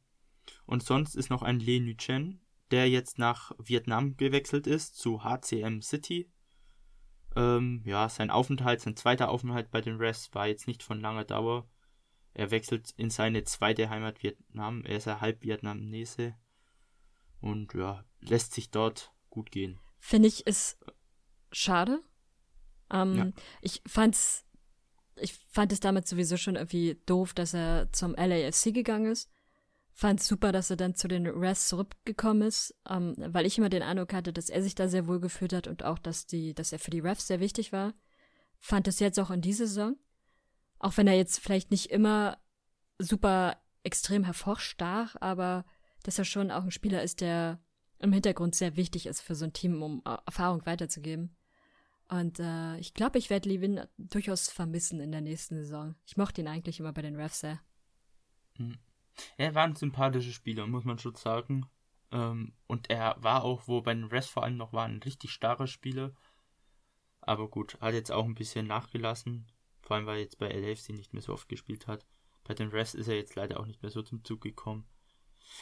Und 0.65 0.83
sonst 0.83 1.15
ist 1.15 1.29
noch 1.29 1.41
ein 1.41 1.59
Le 1.59 1.81
Nuchen, 1.81 2.41
der 2.71 2.89
jetzt 2.89 3.17
nach 3.17 3.51
Vietnam 3.57 4.17
gewechselt 4.17 4.67
ist, 4.67 4.97
zu 4.97 5.23
HCM 5.23 5.81
City. 5.81 6.29
Ähm, 7.35 7.81
ja, 7.85 8.09
sein 8.09 8.29
Aufenthalt, 8.29 8.81
sein 8.81 8.95
zweiter 8.95 9.29
Aufenthalt 9.29 9.71
bei 9.71 9.81
den 9.81 9.97
Refs 9.97 10.33
war 10.33 10.47
jetzt 10.47 10.67
nicht 10.67 10.83
von 10.83 11.01
langer 11.01 11.25
Dauer. 11.25 11.67
Er 12.37 12.51
wechselt 12.51 12.93
in 12.97 13.09
seine 13.09 13.45
zweite 13.45 13.89
Heimat 13.89 14.21
Vietnam. 14.21 14.85
Er 14.85 14.97
ist 14.97 15.05
ja 15.05 15.21
halb 15.21 15.41
Vietnamese. 15.41 16.35
Und 17.41 17.73
ja, 17.73 18.05
lässt 18.19 18.53
sich 18.53 18.69
dort 18.69 19.11
gut 19.31 19.49
gehen. 19.49 19.79
Finde 19.97 20.27
ich 20.27 20.45
es 20.45 20.77
schade. 21.51 21.99
Ähm, 22.91 23.15
ja. 23.15 23.31
Ich 23.61 23.81
fand's, 23.87 24.45
ich 25.15 25.33
fand 25.49 25.71
es 25.71 25.79
damals 25.79 26.11
sowieso 26.11 26.37
schon 26.37 26.57
irgendwie 26.57 27.01
doof, 27.07 27.33
dass 27.33 27.55
er 27.55 27.91
zum 27.91 28.13
LAFC 28.13 28.71
gegangen 28.71 29.11
ist. 29.11 29.31
Fand 29.91 30.19
es 30.19 30.27
super, 30.27 30.51
dass 30.51 30.69
er 30.69 30.77
dann 30.77 30.93
zu 30.93 31.07
den 31.07 31.25
Refs 31.25 31.69
zurückgekommen 31.69 32.43
ist, 32.43 32.75
ähm, 32.87 33.15
weil 33.17 33.47
ich 33.47 33.57
immer 33.57 33.69
den 33.69 33.81
Eindruck 33.81 34.13
hatte, 34.13 34.31
dass 34.31 34.51
er 34.51 34.61
sich 34.61 34.75
da 34.75 34.87
sehr 34.87 35.07
wohl 35.07 35.19
gefühlt 35.19 35.53
hat 35.53 35.65
und 35.65 35.83
auch, 35.83 35.97
dass 35.97 36.27
die, 36.27 36.53
dass 36.53 36.71
er 36.71 36.77
für 36.77 36.91
die 36.91 36.99
Refs 36.99 37.25
sehr 37.25 37.39
wichtig 37.39 37.71
war. 37.71 37.95
Fand 38.59 38.87
es 38.87 38.99
jetzt 38.99 39.19
auch 39.19 39.31
in 39.31 39.41
dieser 39.41 39.65
Saison. 39.65 39.95
Auch 40.79 40.97
wenn 40.97 41.07
er 41.07 41.15
jetzt 41.15 41.39
vielleicht 41.39 41.71
nicht 41.71 41.91
immer 41.91 42.37
super 42.99 43.57
extrem 43.83 44.23
hervorstach, 44.23 45.15
aber 45.19 45.65
dass 46.03 46.19
er 46.19 46.25
schon 46.25 46.51
auch 46.51 46.63
ein 46.63 46.71
Spieler 46.71 47.03
ist, 47.03 47.21
der 47.21 47.59
im 47.99 48.13
Hintergrund 48.13 48.55
sehr 48.55 48.75
wichtig 48.75 49.07
ist 49.07 49.21
für 49.21 49.35
so 49.35 49.45
ein 49.45 49.53
Team, 49.53 49.81
um 49.81 50.03
Erfahrung 50.25 50.65
weiterzugeben. 50.65 51.35
Und 52.09 52.39
äh, 52.39 52.77
ich 52.77 52.93
glaube, 52.93 53.17
ich 53.17 53.29
werde 53.29 53.49
Levin 53.49 53.81
durchaus 53.97 54.49
vermissen 54.49 54.99
in 54.99 55.11
der 55.11 55.21
nächsten 55.21 55.55
Saison. 55.55 55.95
Ich 56.05 56.15
mochte 56.15 56.41
ihn 56.41 56.47
eigentlich 56.47 56.79
immer 56.79 56.93
bei 56.93 57.01
den 57.01 57.15
Refs 57.15 57.41
sehr. 57.41 57.59
Mhm. 58.57 58.77
Er 59.37 59.55
war 59.55 59.63
ein 59.63 59.75
sympathischer 59.75 60.31
Spieler, 60.31 60.67
muss 60.67 60.85
man 60.85 60.99
schon 60.99 61.15
sagen. 61.15 61.65
Ähm, 62.11 62.53
und 62.67 62.89
er 62.89 63.15
war 63.19 63.43
auch, 63.43 63.67
wo 63.67 63.81
bei 63.81 63.93
den 63.93 64.05
Refs 64.05 64.29
vor 64.29 64.43
allem 64.43 64.57
noch 64.57 64.73
war, 64.73 64.85
ein 64.85 65.01
richtig 65.03 65.31
starker 65.31 65.67
Spieler. 65.67 66.13
Aber 67.19 67.49
gut, 67.49 67.77
hat 67.81 67.93
jetzt 67.93 68.11
auch 68.11 68.25
ein 68.25 68.35
bisschen 68.35 68.67
nachgelassen. 68.67 69.51
Vor 69.87 69.95
allem, 69.95 70.05
weil 70.05 70.17
er 70.17 70.23
jetzt 70.23 70.37
bei 70.37 70.49
LFC 70.49 70.89
nicht 70.89 71.13
mehr 71.13 71.21
so 71.21 71.31
oft 71.31 71.47
gespielt 71.47 71.87
hat. 71.87 72.05
Bei 72.43 72.53
den 72.53 72.67
Refs 72.67 72.93
ist 72.93 73.07
er 73.07 73.15
jetzt 73.15 73.35
leider 73.35 73.57
auch 73.57 73.65
nicht 73.65 73.81
mehr 73.81 73.89
so 73.89 74.01
zum 74.01 74.21
Zug 74.25 74.41
gekommen. 74.41 74.85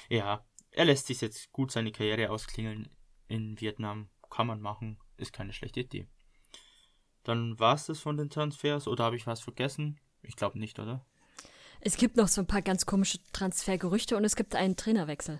Ja, 0.10 0.44
er 0.72 0.86
lässt 0.86 1.06
sich 1.06 1.22
jetzt 1.22 1.52
gut 1.52 1.72
seine 1.72 1.92
Karriere 1.92 2.32
ausklingeln 2.32 2.90
in 3.28 3.62
Vietnam. 3.62 4.10
Kann 4.32 4.48
man 4.48 4.62
machen, 4.62 4.98
ist 5.18 5.32
keine 5.32 5.54
schlechte 5.54 5.82
Idee. 5.82 6.08
Dann 7.22 7.60
war 7.60 7.76
es 7.76 7.86
das 7.86 8.00
von 8.00 8.18
den 8.18 8.32
Transfers 8.32 8.88
oder 8.88 9.04
habe 9.04 9.16
ich 9.16 9.28
was 9.28 9.42
vergessen? 9.42 10.00
Ich 10.24 10.36
glaube 10.36 10.58
nicht, 10.58 10.80
oder? 10.80 11.06
Es 11.80 11.96
gibt 11.96 12.18
noch 12.18 12.28
so 12.28 12.42
ein 12.42 12.48
paar 12.48 12.64
ganz 12.64 12.88
komische 12.88 13.20
Transfergerüchte 13.32 14.18
und 14.18 14.26
es 14.26 14.36
gibt 14.36 14.56
einen 14.56 14.76
Trainerwechsel. 14.76 15.40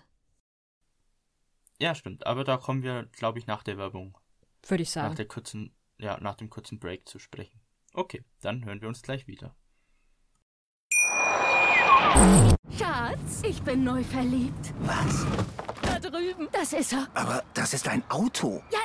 Ja, 1.80 1.95
stimmt. 1.95 2.28
Aber 2.28 2.43
da 2.43 2.58
kommen 2.58 2.84
wir, 2.84 3.08
glaube 3.13 3.39
ich, 3.39 3.48
nach 3.48 3.63
der 3.63 3.80
Werbung. 3.80 4.15
Würde 4.67 4.84
ich 4.84 4.91
sagen. 4.91 5.08
Nach 5.08 5.15
der 5.15 5.28
kurzen, 5.28 5.74
ja, 5.98 6.19
nach 6.19 6.36
dem 6.36 6.52
kurzen 6.52 6.78
Break 6.78 7.10
zu 7.10 7.17
sprechen. 7.17 7.64
Okay, 7.97 8.25
dann 8.41 8.65
hören 8.65 8.81
wir 8.81 8.89
uns 8.89 9.01
gleich 9.01 9.25
wieder. 9.25 9.55
Schatz, 12.77 13.41
ich 13.47 13.62
bin 13.62 13.86
neu 13.86 14.03
verliebt. 14.03 14.73
Was? 14.81 15.25
Da 15.81 15.97
drüben. 15.99 16.49
Das 16.51 16.73
ist 16.73 16.91
er. 16.91 17.08
Aber 17.13 17.41
das 17.53 17.73
ist 17.73 17.88
ein 17.88 18.03
Auto. 18.10 18.62
Ja, 18.69 18.79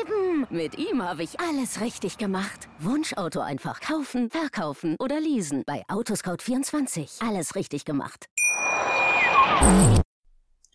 eben. 0.00 0.46
Mit 0.48 0.78
ihm 0.78 1.02
habe 1.02 1.24
ich 1.24 1.38
alles 1.40 1.82
richtig 1.82 2.16
gemacht. 2.16 2.70
Wunschauto 2.78 3.40
einfach 3.40 3.82
kaufen, 3.82 4.30
verkaufen 4.30 4.96
oder 4.98 5.20
leasen. 5.20 5.64
Bei 5.66 5.82
Autoscout24. 5.88 7.22
Alles 7.22 7.56
richtig 7.56 7.84
gemacht. 7.84 8.30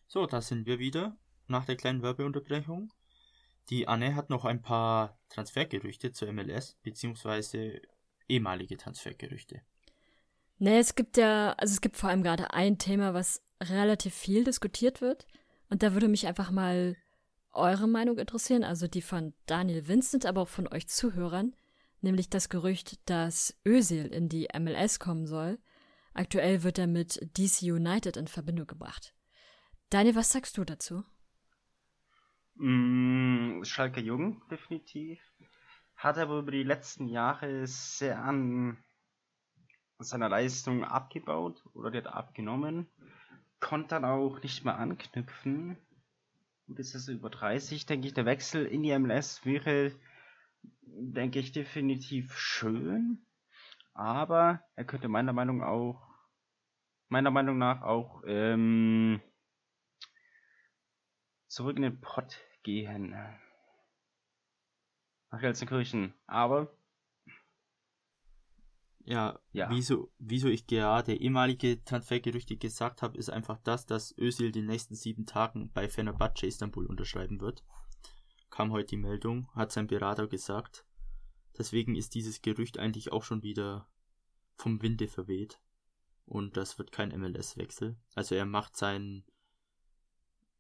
So, 0.08 0.28
da 0.28 0.42
sind 0.42 0.68
wir 0.68 0.78
wieder. 0.78 1.18
Nach 1.48 1.66
der 1.66 1.76
kleinen 1.76 2.04
Werbeunterbrechung. 2.04 2.94
Die 3.72 3.88
Anne 3.88 4.14
hat 4.14 4.30
noch 4.30 4.46
ein 4.46 4.62
paar 4.62 5.19
Transfergerüchte 5.30 6.12
zur 6.12 6.32
MLS, 6.34 6.78
beziehungsweise 6.84 7.82
ehemalige 8.28 8.78
Transfergerüchte. 8.78 9.62
Ne, 10.58 10.78
es 10.78 10.96
gibt 10.96 11.18
ja, 11.18 11.54
also 11.54 11.74
es 11.74 11.82
gibt 11.82 11.98
vor 11.98 12.10
allem 12.10 12.24
gerade 12.24 12.54
ein 12.54 12.78
Thema, 12.78 13.14
was 13.14 13.42
relativ 13.62 14.14
viel 14.14 14.44
diskutiert 14.44 15.02
wird. 15.02 15.26
Und 15.70 15.84
da 15.84 15.94
würde 15.94 16.08
mich 16.08 16.28
einfach 16.28 16.52
mal 16.52 16.98
eure 17.52 17.88
Meinung 17.88 18.18
interessieren, 18.18 18.64
also 18.64 18.88
die 18.88 19.02
von 19.02 19.34
Daniel 19.46 19.88
Vincent, 19.88 20.26
aber 20.26 20.42
auch 20.42 20.48
von 20.50 20.68
euch 20.68 20.88
Zuhörern, 20.88 21.56
nämlich 22.02 22.30
das 22.30 22.50
Gerücht, 22.50 23.00
dass 23.10 23.58
Özil 23.66 24.08
in 24.08 24.30
die 24.30 24.48
MLS 24.58 25.00
kommen 25.00 25.26
soll. 25.26 25.60
Aktuell 26.14 26.64
wird 26.64 26.78
er 26.78 26.88
mit 26.88 27.20
DC 27.38 27.64
United 27.64 28.18
in 28.18 28.28
Verbindung 28.28 28.68
gebracht. 28.68 29.14
Daniel, 29.90 30.16
was 30.16 30.32
sagst 30.32 30.58
du 30.58 30.66
dazu? 30.66 31.04
Mm, 32.60 33.64
Schalke 33.64 34.02
Jung, 34.02 34.42
definitiv. 34.52 35.22
Hat 35.96 36.18
aber 36.18 36.40
über 36.40 36.52
die 36.52 36.64
letzten 36.64 37.08
Jahre 37.08 37.66
sehr 37.68 38.22
an 38.22 38.78
seiner 40.00 40.28
Leistung 40.28 40.84
abgebaut 40.84 41.64
oder 41.74 41.90
die 41.90 42.00
hat 42.00 42.08
abgenommen, 42.08 42.88
konnte 43.62 43.90
dann 43.90 44.04
auch 44.04 44.42
nicht 44.44 44.66
mehr 44.66 44.78
anknüpfen. 44.78 45.78
Gut, 46.68 46.80
ist 46.80 47.08
er 47.08 47.14
über 47.14 47.30
30, 47.30 47.86
denke 47.86 48.08
ich, 48.08 48.14
der 48.14 48.26
Wechsel 48.26 48.66
in 48.66 48.84
die 48.84 48.98
MLS 49.00 49.46
wäre, 49.46 49.94
denke 50.82 51.40
ich, 51.40 51.54
definitiv 51.54 52.38
schön, 52.38 53.26
aber 53.94 54.62
er 54.76 54.84
könnte 54.84 55.08
meiner 55.08 55.32
Meinung 55.32 55.64
auch, 55.64 56.10
meiner 57.08 57.32
Meinung 57.32 57.58
nach 57.58 57.84
auch 57.84 58.22
ähm, 58.26 59.22
zurück 61.48 61.78
in 61.78 61.84
den 61.84 62.02
Pott 62.02 62.38
gehen. 62.76 63.16
Nach 65.32 65.40
Gelsenkirchen. 65.40 66.14
Aber 66.28 66.72
Ja, 69.06 69.40
Ja. 69.54 69.70
Wieso, 69.72 70.12
wieso 70.20 70.50
ich 70.50 70.68
gerade 70.68 71.16
ehemalige 71.16 71.84
Transfergerüchte 71.84 72.58
gesagt 72.58 73.02
habe, 73.02 73.18
ist 73.18 73.30
einfach 73.30 73.58
das, 73.64 73.86
dass 73.86 74.16
Özil 74.18 74.52
den 74.52 74.68
nächsten 74.68 74.96
sieben 74.96 75.26
Tagen 75.26 75.72
bei 75.74 75.90
Fenerbahce 75.90 76.46
Istanbul 76.46 76.86
unterschreiben 76.86 77.42
wird. 77.42 77.64
Kam 78.52 78.72
heute 78.72 78.90
die 78.90 78.98
Meldung, 78.98 79.50
hat 79.56 79.72
sein 79.72 79.88
Berater 79.88 80.28
gesagt. 80.28 80.86
Deswegen 81.58 81.96
ist 81.96 82.14
dieses 82.14 82.42
Gerücht 82.42 82.78
eigentlich 82.78 83.12
auch 83.12 83.24
schon 83.24 83.42
wieder 83.42 83.88
vom 84.56 84.82
Winde 84.82 85.08
verweht. 85.08 85.60
Und 86.26 86.58
das 86.58 86.78
wird 86.78 86.92
kein 86.92 87.10
MLS-Wechsel. 87.10 87.98
Also 88.14 88.36
er 88.36 88.46
macht 88.46 88.78
seinen, 88.78 89.26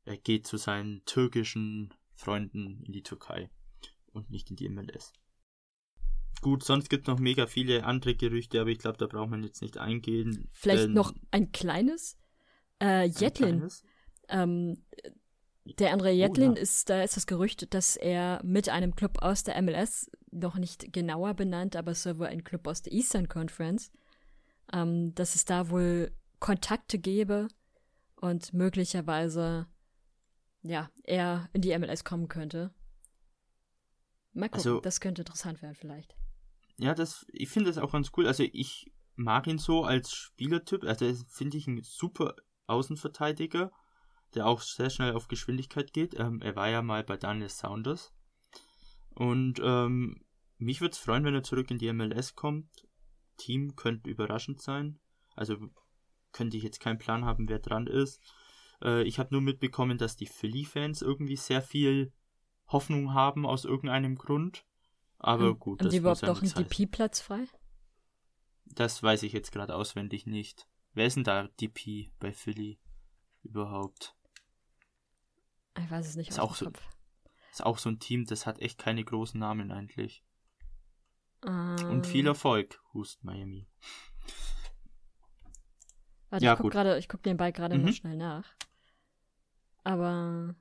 er 0.03 0.17
geht 0.17 0.47
zu 0.47 0.57
seinen 0.57 1.05
türkischen 1.05 1.93
Freunden 2.19 2.83
in 2.83 2.91
die 2.91 3.01
Türkei 3.03 3.49
und 4.11 4.29
nicht 4.29 4.49
in 4.49 4.57
die 4.57 4.67
MLS. 4.67 5.13
Gut, 6.41 6.63
sonst 6.63 6.89
gibt 6.89 7.07
es 7.07 7.11
noch 7.11 7.19
mega 7.19 7.47
viele 7.47 7.85
andere 7.85 8.13
Gerüchte, 8.15 8.59
aber 8.59 8.69
ich 8.69 8.79
glaube, 8.79 8.97
da 8.97 9.07
braucht 9.07 9.29
man 9.29 9.43
jetzt 9.43 9.61
nicht 9.61 9.77
eingehen. 9.77 10.49
Vielleicht 10.51 10.83
denn- 10.85 10.93
noch 10.93 11.13
ein 11.31 11.51
kleines. 11.51 12.17
Äh, 12.81 13.05
Jetlin. 13.07 13.67
Ähm, 14.29 14.83
der 15.79 15.91
andere 15.93 16.09
Oh, 16.09 16.13
Jetlin 16.15 16.55
ja. 16.55 16.61
ist, 16.61 16.89
da 16.89 17.03
ist 17.03 17.15
das 17.15 17.25
Gerücht, 17.27 17.73
dass 17.73 17.95
er 17.95 18.41
mit 18.43 18.69
einem 18.69 18.95
Club 18.95 19.21
aus 19.21 19.43
der 19.43 19.55
MLS, 19.61 20.09
noch 20.31 20.55
nicht 20.57 20.91
genauer 20.93 21.33
benannt, 21.35 21.75
aber 21.75 21.91
es 21.91 22.03
soll 22.03 22.19
wohl 22.19 22.27
ein 22.27 22.43
Club 22.43 22.67
aus 22.67 22.81
der 22.81 22.93
Eastern 22.93 23.27
Conference, 23.27 23.91
ähm, 24.73 25.13
dass 25.15 25.35
es 25.35 25.45
da 25.45 25.69
wohl 25.69 26.11
Kontakte 26.39 26.99
gäbe 26.99 27.47
und 28.15 28.53
möglicherweise, 28.53 29.67
ja, 30.61 30.89
er 31.03 31.49
in 31.53 31.61
die 31.61 31.77
MLS 31.77 32.03
kommen 32.03 32.27
könnte. 32.27 32.73
Mal 34.33 34.49
gucken, 34.49 34.57
Also- 34.71 34.79
das 34.81 34.99
könnte 34.99 35.21
interessant 35.21 35.61
werden 35.61 35.75
vielleicht. 35.75 36.15
Ja, 36.77 36.93
das, 36.93 37.25
ich 37.33 37.49
finde 37.49 37.69
das 37.69 37.77
auch 37.77 37.91
ganz 37.91 38.11
cool. 38.15 38.25
Also 38.25 38.43
ich 38.43 38.91
mag 39.15 39.47
ihn 39.47 39.57
so 39.57 39.83
als 39.83 40.13
Spielertyp. 40.13 40.83
Also 40.85 41.13
finde 41.27 41.57
ich 41.57 41.67
ein 41.67 41.81
super 41.83 42.35
Außenverteidiger, 42.67 43.71
der 44.33 44.45
auch 44.45 44.61
sehr 44.61 44.89
schnell 44.89 45.13
auf 45.13 45.27
Geschwindigkeit 45.27 45.91
geht. 45.91 46.17
Ähm, 46.17 46.41
er 46.41 46.55
war 46.55 46.69
ja 46.69 46.81
mal 46.81 47.03
bei 47.03 47.17
Daniel 47.17 47.49
Saunders. 47.49 48.13
Und 49.09 49.59
ähm, 49.61 50.23
mich 50.57 50.79
würde 50.79 50.93
es 50.93 50.99
freuen, 50.99 51.25
wenn 51.25 51.33
er 51.35 51.43
zurück 51.43 51.69
in 51.69 51.79
die 51.79 51.91
MLS 51.91 52.35
kommt. 52.35 52.69
Team 53.37 53.75
könnte 53.75 54.09
überraschend 54.09 54.61
sein. 54.61 54.99
Also 55.35 55.57
könnte 56.31 56.55
ich 56.57 56.63
jetzt 56.63 56.79
keinen 56.79 56.97
Plan 56.99 57.25
haben, 57.25 57.49
wer 57.49 57.59
dran 57.59 57.87
ist. 57.87 58.21
Äh, 58.81 59.03
ich 59.03 59.19
habe 59.19 59.29
nur 59.33 59.41
mitbekommen, 59.41 59.97
dass 59.97 60.15
die 60.15 60.25
Philly-Fans 60.27 61.01
irgendwie 61.01 61.35
sehr 61.35 61.61
viel 61.61 62.13
Hoffnung 62.67 63.13
haben 63.13 63.45
aus 63.45 63.65
irgendeinem 63.65 64.15
Grund. 64.15 64.65
Aber 65.17 65.45
Haben- 65.45 65.59
gut, 65.59 65.79
haben 65.79 65.85
das 65.87 65.91
die 65.91 65.97
überhaupt 65.97 66.21
noch 66.23 66.41
einen. 66.41 66.53
DP-Platz 66.53 67.19
frei? 67.19 67.45
Das 68.65 69.01
weiß 69.03 69.23
ich 69.23 69.33
jetzt 69.33 69.51
gerade 69.51 69.75
auswendig 69.75 70.25
nicht. 70.27 70.67
Wer 70.93 71.05
ist 71.07 71.15
denn 71.15 71.23
da 71.23 71.47
DP 71.59 72.11
bei 72.19 72.31
Philly 72.31 72.79
überhaupt? 73.43 74.15
Ich 75.77 75.89
weiß 75.89 76.07
es 76.07 76.15
nicht 76.15 76.29
Ist 76.29 76.39
auch 76.39 76.55
so-. 76.55 76.71
Ist 77.51 77.65
auch 77.65 77.77
so 77.79 77.89
ein 77.89 77.99
Team, 77.99 78.25
das 78.25 78.45
hat 78.45 78.59
echt 78.59 78.77
keine 78.77 79.03
großen 79.03 79.39
Namen 79.39 79.71
eigentlich. 79.71 80.23
Ähm, 81.45 81.75
Und 81.89 82.05
viel 82.07 82.27
Erfolg, 82.27 82.81
Hust 82.93 83.23
Miami. 83.23 83.67
Warte, 86.29 86.45
Ja, 86.45 86.51
ich 86.53 86.57
guck 86.57 86.63
gut. 86.65 86.71
gerade, 86.73 86.97
ich 86.99 87.07
guck 87.09 87.25
nebenbei 87.25 87.51
gerade 87.51 87.77
Mhm. 87.77 87.83
mal 87.85 87.93
schnell 87.93 88.15
nach. 88.17 88.45
Aber 89.89 90.53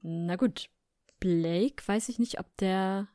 na 0.00 0.34
gut, 0.34 0.68
Blake, 1.20 1.86
weiß 1.86 2.08
ich 2.08 2.18
nicht, 2.18 2.40
ob 2.40 2.56
der, 2.56 3.06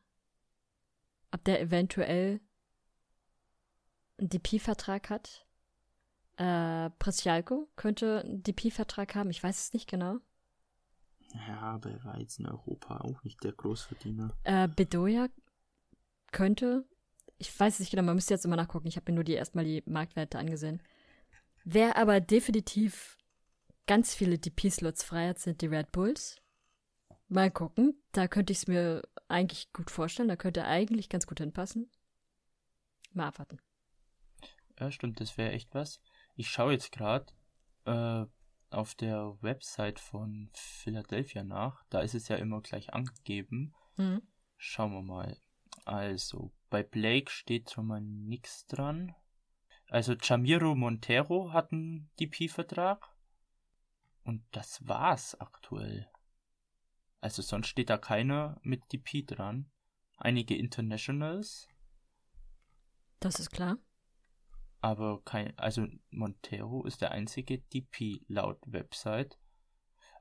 ob 1.31 1.43
der 1.43 1.59
eventuell 1.59 2.39
einen 4.17 4.29
DP-Vertrag 4.29 5.09
hat. 5.09 5.45
Äh, 6.37 6.91
Presialko 6.91 7.67
könnte 7.75 8.21
einen 8.21 8.41
DP-Vertrag 8.41 9.15
haben, 9.15 9.31
ich 9.31 9.43
weiß 9.43 9.65
es 9.65 9.73
nicht 9.73 9.89
genau. 9.89 10.19
Ja, 11.49 11.59
aber 11.59 11.91
er 11.91 12.03
war 12.05 12.17
jetzt 12.17 12.39
in 12.39 12.47
Europa 12.47 13.01
auch 13.01 13.21
nicht 13.25 13.43
der 13.43 13.51
Großverdiener. 13.51 14.33
Äh, 14.45 14.69
Bedoya 14.69 15.27
könnte, 16.31 16.85
ich 17.37 17.59
weiß 17.59 17.73
es 17.73 17.79
nicht 17.81 17.91
genau, 17.91 18.03
man 18.03 18.15
müsste 18.15 18.33
jetzt 18.33 18.45
immer 18.45 18.55
nachgucken. 18.55 18.87
Ich 18.87 18.95
habe 18.95 19.11
mir 19.11 19.15
nur 19.15 19.25
die 19.25 19.33
erstmal 19.33 19.65
die 19.65 19.83
Marktwerte 19.85 20.39
angesehen. 20.39 20.81
Wer 21.65 21.97
aber 21.97 22.21
definitiv 22.21 23.17
ganz 23.91 24.15
viele 24.15 24.39
DP-Slots 24.39 25.03
frei 25.03 25.27
hat, 25.27 25.39
sind 25.39 25.61
die 25.61 25.65
Red 25.65 25.91
Bulls. 25.91 26.41
Mal 27.27 27.51
gucken, 27.51 28.01
da 28.13 28.29
könnte 28.29 28.53
ich 28.53 28.59
es 28.59 28.67
mir 28.67 29.01
eigentlich 29.27 29.73
gut 29.73 29.91
vorstellen. 29.91 30.29
Da 30.29 30.37
könnte 30.37 30.63
eigentlich 30.63 31.09
ganz 31.09 31.27
gut 31.27 31.39
hinpassen. 31.39 31.91
Mal 33.11 33.27
abwarten. 33.27 33.59
Ja, 34.79 34.91
stimmt, 34.91 35.19
das 35.19 35.37
wäre 35.37 35.51
echt 35.51 35.75
was. 35.75 35.99
Ich 36.37 36.47
schaue 36.49 36.71
jetzt 36.71 36.93
gerade 36.93 37.25
äh, 37.83 38.23
auf 38.69 38.95
der 38.95 39.37
Website 39.41 39.99
von 39.99 40.49
Philadelphia 40.53 41.43
nach. 41.43 41.83
Da 41.89 41.99
ist 41.99 42.15
es 42.15 42.29
ja 42.29 42.37
immer 42.37 42.61
gleich 42.61 42.93
angegeben. 42.93 43.75
Mhm. 43.97 44.21
Schauen 44.55 44.93
wir 44.93 45.01
mal. 45.01 45.37
Also, 45.83 46.53
bei 46.69 46.81
Blake 46.81 47.29
steht 47.29 47.71
schon 47.71 47.87
mal 47.87 47.99
nichts 47.99 48.65
dran. 48.67 49.13
Also, 49.89 50.13
Jamiro 50.13 50.75
Montero 50.75 51.51
hat 51.51 51.73
einen 51.73 52.09
DP-Vertrag. 52.21 53.10
Und 54.31 54.45
das 54.51 54.87
war's 54.87 55.35
aktuell. 55.41 56.09
Also, 57.19 57.41
sonst 57.41 57.67
steht 57.67 57.89
da 57.89 57.97
keiner 57.97 58.57
mit 58.63 58.81
DP 58.93 59.25
dran. 59.27 59.69
Einige 60.15 60.55
Internationals, 60.55 61.67
Das 63.19 63.41
ist 63.41 63.49
klar. 63.51 63.77
aber 64.79 65.21
kein. 65.25 65.51
Also, 65.59 65.85
Montero 66.11 66.85
ist 66.85 67.01
der 67.01 67.11
einzige 67.11 67.57
DP 67.59 68.21
laut 68.29 68.57
Website. 68.65 69.37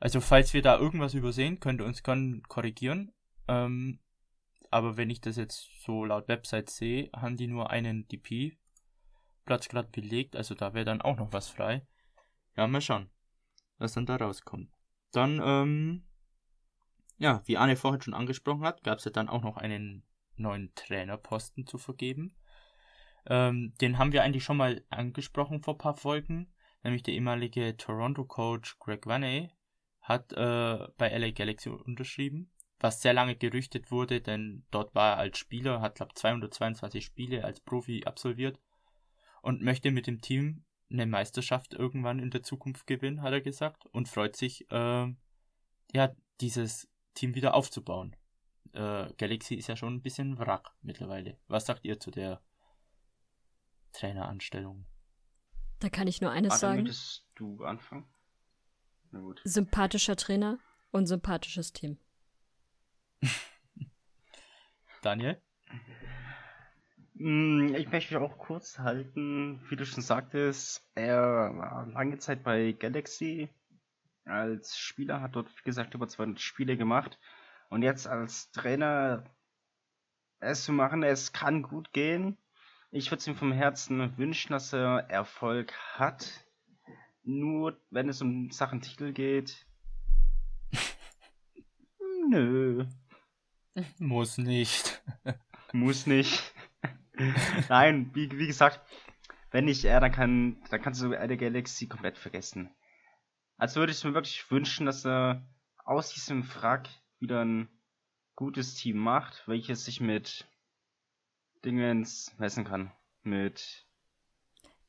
Also, 0.00 0.20
falls 0.20 0.54
wir 0.54 0.62
da 0.62 0.76
irgendwas 0.76 1.14
übersehen, 1.14 1.61
könnt 1.61 1.80
ihr 1.80 1.86
uns 1.86 2.02
gerne 2.02 2.40
korrigieren. 2.48 3.12
Ähm, 3.46 4.00
aber 4.72 4.96
wenn 4.96 5.08
ich 5.11 5.20
das 5.20 5.36
jetzt 5.36 5.68
so 5.84 6.04
laut 6.04 6.26
Website 6.26 6.68
sehe, 6.68 7.11
haben 7.14 7.36
die 7.36 7.46
nur 7.46 7.70
einen 7.70 8.08
DP-Platz 8.08 9.68
gerade 9.68 9.88
belegt. 9.90 10.34
Also 10.34 10.56
da 10.56 10.74
wäre 10.74 10.84
dann 10.84 11.00
auch 11.00 11.16
noch 11.16 11.32
was 11.32 11.48
frei. 11.48 11.86
Ja, 12.56 12.66
mal 12.66 12.80
schauen, 12.80 13.08
was 13.81 13.93
dann 13.93 14.07
da 14.07 14.16
rauskommt. 14.16 14.70
Dann, 15.11 15.41
ähm, 15.45 16.05
ja, 17.18 17.43
wie 17.47 17.57
Arne 17.57 17.76
vorhin 17.76 18.01
schon 18.01 18.14
angesprochen 18.14 18.64
hat, 18.64 18.85
gab 18.85 18.99
es 18.99 19.05
ja 19.05 19.11
dann 19.11 19.28
auch 19.28 19.43
noch 19.43 19.57
einen 19.57 20.05
neuen 20.37 20.72
Trainerposten 20.74 21.66
zu 21.66 21.76
vergeben. 21.76 22.37
Ähm, 23.26 23.74
den 23.81 23.99
haben 23.99 24.12
wir 24.12 24.22
eigentlich 24.22 24.45
schon 24.45 24.57
mal 24.57 24.85
angesprochen 24.89 25.62
vor 25.62 25.74
ein 25.74 25.78
paar 25.78 25.97
Folgen. 25.97 26.53
Nämlich 26.83 27.03
der 27.03 27.14
ehemalige 27.14 27.76
Toronto-Coach 27.76 28.78
Greg 28.78 29.07
Vanney 29.07 29.51
hat 30.01 30.33
äh, 30.33 30.89
bei 30.97 31.16
LA 31.18 31.33
Galaxy 31.33 31.68
unterschrieben 31.68 32.51
was 32.81 33.03
sehr 33.03 33.12
lange 33.12 33.37
gerüchtet 33.37 33.91
wurde, 33.91 34.20
denn 34.20 34.64
dort 34.70 34.95
war 34.95 35.12
er 35.12 35.18
als 35.18 35.39
Spieler, 35.39 35.81
hat 35.81 35.97
glaube 35.97 36.14
222 36.14 37.05
Spiele 37.05 37.45
als 37.45 37.61
Profi 37.61 38.05
absolviert 38.05 38.59
und 39.43 39.62
möchte 39.62 39.91
mit 39.91 40.07
dem 40.07 40.20
Team 40.20 40.64
eine 40.91 41.07
Meisterschaft 41.07 41.74
irgendwann 41.74 42.18
in 42.18 42.30
der 42.30 42.43
Zukunft 42.43 42.86
gewinnen, 42.86 43.22
hat 43.22 43.32
er 43.32 43.41
gesagt 43.41 43.86
und 43.86 44.09
freut 44.09 44.36
sich, 44.36 44.70
äh, 44.70 45.14
ja, 45.93 46.14
dieses 46.41 46.88
Team 47.14 47.34
wieder 47.34 47.55
aufzubauen. 47.55 48.16
Äh, 48.72 49.12
Galaxy 49.16 49.55
ist 49.55 49.68
ja 49.68 49.76
schon 49.76 49.95
ein 49.95 50.03
bisschen 50.03 50.38
Wrack 50.38 50.70
mittlerweile. 50.82 51.38
Was 51.49 51.66
sagt 51.66 51.84
ihr 51.84 51.99
zu 51.99 52.11
der 52.11 52.41
Traineranstellung? 53.93 54.86
Da 55.80 55.88
kann 55.88 56.07
ich 56.07 56.20
nur 56.20 56.30
eines 56.30 56.53
Adam, 56.53 56.61
sagen. 56.61 56.82
möchtest 56.82 57.26
du 57.34 57.64
anfangen? 57.64 58.07
Na 59.11 59.20
gut. 59.20 59.41
Sympathischer 59.45 60.16
Trainer 60.16 60.59
und 60.93 61.07
sympathisches 61.07 61.72
Team. 61.72 61.99
Daniel? 65.03 65.41
Mm, 67.20 67.74
Ich 67.74 67.90
möchte 67.92 68.14
mich 68.14 68.22
auch 68.22 68.38
kurz 68.38 68.78
halten. 68.78 69.60
Wie 69.68 69.76
du 69.76 69.84
schon 69.84 70.02
sagtest, 70.02 70.82
er 70.94 71.20
war 71.54 71.86
lange 71.88 72.18
Zeit 72.18 72.42
bei 72.42 72.72
Galaxy. 72.72 73.50
Als 74.24 74.78
Spieler 74.78 75.20
hat 75.20 75.36
dort, 75.36 75.50
wie 75.50 75.62
gesagt, 75.64 75.92
über 75.94 76.08
200 76.08 76.40
Spiele 76.40 76.78
gemacht. 76.78 77.18
Und 77.68 77.82
jetzt 77.82 78.06
als 78.06 78.50
Trainer 78.52 79.24
es 80.38 80.64
zu 80.64 80.72
machen, 80.72 81.02
es 81.02 81.32
kann 81.34 81.62
gut 81.62 81.92
gehen. 81.92 82.38
Ich 82.90 83.10
würde 83.10 83.18
es 83.20 83.26
ihm 83.26 83.36
vom 83.36 83.52
Herzen 83.52 84.16
wünschen, 84.16 84.52
dass 84.52 84.72
er 84.72 85.10
Erfolg 85.10 85.74
hat. 85.94 86.46
Nur 87.22 87.78
wenn 87.90 88.08
es 88.08 88.22
um 88.22 88.50
Sachen 88.50 88.80
Titel 88.80 89.12
geht. 89.12 89.66
Nö. 92.30 92.86
Muss 93.98 94.38
nicht. 94.38 95.02
Muss 95.72 96.06
nicht. 96.06 96.49
Nein, 97.68 98.10
wie, 98.14 98.30
wie 98.32 98.46
gesagt, 98.46 98.80
wenn 99.50 99.64
nicht 99.64 99.84
er, 99.84 100.00
dann 100.00 100.12
kann, 100.12 100.62
dann 100.70 100.80
kannst 100.80 101.02
du 101.02 101.16
eine 101.16 101.36
Galaxy 101.36 101.86
komplett 101.86 102.18
vergessen. 102.18 102.74
Also 103.56 103.80
würde 103.80 103.92
ich 103.92 104.02
mir 104.04 104.14
wirklich 104.14 104.50
wünschen, 104.50 104.86
dass 104.86 105.04
er 105.04 105.46
aus 105.84 106.12
diesem 106.14 106.44
Frack 106.44 106.88
wieder 107.18 107.44
ein 107.44 107.68
gutes 108.36 108.74
Team 108.74 108.96
macht, 108.96 109.46
welches 109.46 109.84
sich 109.84 110.00
mit 110.00 110.48
Dingens 111.64 112.34
messen 112.38 112.64
kann. 112.64 112.92
Mit 113.22 113.86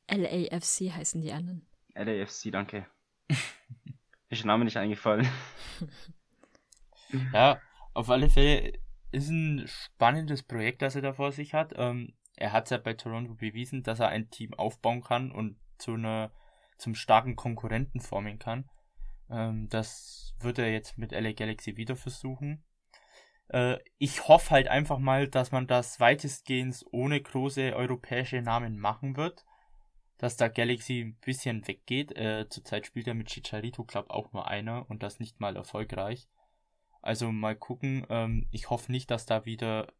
LAFC 0.08 0.90
heißen 0.90 1.20
die 1.20 1.32
anderen. 1.32 1.66
LAFC, 1.94 2.50
danke. 2.50 2.86
ist 4.30 4.42
der 4.42 4.46
Name 4.46 4.64
nicht 4.64 4.76
eingefallen. 4.76 5.28
Ja, 7.34 7.60
auf 7.92 8.08
alle 8.08 8.30
Fälle 8.30 8.72
ist 9.10 9.28
ein 9.28 9.66
spannendes 9.66 10.42
Projekt, 10.42 10.80
das 10.80 10.96
er 10.96 11.02
da 11.02 11.12
vor 11.12 11.30
sich 11.30 11.52
hat. 11.52 11.74
Ähm, 11.76 12.14
er 12.36 12.52
hat 12.52 12.70
ja 12.70 12.78
bei 12.78 12.94
Toronto 12.94 13.34
bewiesen, 13.34 13.82
dass 13.82 14.00
er 14.00 14.08
ein 14.08 14.30
Team 14.30 14.54
aufbauen 14.54 15.02
kann 15.02 15.30
und 15.30 15.56
zu 15.78 15.94
einer, 15.94 16.32
zum 16.78 16.94
starken 16.94 17.36
Konkurrenten 17.36 18.00
formen 18.00 18.38
kann. 18.38 18.68
Ähm, 19.30 19.68
das 19.68 20.34
wird 20.40 20.58
er 20.58 20.72
jetzt 20.72 20.98
mit 20.98 21.12
LA 21.12 21.32
Galaxy 21.32 21.76
wieder 21.76 21.96
versuchen. 21.96 22.64
Äh, 23.48 23.78
ich 23.98 24.28
hoffe 24.28 24.50
halt 24.50 24.68
einfach 24.68 24.98
mal, 24.98 25.28
dass 25.28 25.52
man 25.52 25.66
das 25.66 26.00
weitestgehend 26.00 26.84
ohne 26.90 27.20
große 27.20 27.74
europäische 27.74 28.42
Namen 28.42 28.78
machen 28.78 29.16
wird. 29.16 29.44
Dass 30.18 30.36
da 30.36 30.48
Galaxy 30.48 31.00
ein 31.00 31.18
bisschen 31.24 31.66
weggeht. 31.66 32.16
Äh, 32.16 32.48
zurzeit 32.48 32.86
spielt 32.86 33.08
er 33.08 33.14
mit 33.14 33.28
Chicharito 33.28 33.84
Club 33.84 34.08
auch 34.08 34.32
nur 34.32 34.46
einer 34.46 34.88
und 34.88 35.02
das 35.02 35.18
nicht 35.18 35.40
mal 35.40 35.56
erfolgreich. 35.56 36.28
Also 37.00 37.32
mal 37.32 37.56
gucken. 37.56 38.06
Ähm, 38.08 38.46
ich 38.52 38.70
hoffe 38.70 38.92
nicht, 38.92 39.10
dass 39.10 39.26
da 39.26 39.44
wieder 39.44 39.92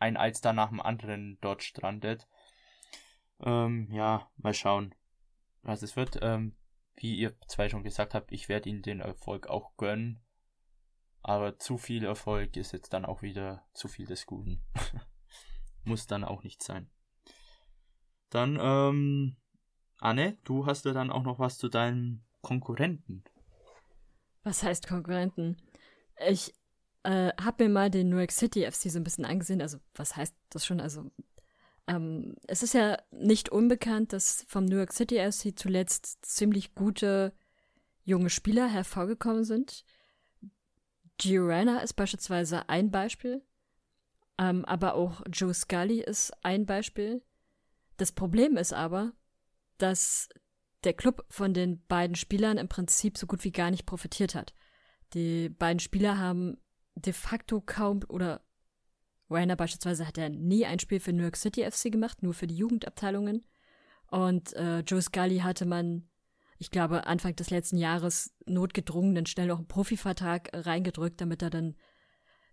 ein 0.00 0.16
Alster 0.16 0.52
nach 0.52 0.70
dem 0.70 0.80
anderen 0.80 1.38
dort 1.40 1.62
strandet. 1.62 2.26
Ähm, 3.40 3.88
ja, 3.92 4.28
mal 4.36 4.54
schauen, 4.54 4.94
was 5.62 5.82
es 5.82 5.94
wird. 5.94 6.18
Ähm, 6.22 6.56
wie 6.96 7.16
ihr 7.16 7.38
zwei 7.46 7.68
schon 7.68 7.84
gesagt 7.84 8.14
habt, 8.14 8.32
ich 8.32 8.48
werde 8.48 8.68
ihnen 8.68 8.82
den 8.82 9.00
Erfolg 9.00 9.46
auch 9.46 9.76
gönnen. 9.76 10.20
Aber 11.22 11.58
zu 11.58 11.78
viel 11.78 12.04
Erfolg 12.04 12.56
ist 12.56 12.72
jetzt 12.72 12.92
dann 12.92 13.04
auch 13.04 13.22
wieder 13.22 13.66
zu 13.74 13.88
viel 13.88 14.06
des 14.06 14.26
Guten. 14.26 14.64
Muss 15.84 16.06
dann 16.06 16.24
auch 16.24 16.42
nicht 16.42 16.62
sein. 16.62 16.90
Dann, 18.30 18.58
ähm, 18.60 19.36
Anne, 19.98 20.38
du 20.44 20.66
hast 20.66 20.84
ja 20.86 20.92
dann 20.92 21.10
auch 21.10 21.22
noch 21.22 21.38
was 21.38 21.58
zu 21.58 21.68
deinen 21.68 22.24
Konkurrenten. 22.40 23.24
Was 24.44 24.62
heißt 24.62 24.88
Konkurrenten? 24.88 25.60
Ich 26.28 26.54
äh, 27.02 27.30
habe 27.40 27.64
mir 27.64 27.70
mal 27.70 27.90
den 27.90 28.08
New 28.10 28.18
York 28.18 28.32
City 28.32 28.70
FC 28.70 28.90
so 28.90 28.98
ein 28.98 29.04
bisschen 29.04 29.24
angesehen. 29.24 29.62
Also, 29.62 29.78
was 29.94 30.16
heißt 30.16 30.34
das 30.50 30.66
schon? 30.66 30.80
Also, 30.80 31.10
ähm, 31.86 32.36
es 32.46 32.62
ist 32.62 32.74
ja 32.74 32.98
nicht 33.10 33.48
unbekannt, 33.48 34.12
dass 34.12 34.44
vom 34.48 34.64
New 34.64 34.76
York 34.76 34.92
City 34.92 35.16
FC 35.16 35.58
zuletzt 35.58 36.24
ziemlich 36.24 36.74
gute 36.74 37.32
junge 38.04 38.30
Spieler 38.30 38.68
hervorgekommen 38.68 39.44
sind. 39.44 39.84
Giorana 41.18 41.80
ist 41.80 41.94
beispielsweise 41.94 42.68
ein 42.68 42.90
Beispiel, 42.90 43.42
ähm, 44.38 44.64
aber 44.64 44.94
auch 44.94 45.22
Joe 45.30 45.52
Scully 45.52 46.00
ist 46.00 46.32
ein 46.42 46.64
Beispiel. 46.64 47.22
Das 47.96 48.12
Problem 48.12 48.56
ist 48.56 48.72
aber, 48.72 49.12
dass 49.78 50.28
der 50.84 50.94
Club 50.94 51.26
von 51.28 51.52
den 51.52 51.84
beiden 51.86 52.16
Spielern 52.16 52.56
im 52.56 52.68
Prinzip 52.68 53.18
so 53.18 53.26
gut 53.26 53.44
wie 53.44 53.52
gar 53.52 53.70
nicht 53.70 53.84
profitiert 53.84 54.34
hat. 54.34 54.54
Die 55.12 55.48
beiden 55.48 55.80
Spieler 55.80 56.18
haben 56.18 56.56
de 56.94 57.12
facto 57.12 57.60
kaum 57.60 58.00
oder 58.08 58.42
Rainer 59.30 59.56
beispielsweise 59.56 60.06
hat 60.06 60.18
ja 60.18 60.28
nie 60.28 60.66
ein 60.66 60.80
Spiel 60.80 61.00
für 61.00 61.12
New 61.12 61.22
York 61.22 61.36
City 61.36 61.68
FC 61.68 61.92
gemacht, 61.92 62.22
nur 62.22 62.34
für 62.34 62.46
die 62.46 62.56
Jugendabteilungen. 62.56 63.46
Und 64.10 64.52
äh, 64.54 64.80
Joe 64.80 65.00
Scully 65.00 65.38
hatte 65.38 65.66
man, 65.66 66.08
ich 66.58 66.70
glaube, 66.70 67.06
Anfang 67.06 67.36
des 67.36 67.50
letzten 67.50 67.76
Jahres 67.76 68.34
notgedrungen 68.46 69.14
dann 69.14 69.26
schnell 69.26 69.46
noch 69.46 69.58
einen 69.58 69.68
Profivertrag 69.68 70.50
reingedrückt, 70.52 71.20
damit 71.20 71.42
er 71.42 71.50
dann, 71.50 71.76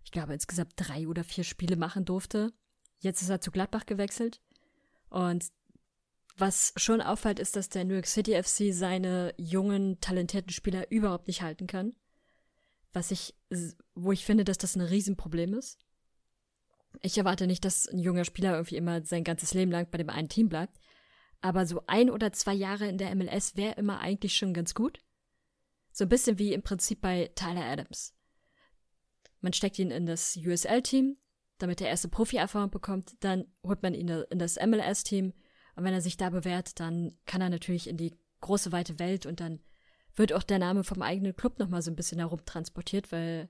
ich 0.04 0.12
glaube, 0.12 0.34
insgesamt 0.34 0.72
drei 0.76 1.08
oder 1.08 1.24
vier 1.24 1.42
Spiele 1.42 1.76
machen 1.76 2.04
durfte. 2.04 2.52
Jetzt 3.00 3.22
ist 3.22 3.28
er 3.28 3.40
zu 3.40 3.50
Gladbach 3.50 3.86
gewechselt. 3.86 4.40
Und 5.10 5.48
was 6.36 6.72
schon 6.76 7.00
auffällt, 7.00 7.40
ist, 7.40 7.56
dass 7.56 7.68
der 7.68 7.84
New 7.84 7.94
York 7.94 8.06
City 8.06 8.40
FC 8.40 8.72
seine 8.72 9.34
jungen, 9.36 10.00
talentierten 10.00 10.52
Spieler 10.52 10.88
überhaupt 10.92 11.26
nicht 11.26 11.42
halten 11.42 11.66
kann 11.66 11.94
was 12.92 13.10
ich, 13.10 13.34
wo 13.94 14.12
ich 14.12 14.24
finde, 14.24 14.44
dass 14.44 14.58
das 14.58 14.76
ein 14.76 14.80
Riesenproblem 14.80 15.54
ist. 15.54 15.78
Ich 17.02 17.18
erwarte 17.18 17.46
nicht, 17.46 17.64
dass 17.64 17.86
ein 17.86 17.98
junger 17.98 18.24
Spieler 18.24 18.52
irgendwie 18.52 18.76
immer 18.76 19.04
sein 19.04 19.24
ganzes 19.24 19.54
Leben 19.54 19.70
lang 19.70 19.90
bei 19.90 19.98
dem 19.98 20.10
einen 20.10 20.28
Team 20.28 20.48
bleibt. 20.48 20.80
Aber 21.40 21.66
so 21.66 21.82
ein 21.86 22.10
oder 22.10 22.32
zwei 22.32 22.54
Jahre 22.54 22.88
in 22.88 22.98
der 22.98 23.14
MLS 23.14 23.56
wäre 23.56 23.74
immer 23.74 24.00
eigentlich 24.00 24.36
schon 24.36 24.54
ganz 24.54 24.74
gut. 24.74 24.98
So 25.92 26.04
ein 26.04 26.08
bisschen 26.08 26.38
wie 26.38 26.52
im 26.52 26.62
Prinzip 26.62 27.00
bei 27.00 27.30
Tyler 27.34 27.64
Adams. 27.64 28.14
Man 29.40 29.52
steckt 29.52 29.78
ihn 29.78 29.90
in 29.90 30.06
das 30.06 30.36
USL-Team, 30.36 31.16
damit 31.58 31.80
er 31.80 31.88
erste 31.88 32.08
Profi-Erfahrung 32.08 32.70
bekommt, 32.70 33.16
dann 33.20 33.46
holt 33.62 33.82
man 33.82 33.94
ihn 33.94 34.08
in 34.08 34.38
das 34.38 34.56
MLS-Team 34.56 35.32
und 35.78 35.84
wenn 35.84 35.94
er 35.94 36.00
sich 36.00 36.16
da 36.16 36.30
bewährt, 36.30 36.80
dann 36.80 37.16
kann 37.24 37.40
er 37.40 37.50
natürlich 37.50 37.86
in 37.86 37.96
die 37.96 38.12
große 38.40 38.72
weite 38.72 38.98
Welt 38.98 39.26
und 39.26 39.38
dann 39.38 39.60
wird 40.18 40.32
auch 40.32 40.42
der 40.42 40.58
Name 40.58 40.84
vom 40.84 41.02
eigenen 41.02 41.36
Club 41.36 41.58
nochmal 41.58 41.82
so 41.82 41.90
ein 41.90 41.96
bisschen 41.96 42.18
herumtransportiert, 42.18 43.12
weil 43.12 43.48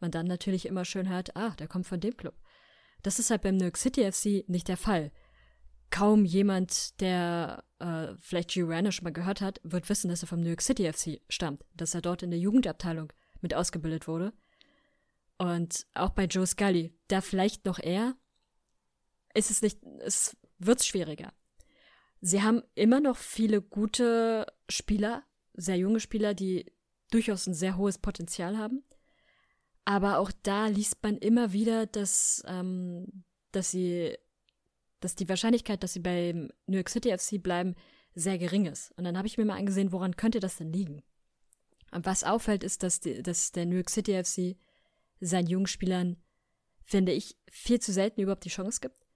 man 0.00 0.10
dann 0.10 0.26
natürlich 0.26 0.66
immer 0.66 0.84
schön 0.84 1.08
hört, 1.08 1.36
ah, 1.36 1.50
der 1.58 1.68
kommt 1.68 1.86
von 1.86 2.00
dem 2.00 2.16
Club. 2.16 2.34
Das 3.02 3.18
ist 3.18 3.30
halt 3.30 3.42
beim 3.42 3.56
New 3.56 3.64
York 3.64 3.76
City 3.76 4.10
FC 4.10 4.48
nicht 4.48 4.68
der 4.68 4.76
Fall. 4.76 5.12
Kaum 5.90 6.24
jemand, 6.24 7.00
der 7.00 7.64
äh, 7.78 8.08
vielleicht 8.18 8.50
Giorano 8.50 8.90
schon 8.90 9.04
mal 9.04 9.12
gehört 9.12 9.40
hat, 9.40 9.60
wird 9.62 9.88
wissen, 9.88 10.08
dass 10.08 10.22
er 10.22 10.28
vom 10.28 10.40
New 10.40 10.48
York 10.48 10.62
City 10.62 10.92
FC 10.92 11.20
stammt, 11.28 11.64
dass 11.74 11.94
er 11.94 12.02
dort 12.02 12.22
in 12.22 12.30
der 12.30 12.40
Jugendabteilung 12.40 13.12
mit 13.40 13.54
ausgebildet 13.54 14.06
wurde. 14.06 14.32
Und 15.38 15.86
auch 15.94 16.10
bei 16.10 16.24
Joe 16.24 16.46
Scully, 16.46 16.94
da 17.06 17.20
vielleicht 17.20 17.64
noch 17.64 17.78
eher, 17.78 18.16
ist 19.34 19.50
es 19.50 19.62
nicht, 19.62 19.78
es 20.00 20.36
wird 20.58 20.84
schwieriger. 20.84 21.32
Sie 22.20 22.42
haben 22.42 22.62
immer 22.74 23.00
noch 23.00 23.16
viele 23.16 23.62
gute 23.62 24.46
Spieler, 24.68 25.22
sehr 25.58 25.76
junge 25.76 26.00
Spieler, 26.00 26.34
die 26.34 26.72
durchaus 27.10 27.46
ein 27.46 27.54
sehr 27.54 27.76
hohes 27.76 27.98
Potenzial 27.98 28.56
haben. 28.56 28.84
Aber 29.84 30.18
auch 30.18 30.30
da 30.42 30.66
liest 30.66 31.02
man 31.02 31.16
immer 31.18 31.52
wieder, 31.52 31.86
dass, 31.86 32.42
ähm, 32.46 33.24
dass 33.52 33.70
sie, 33.70 34.16
dass 35.00 35.14
die 35.14 35.28
Wahrscheinlichkeit, 35.28 35.82
dass 35.82 35.94
sie 35.94 36.00
beim 36.00 36.50
New 36.66 36.76
York 36.76 36.90
City 36.90 37.16
FC 37.16 37.42
bleiben, 37.42 37.74
sehr 38.14 38.38
gering 38.38 38.66
ist. 38.66 38.92
Und 38.96 39.04
dann 39.04 39.16
habe 39.16 39.26
ich 39.26 39.38
mir 39.38 39.44
mal 39.44 39.58
angesehen, 39.58 39.92
woran 39.92 40.16
könnte 40.16 40.40
das 40.40 40.56
denn 40.56 40.72
liegen? 40.72 41.02
Und 41.90 42.04
was 42.04 42.24
auffällt, 42.24 42.64
ist, 42.64 42.82
dass, 42.82 43.00
die, 43.00 43.22
dass 43.22 43.52
der 43.52 43.66
New 43.66 43.76
York 43.76 43.90
City 43.90 44.22
FC 44.22 44.56
seinen 45.20 45.48
jungen 45.48 45.66
Spielern, 45.66 46.16
finde 46.84 47.12
ich, 47.12 47.36
viel 47.50 47.80
zu 47.80 47.92
selten 47.92 48.20
überhaupt 48.20 48.44
die 48.44 48.50
Chance 48.50 48.80
gibt. 48.80 49.06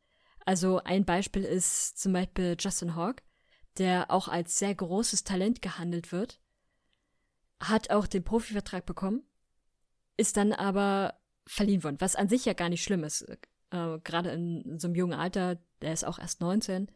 Also 0.44 0.78
ein 0.78 1.04
Beispiel 1.04 1.44
ist 1.44 1.98
zum 1.98 2.12
Beispiel 2.12 2.56
Justin 2.58 2.96
Hawk, 2.96 3.22
der 3.78 4.10
auch 4.10 4.28
als 4.28 4.58
sehr 4.58 4.74
großes 4.74 5.24
Talent 5.24 5.62
gehandelt 5.62 6.12
wird, 6.12 6.38
hat 7.60 7.90
auch 7.90 8.06
den 8.06 8.24
Profivertrag 8.24 8.86
bekommen, 8.86 9.22
ist 10.16 10.36
dann 10.36 10.52
aber 10.52 11.14
verliehen 11.46 11.82
worden, 11.84 12.00
was 12.00 12.16
an 12.16 12.28
sich 12.28 12.44
ja 12.44 12.52
gar 12.52 12.68
nicht 12.68 12.82
schlimm 12.82 13.04
ist. 13.04 13.22
Äh, 13.70 13.98
Gerade 14.04 14.30
in, 14.30 14.78
so 14.78 14.88
einem 14.88 14.94
jungen 14.94 15.18
Alter, 15.18 15.58
der 15.80 15.92
ist 15.92 16.04
auch 16.04 16.18
erst 16.18 16.40
19. 16.40 16.90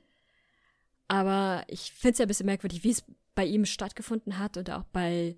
Aber 1.08 1.64
ich 1.68 1.92
finde 1.92 2.12
es 2.12 2.18
ja 2.18 2.24
ein 2.24 2.28
bisschen 2.28 2.46
merkwürdig, 2.46 2.84
wie 2.84 2.90
es 2.90 3.04
bei 3.34 3.44
ihm 3.44 3.64
stattgefunden 3.64 4.38
hat 4.38 4.56
und 4.56 4.70
auch 4.70 4.84
bei 4.84 5.36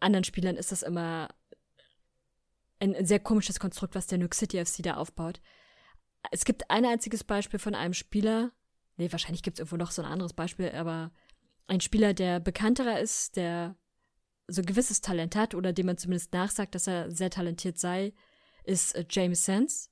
anderen 0.00 0.24
Spielern 0.24 0.56
ist 0.56 0.72
das 0.72 0.82
immer 0.82 1.28
ein, 2.80 2.94
ein 2.94 3.06
sehr 3.06 3.20
komisches 3.20 3.58
Konstrukt, 3.58 3.94
was 3.94 4.06
der 4.06 4.18
New 4.18 4.28
City 4.32 4.64
FC 4.64 4.82
da 4.82 4.96
aufbaut. 4.96 5.40
Es 6.30 6.44
gibt 6.44 6.70
ein 6.70 6.84
einziges 6.84 7.24
Beispiel 7.24 7.58
von 7.58 7.74
einem 7.74 7.94
Spieler, 7.94 8.52
nee, 8.96 9.10
wahrscheinlich 9.10 9.42
gibt 9.42 9.58
es 9.58 9.60
irgendwo 9.60 9.76
noch 9.76 9.90
so 9.90 10.02
ein 10.02 10.10
anderes 10.10 10.32
Beispiel, 10.32 10.70
aber 10.70 11.12
ein 11.66 11.80
Spieler, 11.80 12.14
der 12.14 12.40
bekannterer 12.40 13.00
ist, 13.00 13.36
der 13.36 13.76
so 14.46 14.60
ein 14.60 14.66
gewisses 14.66 15.00
Talent 15.00 15.36
hat 15.36 15.54
oder 15.54 15.72
dem 15.72 15.86
man 15.86 15.98
zumindest 15.98 16.32
nachsagt, 16.32 16.74
dass 16.74 16.86
er 16.86 17.10
sehr 17.10 17.30
talentiert 17.30 17.78
sei, 17.78 18.12
ist 18.64 18.94
äh, 18.94 19.04
James 19.08 19.44
Sands, 19.44 19.90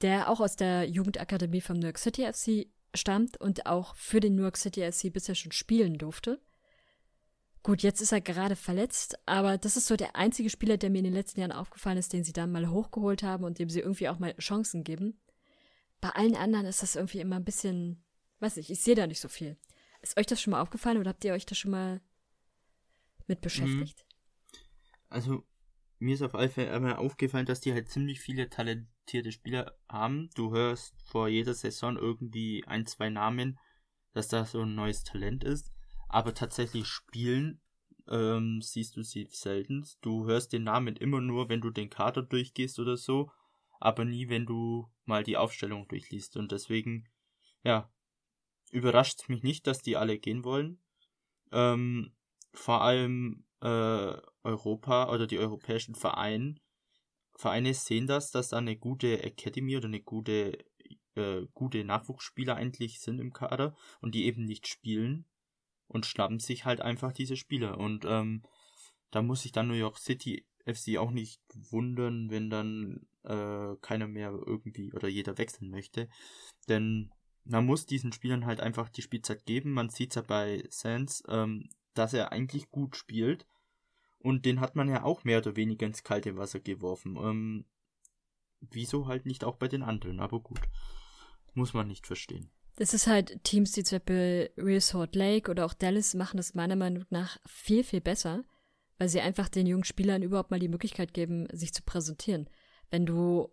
der 0.00 0.30
auch 0.30 0.40
aus 0.40 0.56
der 0.56 0.88
Jugendakademie 0.88 1.60
vom 1.60 1.76
New 1.78 1.86
York 1.86 1.98
City 1.98 2.30
FC 2.32 2.68
stammt 2.94 3.40
und 3.40 3.66
auch 3.66 3.94
für 3.96 4.20
den 4.20 4.36
New 4.36 4.42
York 4.42 4.56
City 4.56 4.90
FC 4.90 5.12
bisher 5.12 5.34
schon 5.34 5.52
spielen 5.52 5.98
durfte. 5.98 6.40
Gut, 7.64 7.82
jetzt 7.82 8.00
ist 8.00 8.12
er 8.12 8.20
gerade 8.20 8.56
verletzt, 8.56 9.18
aber 9.26 9.58
das 9.58 9.76
ist 9.76 9.88
so 9.88 9.96
der 9.96 10.16
einzige 10.16 10.48
Spieler, 10.48 10.76
der 10.76 10.90
mir 10.90 10.98
in 10.98 11.04
den 11.04 11.12
letzten 11.12 11.40
Jahren 11.40 11.52
aufgefallen 11.52 11.98
ist, 11.98 12.12
den 12.12 12.24
sie 12.24 12.32
dann 12.32 12.52
mal 12.52 12.70
hochgeholt 12.70 13.22
haben 13.22 13.44
und 13.44 13.58
dem 13.58 13.68
sie 13.68 13.80
irgendwie 13.80 14.08
auch 14.08 14.18
mal 14.18 14.34
Chancen 14.36 14.84
geben. 14.84 15.20
Bei 16.00 16.10
allen 16.10 16.36
anderen 16.36 16.66
ist 16.66 16.82
das 16.82 16.96
irgendwie 16.96 17.20
immer 17.20 17.36
ein 17.36 17.44
bisschen, 17.44 18.04
weiß 18.40 18.56
ich, 18.58 18.70
ich 18.70 18.80
sehe 18.80 18.94
da 18.94 19.06
nicht 19.06 19.20
so 19.20 19.28
viel. 19.28 19.56
Ist 20.00 20.16
euch 20.16 20.26
das 20.26 20.40
schon 20.40 20.52
mal 20.52 20.60
aufgefallen 20.60 20.98
oder 20.98 21.10
habt 21.10 21.24
ihr 21.24 21.32
euch 21.32 21.46
da 21.46 21.54
schon 21.54 21.72
mal 21.72 22.00
mit 23.26 23.40
beschäftigt? 23.40 24.04
Mhm. 24.04 24.58
Also, 25.08 25.46
mir 25.98 26.14
ist 26.14 26.22
auf 26.22 26.34
alle 26.34 26.48
Fälle 26.48 26.72
einmal 26.72 26.96
aufgefallen, 26.96 27.46
dass 27.46 27.60
die 27.60 27.72
halt 27.72 27.88
ziemlich 27.88 28.20
viele 28.20 28.48
talentierte 28.48 29.32
Spieler 29.32 29.76
haben. 29.88 30.30
Du 30.34 30.52
hörst 30.52 30.94
vor 31.02 31.28
jeder 31.28 31.54
Saison 31.54 31.96
irgendwie 31.96 32.64
ein, 32.66 32.86
zwei 32.86 33.10
Namen, 33.10 33.58
dass 34.12 34.28
da 34.28 34.44
so 34.44 34.62
ein 34.62 34.74
neues 34.74 35.02
Talent 35.02 35.42
ist. 35.42 35.72
Aber 36.08 36.34
tatsächlich 36.34 36.86
spielen 36.86 37.60
ähm, 38.08 38.60
siehst 38.62 38.96
du 38.96 39.02
sie 39.02 39.28
selten. 39.30 39.86
Du 40.00 40.26
hörst 40.26 40.52
den 40.52 40.64
Namen 40.64 40.96
immer 40.96 41.20
nur, 41.20 41.48
wenn 41.48 41.60
du 41.60 41.70
den 41.70 41.90
Kader 41.90 42.22
durchgehst 42.22 42.78
oder 42.78 42.96
so. 42.96 43.30
Aber 43.80 44.04
nie, 44.04 44.28
wenn 44.28 44.46
du 44.46 44.90
mal 45.04 45.22
die 45.22 45.36
Aufstellung 45.36 45.86
durchliest. 45.88 46.36
Und 46.36 46.52
deswegen, 46.52 47.08
ja, 47.62 47.90
überrascht 48.70 49.28
mich 49.28 49.42
nicht, 49.42 49.66
dass 49.66 49.80
die 49.80 49.96
alle 49.96 50.18
gehen 50.18 50.44
wollen. 50.44 50.80
Ähm, 51.52 52.14
vor 52.52 52.82
allem 52.82 53.44
äh, 53.60 54.16
Europa 54.42 55.12
oder 55.12 55.26
die 55.26 55.38
europäischen 55.38 55.94
Vereine, 55.94 56.56
Vereine 57.34 57.72
sehen 57.72 58.08
das, 58.08 58.32
dass 58.32 58.48
da 58.48 58.58
eine 58.58 58.76
gute 58.76 59.22
Academy 59.22 59.76
oder 59.76 59.86
eine 59.86 60.00
gute, 60.00 60.58
äh, 61.14 61.46
gute 61.54 61.84
Nachwuchsspieler 61.84 62.56
eigentlich 62.56 63.00
sind 63.00 63.20
im 63.20 63.32
Kader 63.32 63.76
und 64.00 64.14
die 64.16 64.26
eben 64.26 64.44
nicht 64.44 64.66
spielen 64.66 65.24
und 65.86 66.04
schnappen 66.04 66.40
sich 66.40 66.64
halt 66.64 66.80
einfach 66.80 67.12
diese 67.12 67.36
Spieler. 67.36 67.78
Und 67.78 68.04
ähm, 68.06 68.42
da 69.12 69.22
muss 69.22 69.42
sich 69.42 69.52
dann 69.52 69.68
New 69.68 69.74
York 69.74 69.98
City 69.98 70.46
FC 70.64 70.98
auch 70.98 71.12
nicht 71.12 71.40
wundern, 71.70 72.28
wenn 72.30 72.50
dann 72.50 73.06
äh, 73.28 73.76
keiner 73.80 74.08
mehr 74.08 74.30
irgendwie 74.30 74.92
oder 74.92 75.08
jeder 75.08 75.38
wechseln 75.38 75.70
möchte. 75.70 76.08
Denn 76.68 77.12
man 77.44 77.66
muss 77.66 77.86
diesen 77.86 78.12
Spielern 78.12 78.46
halt 78.46 78.60
einfach 78.60 78.88
die 78.88 79.02
Spielzeit 79.02 79.46
geben. 79.46 79.72
Man 79.72 79.90
sieht 79.90 80.14
ja 80.14 80.22
bei 80.22 80.64
Sands, 80.70 81.22
ähm, 81.28 81.68
dass 81.94 82.14
er 82.14 82.32
eigentlich 82.32 82.70
gut 82.70 82.96
spielt. 82.96 83.46
Und 84.18 84.44
den 84.44 84.60
hat 84.60 84.76
man 84.76 84.88
ja 84.88 85.04
auch 85.04 85.24
mehr 85.24 85.38
oder 85.38 85.56
weniger 85.56 85.86
ins 85.86 86.02
kalte 86.02 86.36
Wasser 86.36 86.60
geworfen. 86.60 87.16
Ähm, 87.16 87.64
wieso 88.60 89.06
halt 89.06 89.26
nicht 89.26 89.44
auch 89.44 89.56
bei 89.56 89.68
den 89.68 89.82
anderen? 89.82 90.20
Aber 90.20 90.40
gut, 90.40 90.60
muss 91.54 91.72
man 91.72 91.88
nicht 91.88 92.06
verstehen. 92.06 92.50
Das 92.76 92.94
ist 92.94 93.06
halt 93.06 93.42
Teams, 93.44 93.72
die 93.72 93.82
zum 93.82 93.98
Beispiel 93.98 94.50
Real 94.56 94.80
Salt 94.80 95.16
Lake 95.16 95.50
oder 95.50 95.66
auch 95.66 95.74
Dallas 95.74 96.14
machen 96.14 96.36
das 96.36 96.54
meiner 96.54 96.76
Meinung 96.76 97.04
nach 97.10 97.38
viel, 97.46 97.82
viel 97.82 98.00
besser, 98.00 98.44
weil 98.98 99.08
sie 99.08 99.20
einfach 99.20 99.48
den 99.48 99.66
jungen 99.66 99.84
Spielern 99.84 100.22
überhaupt 100.22 100.50
mal 100.50 100.60
die 100.60 100.68
Möglichkeit 100.68 101.12
geben, 101.14 101.48
sich 101.52 101.72
zu 101.72 101.82
präsentieren. 101.82 102.48
Wenn 102.90 103.06
du, 103.06 103.52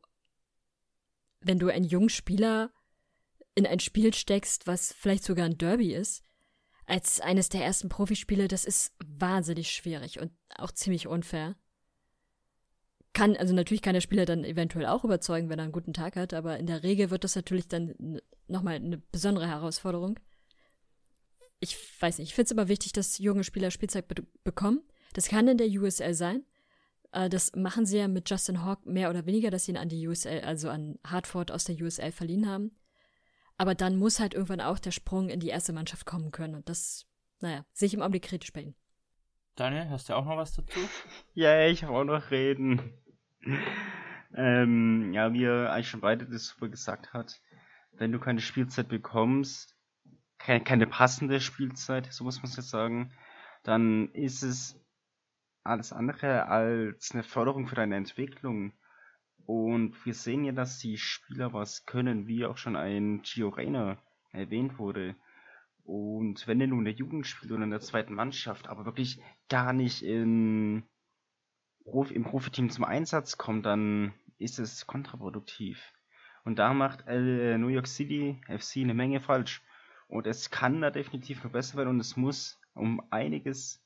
wenn 1.41 1.59
du 1.59 1.67
einen 1.69 1.86
jungen 1.86 2.09
Spieler 2.09 2.71
in 3.55 3.65
ein 3.65 3.79
Spiel 3.79 4.13
steckst, 4.13 4.67
was 4.67 4.93
vielleicht 4.93 5.23
sogar 5.23 5.45
ein 5.45 5.57
Derby 5.57 5.93
ist, 5.93 6.23
als 6.86 7.19
eines 7.19 7.49
der 7.49 7.63
ersten 7.63 7.89
Profispiele, 7.89 8.47
das 8.47 8.65
ist 8.65 8.93
wahnsinnig 9.03 9.71
schwierig 9.71 10.19
und 10.19 10.31
auch 10.57 10.71
ziemlich 10.71 11.07
unfair. 11.07 11.55
Kann, 13.13 13.38
also 13.38 13.53
natürlich 13.53 13.81
kann 13.81 13.93
der 13.93 14.01
Spieler 14.01 14.25
dann 14.25 14.43
eventuell 14.43 14.86
auch 14.86 15.05
überzeugen, 15.05 15.49
wenn 15.49 15.57
er 15.57 15.63
einen 15.63 15.71
guten 15.71 15.93
Tag 15.93 16.15
hat, 16.15 16.33
aber 16.33 16.59
in 16.59 16.67
der 16.67 16.83
Regel 16.83 17.09
wird 17.09 17.23
das 17.23 17.36
natürlich 17.36 17.67
dann 17.67 18.19
nochmal 18.47 18.75
eine 18.75 18.97
besondere 18.97 19.47
Herausforderung. 19.47 20.19
Ich 21.59 21.77
weiß 22.01 22.19
nicht, 22.19 22.29
ich 22.29 22.36
finde 22.36 22.47
es 22.47 22.51
immer 22.51 22.67
wichtig, 22.67 22.91
dass 22.91 23.17
junge 23.17 23.43
Spieler 23.43 23.71
Spielzeit 23.71 24.07
be 24.07 24.15
bekommen. 24.43 24.81
Das 25.13 25.29
kann 25.29 25.47
in 25.47 25.57
der 25.57 25.69
USL 25.69 26.13
sein. 26.13 26.43
Äh, 27.16 27.30
das 27.30 27.55
machen 27.55 27.86
sie 27.86 27.97
ja 27.97 28.07
mit 28.07 28.30
Justin 28.30 28.63
Hawk 28.63 28.86
mehr 28.86 29.09
oder 29.09 29.26
weniger, 29.26 29.49
dass 29.49 29.66
sie 29.66 29.72
ihn 29.72 29.78
an 29.78 29.89
die 29.89 30.07
USL, 30.07 30.41
also 30.41 30.70
an 30.70 30.99
Hartford 31.05 31.51
aus 31.51 31.63
der 31.63 31.76
USL 31.78 32.11
verliehen 32.11 32.47
haben. 32.47 32.78
Aber 33.57 33.74
dann 33.74 33.97
muss 33.97 34.20
halt 34.20 34.34
irgendwann 34.34 34.61
auch 34.61 34.80
der 34.80 34.91
Sprung 34.91 35.30
in 35.30 35.39
die 35.39 35.47
erste 35.47 35.72
Mannschaft 35.72 36.05
kommen 36.05 36.32
können. 36.32 36.55
Und 36.55 36.68
das, 36.68 37.07
naja, 37.39 37.66
sehe 37.72 37.88
ich 37.88 37.93
im 37.93 38.01
Augenblick 38.01 38.24
kritisch 38.24 38.51
bei 38.51 38.63
ihnen. 38.63 38.76
Daniel, 39.55 39.89
hast 39.89 40.09
du 40.09 40.13
auch 40.13 40.26
noch 40.26 40.36
was 40.36 40.53
dazu? 40.53 40.80
Ja, 41.34 41.66
ich 41.66 41.84
habe 41.84 41.93
auch 41.93 42.03
noch 42.03 42.32
reden. 42.32 42.82
ähm, 44.36 45.13
ja, 45.13 45.32
wie 45.32 45.45
er 45.45 45.72
eigentlich 45.72 45.89
schon 45.89 46.01
beide 46.01 46.26
das 46.26 46.47
super 46.47 46.68
gesagt 46.68 47.13
hat, 47.13 47.39
wenn 47.93 48.11
du 48.11 48.20
keine 48.20 48.41
Spielzeit 48.41 48.89
bekommst, 48.89 49.78
keine, 50.38 50.61
keine 50.66 50.88
passende 50.88 51.39
Spielzeit, 51.39 52.11
so 52.11 52.26
muss 52.26 52.41
man 52.43 52.49
es 52.49 52.57
jetzt 52.57 52.70
sagen, 52.70 53.13
dann 53.63 54.09
ist 54.11 54.43
es 54.43 54.84
alles 55.66 55.91
andere 55.93 56.47
als 56.47 57.11
eine 57.11 57.24
Förderung 57.24 57.68
für 57.68 57.76
deine 57.76 57.95
Entwicklung. 57.95 58.74
Und 59.45 60.05
wir 60.05 60.13
sehen 60.13 60.43
ja, 60.45 60.51
dass 60.51 60.80
die 60.80 60.97
Spieler 60.97 61.53
was 61.53 61.86
können, 61.86 62.28
wie 62.28 62.45
auch 62.45 62.57
schon 62.57 62.76
ein 62.76 63.22
Gio 63.22 63.49
Reyna 63.49 63.97
erwähnt 64.32 64.80
wurde. 64.80 65.16
Und 65.84 66.47
wenn 66.47 66.59
er 66.61 66.68
nun 66.68 66.80
in 66.80 66.86
der 66.86 66.93
Jugend 66.95 67.28
spielt 67.28 67.51
oder 67.51 67.63
in 67.63 67.70
der 67.70 67.80
zweiten 67.80 68.16
Mannschaft, 68.16 68.68
aber 68.68 68.86
wirklich 68.86 69.22
gar 69.49 69.72
nicht 69.72 70.01
in, 70.01 70.84
im 71.86 72.24
Profiteam 72.24 72.72
zum 72.72 72.84
Einsatz 72.86 73.38
kommt, 73.38 73.66
dann 73.68 74.13
ist 74.39 74.57
es 74.57 74.88
kontraproduktiv. 74.88 75.93
Und 76.43 76.57
da 76.57 76.74
macht 76.74 77.05
äh, 77.07 77.57
New 77.57 77.68
York 77.68 77.88
City 77.88 78.41
FC 78.47 78.78
eine 78.78 78.93
Menge 78.93 79.22
falsch. 79.22 79.61
Und 80.07 80.28
es 80.28 80.49
kann 80.49 80.82
da 80.82 80.91
definitiv 80.91 81.43
noch 81.43 81.51
besser 81.51 81.78
werden 81.78 81.89
und 81.89 81.99
es 81.99 82.16
muss 82.18 82.59
um 82.74 83.01
einiges 83.11 83.84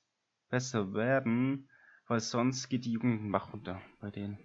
besser 0.50 0.94
werden, 0.94 1.70
weil 2.08 2.20
sonst 2.20 2.70
geht 2.70 2.86
die 2.86 2.92
Jugend 2.92 3.22
den 3.22 3.32
Bach 3.32 3.54
runter 3.54 3.82
bei 4.00 4.10
denen. 4.12 4.38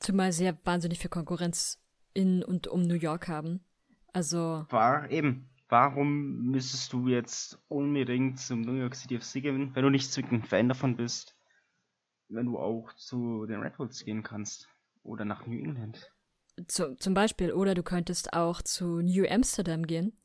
Zumal 0.00 0.32
sie 0.32 0.44
ja 0.44 0.58
wahnsinnig 0.64 0.98
viel 0.98 1.10
Konkurrenz 1.10 1.80
in 2.12 2.42
und 2.42 2.66
um 2.66 2.82
New 2.82 2.94
York 2.94 3.28
haben. 3.28 3.64
Also. 4.12 4.66
War 4.70 5.10
eben. 5.10 5.48
Warum 5.68 6.42
müsstest 6.50 6.92
du 6.92 7.08
jetzt 7.08 7.58
unbedingt 7.68 8.38
zum 8.38 8.60
New 8.60 8.74
York 8.74 8.94
City 8.94 9.18
FC 9.18 9.42
gehen, 9.42 9.74
wenn 9.74 9.82
du 9.82 9.90
nicht 9.90 10.12
zwingend 10.12 10.46
Fan 10.46 10.68
davon 10.68 10.96
bist, 10.96 11.34
wenn 12.28 12.46
du 12.46 12.58
auch 12.58 12.92
zu 12.94 13.46
den 13.46 13.60
Red 13.60 13.76
Bulls 13.76 14.04
gehen 14.04 14.22
kannst? 14.22 14.68
Oder 15.02 15.24
nach 15.24 15.46
New 15.46 15.58
England? 15.58 16.12
Zu, 16.68 16.96
zum 16.96 17.14
Beispiel. 17.14 17.52
Oder 17.52 17.74
du 17.74 17.82
könntest 17.82 18.32
auch 18.32 18.62
zu 18.62 19.00
New 19.00 19.26
Amsterdam 19.28 19.86
gehen. 19.86 20.16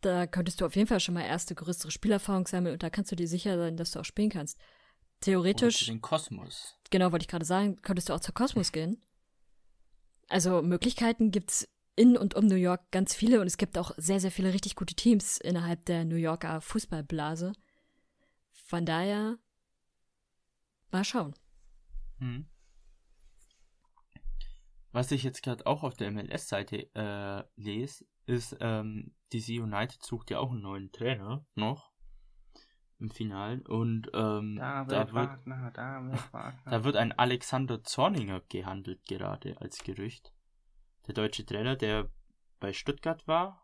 Da 0.00 0.26
könntest 0.26 0.60
du 0.60 0.66
auf 0.66 0.76
jeden 0.76 0.86
Fall 0.86 1.00
schon 1.00 1.14
mal 1.14 1.24
erste 1.24 1.54
größere 1.54 1.90
Spielerfahrung 1.90 2.46
sammeln 2.46 2.74
und 2.74 2.82
da 2.82 2.90
kannst 2.90 3.10
du 3.10 3.16
dir 3.16 3.26
sicher 3.26 3.58
sein, 3.58 3.76
dass 3.76 3.90
du 3.90 4.00
auch 4.00 4.04
spielen 4.04 4.30
kannst. 4.30 4.58
Theoretisch. 5.20 5.82
Oder 5.82 5.92
den 5.92 6.00
Kosmos. 6.00 6.76
Genau, 6.90 7.10
wollte 7.10 7.24
ich 7.24 7.28
gerade 7.28 7.44
sagen, 7.44 7.82
könntest 7.82 8.08
du 8.08 8.14
auch 8.14 8.20
zur 8.20 8.34
Kosmos 8.34 8.70
gehen. 8.70 9.02
Also 10.28 10.62
Möglichkeiten 10.62 11.30
gibt's 11.30 11.68
in 11.96 12.16
und 12.16 12.34
um 12.34 12.46
New 12.46 12.54
York 12.54 12.90
ganz 12.92 13.14
viele 13.14 13.40
und 13.40 13.48
es 13.48 13.56
gibt 13.56 13.76
auch 13.76 13.90
sehr, 13.96 14.20
sehr 14.20 14.30
viele 14.30 14.52
richtig 14.52 14.76
gute 14.76 14.94
Teams 14.94 15.38
innerhalb 15.38 15.84
der 15.86 16.04
New 16.04 16.16
Yorker 16.16 16.60
Fußballblase. 16.60 17.52
Von 18.52 18.86
daher, 18.86 19.38
mal 20.92 21.04
schauen. 21.04 21.34
Hm. 22.18 22.46
Was 24.92 25.10
ich 25.10 25.24
jetzt 25.24 25.42
gerade 25.42 25.66
auch 25.66 25.82
auf 25.82 25.96
der 25.96 26.12
MLS-Seite 26.12 26.88
äh, 26.94 27.42
lese, 27.56 28.04
ist, 28.28 28.56
ähm, 28.60 29.14
DC 29.32 29.60
United 29.60 30.02
sucht 30.02 30.30
ja 30.30 30.38
auch 30.38 30.50
einen 30.50 30.62
neuen 30.62 30.92
Trainer 30.92 31.46
noch 31.54 31.92
im 32.98 33.10
Finale 33.10 33.62
und 33.68 34.10
ähm, 34.12 34.56
da, 34.56 34.86
wird, 34.88 35.14
Wagner, 35.14 35.70
da, 35.72 36.02
wird 36.10 36.54
da 36.64 36.84
wird 36.84 36.96
ein 36.96 37.12
Alexander 37.12 37.82
Zorninger 37.82 38.42
gehandelt 38.48 39.04
gerade 39.06 39.60
als 39.60 39.78
Gerücht. 39.82 40.32
Der 41.06 41.14
deutsche 41.14 41.46
Trainer, 41.46 41.76
der 41.76 42.10
bei 42.60 42.72
Stuttgart 42.72 43.26
war, 43.26 43.62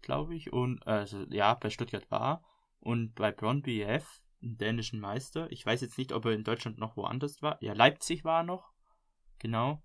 glaube 0.00 0.34
ich, 0.34 0.52
und 0.52 0.86
also 0.86 1.24
ja, 1.30 1.54
bei 1.54 1.70
Stuttgart 1.70 2.10
war 2.10 2.42
und 2.80 3.14
bei 3.14 3.32
Brøndby 3.32 3.82
F, 3.82 4.22
dänischen 4.40 5.00
Meister. 5.00 5.50
Ich 5.50 5.66
weiß 5.66 5.80
jetzt 5.80 5.98
nicht, 5.98 6.12
ob 6.12 6.24
er 6.24 6.32
in 6.32 6.44
Deutschland 6.44 6.78
noch 6.78 6.96
woanders 6.96 7.42
war. 7.42 7.60
Ja, 7.62 7.72
Leipzig 7.72 8.24
war 8.24 8.40
er 8.40 8.44
noch. 8.44 8.72
Genau. 9.40 9.82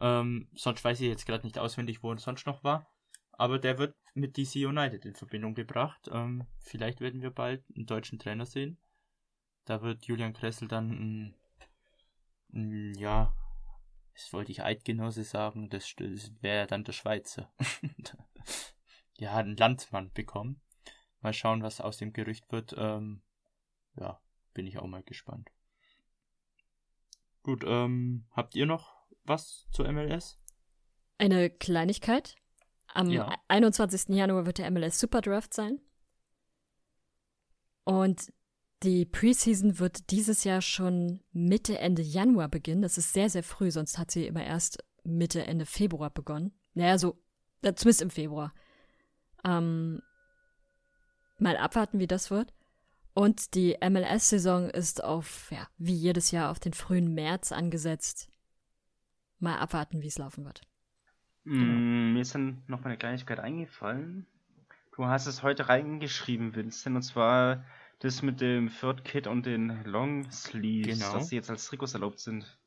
Ähm, 0.00 0.48
sonst 0.54 0.84
weiß 0.84 1.00
ich 1.00 1.08
jetzt 1.08 1.26
gerade 1.26 1.44
nicht 1.44 1.58
auswendig, 1.58 2.02
wo 2.02 2.12
er 2.12 2.18
sonst 2.18 2.46
noch 2.46 2.62
war. 2.62 2.86
Aber 3.38 3.60
der 3.60 3.78
wird 3.78 3.94
mit 4.14 4.36
DC 4.36 4.56
United 4.56 5.04
in 5.06 5.14
Verbindung 5.14 5.54
gebracht. 5.54 6.10
Ähm, 6.12 6.46
vielleicht 6.58 7.00
werden 7.00 7.22
wir 7.22 7.30
bald 7.30 7.64
einen 7.74 7.86
deutschen 7.86 8.18
Trainer 8.18 8.44
sehen. 8.44 8.78
Da 9.64 9.80
wird 9.80 10.06
Julian 10.06 10.32
Kressel 10.32 10.66
dann 10.66 10.90
ein, 10.90 11.34
ein 12.52 12.94
ja, 12.96 13.32
das 14.12 14.32
wollte 14.32 14.50
ich 14.50 14.64
Eidgenosse 14.64 15.22
sagen, 15.22 15.70
das, 15.70 15.94
das 15.94 16.32
wäre 16.42 16.66
dann 16.66 16.82
der 16.82 16.92
Schweizer. 16.92 17.52
ja, 19.18 19.36
ein 19.36 19.56
Landsmann 19.56 20.12
bekommen. 20.12 20.60
Mal 21.20 21.32
schauen, 21.32 21.62
was 21.62 21.80
aus 21.80 21.96
dem 21.96 22.12
Gerücht 22.12 22.50
wird. 22.50 22.74
Ähm, 22.76 23.22
ja, 23.94 24.20
bin 24.52 24.66
ich 24.66 24.78
auch 24.78 24.86
mal 24.86 25.04
gespannt. 25.04 25.52
Gut, 27.44 27.62
ähm, 27.64 28.26
habt 28.32 28.56
ihr 28.56 28.66
noch 28.66 28.96
was 29.22 29.68
zur 29.70 29.90
MLS? 29.92 30.40
Eine 31.18 31.50
Kleinigkeit. 31.50 32.36
Am 32.94 33.10
ja. 33.10 33.34
21. 33.48 34.14
Januar 34.14 34.46
wird 34.46 34.58
der 34.58 34.70
MLS 34.70 34.98
Superdraft 34.98 35.54
sein. 35.54 35.80
Und 37.84 38.32
die 38.82 39.04
Preseason 39.04 39.78
wird 39.78 40.10
dieses 40.10 40.44
Jahr 40.44 40.60
schon 40.60 41.20
Mitte, 41.32 41.78
Ende 41.78 42.02
Januar 42.02 42.48
beginnen. 42.48 42.82
Das 42.82 42.98
ist 42.98 43.12
sehr, 43.12 43.28
sehr 43.30 43.42
früh, 43.42 43.70
sonst 43.70 43.98
hat 43.98 44.10
sie 44.10 44.26
immer 44.26 44.44
erst 44.44 44.84
Mitte, 45.04 45.44
Ende 45.44 45.66
Februar 45.66 46.10
begonnen. 46.10 46.52
Naja, 46.74 46.98
so, 46.98 47.18
zumindest 47.62 48.02
im 48.02 48.10
Februar. 48.10 48.54
Ähm, 49.44 50.02
mal 51.38 51.56
abwarten, 51.56 51.98
wie 51.98 52.06
das 52.06 52.30
wird. 52.30 52.54
Und 53.14 53.54
die 53.54 53.76
MLS-Saison 53.82 54.70
ist 54.70 55.02
auf, 55.02 55.50
ja, 55.50 55.66
wie 55.76 55.94
jedes 55.94 56.30
Jahr 56.30 56.50
auf 56.50 56.60
den 56.60 56.72
frühen 56.72 57.14
März 57.14 57.50
angesetzt. 57.50 58.30
Mal 59.40 59.58
abwarten, 59.58 60.02
wie 60.02 60.06
es 60.06 60.18
laufen 60.18 60.44
wird. 60.44 60.67
Mm, 61.48 62.12
mir 62.12 62.20
ist 62.20 62.34
dann 62.34 62.62
noch 62.66 62.80
mal 62.80 62.90
eine 62.90 62.98
Kleinigkeit 62.98 63.40
eingefallen. 63.40 64.26
Du 64.94 65.06
hast 65.06 65.26
es 65.26 65.42
heute 65.42 65.68
reingeschrieben, 65.68 66.54
Vincent, 66.54 66.96
und 66.96 67.02
zwar 67.02 67.64
das 68.00 68.22
mit 68.22 68.40
dem 68.40 68.68
Third 68.68 69.04
Kit 69.04 69.26
und 69.26 69.46
den 69.46 69.84
Long 69.84 70.30
Sleeves, 70.30 70.98
genau. 70.98 71.14
dass 71.14 71.28
sie 71.28 71.36
jetzt 71.36 71.50
als 71.50 71.66
Trikots 71.66 71.94
erlaubt 71.94 72.20
sind. 72.20 72.58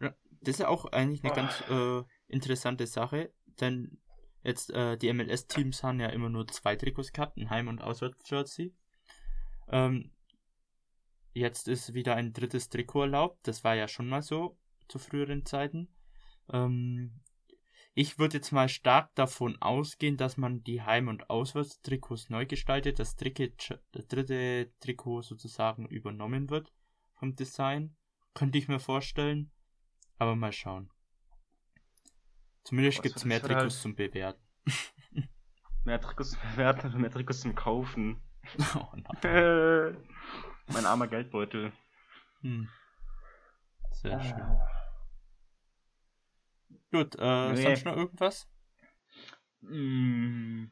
Ja, 0.00 0.14
das 0.40 0.54
ist 0.54 0.60
ja 0.60 0.68
auch 0.68 0.86
eigentlich 0.86 1.22
eine 1.24 1.34
ganz 1.34 1.62
äh, 1.70 2.02
interessante 2.26 2.86
Sache, 2.86 3.32
denn 3.60 3.98
jetzt 4.42 4.70
äh, 4.72 4.96
die 4.96 5.12
MLS-Teams 5.12 5.82
haben 5.82 6.00
ja 6.00 6.08
immer 6.08 6.28
nur 6.28 6.48
zwei 6.48 6.76
Trikots 6.76 7.12
gehabt, 7.12 7.36
ein 7.36 7.50
Heim- 7.50 7.68
und 7.68 7.82
Auswärts-Jersey. 7.82 8.74
Ähm, 9.68 10.10
jetzt 11.34 11.68
ist 11.68 11.94
wieder 11.94 12.16
ein 12.16 12.32
drittes 12.32 12.68
Trikot 12.68 13.02
erlaubt, 13.02 13.38
das 13.46 13.62
war 13.62 13.74
ja 13.74 13.88
schon 13.88 14.08
mal 14.08 14.22
so 14.22 14.58
zu 14.88 14.98
früheren 14.98 15.46
Zeiten. 15.46 15.88
Ähm, 16.52 17.20
ich 17.94 18.18
würde 18.18 18.36
jetzt 18.36 18.52
mal 18.52 18.68
stark 18.68 19.14
davon 19.14 19.60
ausgehen, 19.60 20.16
dass 20.16 20.36
man 20.36 20.62
die 20.62 20.82
Heim- 20.82 21.08
und 21.08 21.28
Auswärtstrikots 21.28 22.30
neu 22.30 22.46
gestaltet, 22.46 22.98
das 22.98 23.16
dritte, 23.16 24.72
Trikot 24.80 25.22
sozusagen 25.22 25.86
übernommen 25.86 26.50
wird 26.50 26.72
vom 27.14 27.34
Design. 27.34 27.96
Könnte 28.32 28.58
ich 28.58 28.68
mir 28.68 28.78
vorstellen, 28.78 29.50
aber 30.18 30.36
mal 30.36 30.52
schauen. 30.52 30.90
Zumindest 32.62 33.02
gibt 33.02 33.16
es 33.16 33.24
mehr 33.24 33.40
Trikots 33.40 33.60
halt 33.60 33.72
zum 33.72 33.96
Bewerten. 33.96 34.42
mehr 35.84 36.00
Trikots 36.00 36.30
zum 36.30 36.40
Bewerten 36.52 36.86
und 36.94 37.00
mehr 37.00 37.10
Trikots 37.10 37.40
zum 37.40 37.54
Kaufen. 37.54 38.22
Oh 38.74 38.88
nein. 38.94 39.96
mein 40.68 40.86
armer 40.86 41.06
Geldbeutel. 41.08 41.72
Hm. 42.40 42.68
Sehr 43.92 44.18
schön. 44.22 44.58
Gut, 46.92 47.16
äh, 47.18 47.52
nee. 47.52 47.62
sonst 47.62 47.84
noch 47.84 47.96
irgendwas? 47.96 48.48
Mm, 49.60 50.64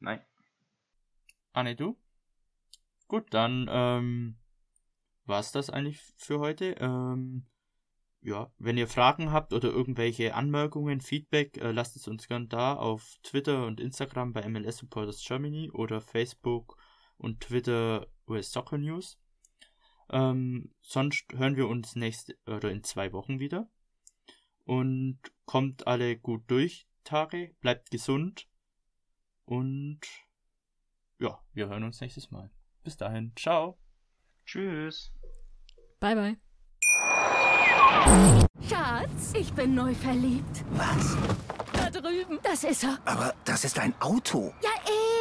nein. 0.00 0.20
Anne, 1.52 1.76
du? 1.76 1.96
Gut, 3.06 3.32
dann 3.32 3.68
ähm, 3.70 4.36
war's 5.24 5.52
das 5.52 5.70
eigentlich 5.70 6.00
für 6.16 6.40
heute. 6.40 6.74
Ähm, 6.80 7.46
ja, 8.22 8.50
wenn 8.58 8.78
ihr 8.78 8.88
Fragen 8.88 9.30
habt 9.32 9.52
oder 9.52 9.68
irgendwelche 9.68 10.34
Anmerkungen, 10.34 11.00
Feedback, 11.00 11.58
äh, 11.58 11.72
lasst 11.72 11.94
es 11.94 12.08
uns 12.08 12.26
gern 12.26 12.48
da 12.48 12.74
auf 12.74 13.18
Twitter 13.22 13.66
und 13.66 13.80
Instagram 13.80 14.32
bei 14.32 14.48
MLS 14.48 14.78
Supporters 14.78 15.22
Germany 15.24 15.70
oder 15.70 16.00
Facebook 16.00 16.76
und 17.18 17.40
Twitter 17.40 18.06
US 18.26 18.50
Soccer 18.50 18.78
News. 18.78 19.20
Ähm, 20.10 20.72
sonst 20.80 21.26
hören 21.34 21.56
wir 21.56 21.68
uns 21.68 21.96
nächste 21.96 22.36
oder 22.46 22.70
in 22.70 22.82
zwei 22.82 23.12
Wochen 23.12 23.40
wieder 23.40 23.68
und 24.64 25.18
kommt 25.44 25.86
alle 25.86 26.16
gut 26.16 26.42
durch 26.48 26.86
Tage, 27.04 27.54
bleibt 27.60 27.90
gesund 27.90 28.48
und 29.44 30.00
ja, 31.18 31.40
wir 31.52 31.68
hören 31.68 31.84
uns 31.84 32.00
nächstes 32.00 32.30
Mal. 32.30 32.50
Bis 32.82 32.96
dahin, 32.96 33.32
ciao. 33.36 33.78
Tschüss. 34.46 35.12
Bye 36.00 36.14
bye. 36.14 36.36
Schatz, 38.68 39.32
ich 39.34 39.52
bin 39.52 39.74
neu 39.74 39.94
verliebt. 39.94 40.64
Was? 40.72 41.16
Da 41.72 41.90
drüben. 41.90 42.38
Das 42.42 42.64
ist 42.64 42.84
er. 42.84 42.98
Aber 43.04 43.34
das 43.44 43.64
ist 43.64 43.78
ein 43.78 43.94
Auto. 44.00 44.52
Ja, 44.62 44.70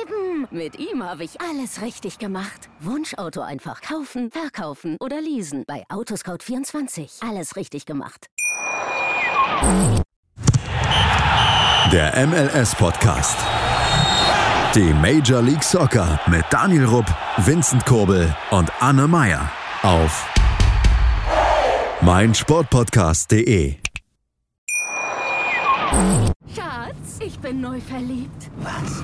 eben. 0.02 0.48
Mit 0.52 0.78
ihm 0.80 1.04
habe 1.04 1.24
ich 1.24 1.39
alles 1.39 1.82
richtig 1.82 2.18
gemacht. 2.20 2.70
Wunschauto 2.80 3.41
einfach 3.41 3.82
kaufen, 3.82 4.32
verkaufen 4.32 4.98
oder 5.00 5.22
leasen. 5.22 5.64
Bei 5.68 5.86
Autoscout24. 5.89 7.28
Alles 7.28 7.56
richtig 7.56 7.86
gemacht. 7.86 8.28
Der 11.91 12.28
MLS-Podcast. 12.28 13.38
Die 14.76 14.93
Major 14.93 15.41
League 15.41 15.64
Soccer 15.64 16.20
mit 16.28 16.43
Daniel 16.49 16.86
Rupp, 16.86 17.05
Vincent 17.38 17.86
Kurbel 17.86 18.36
und 18.51 18.72
Anne 18.82 19.07
Meyer 19.07 19.51
auf 19.84 20.28
meinsportpodcast.de. 22.01 23.76
Schatz, 26.55 27.20
ich 27.20 27.39
bin 27.39 27.61
neu 27.61 27.80
verliebt. 27.80 28.49
Was? 28.57 29.03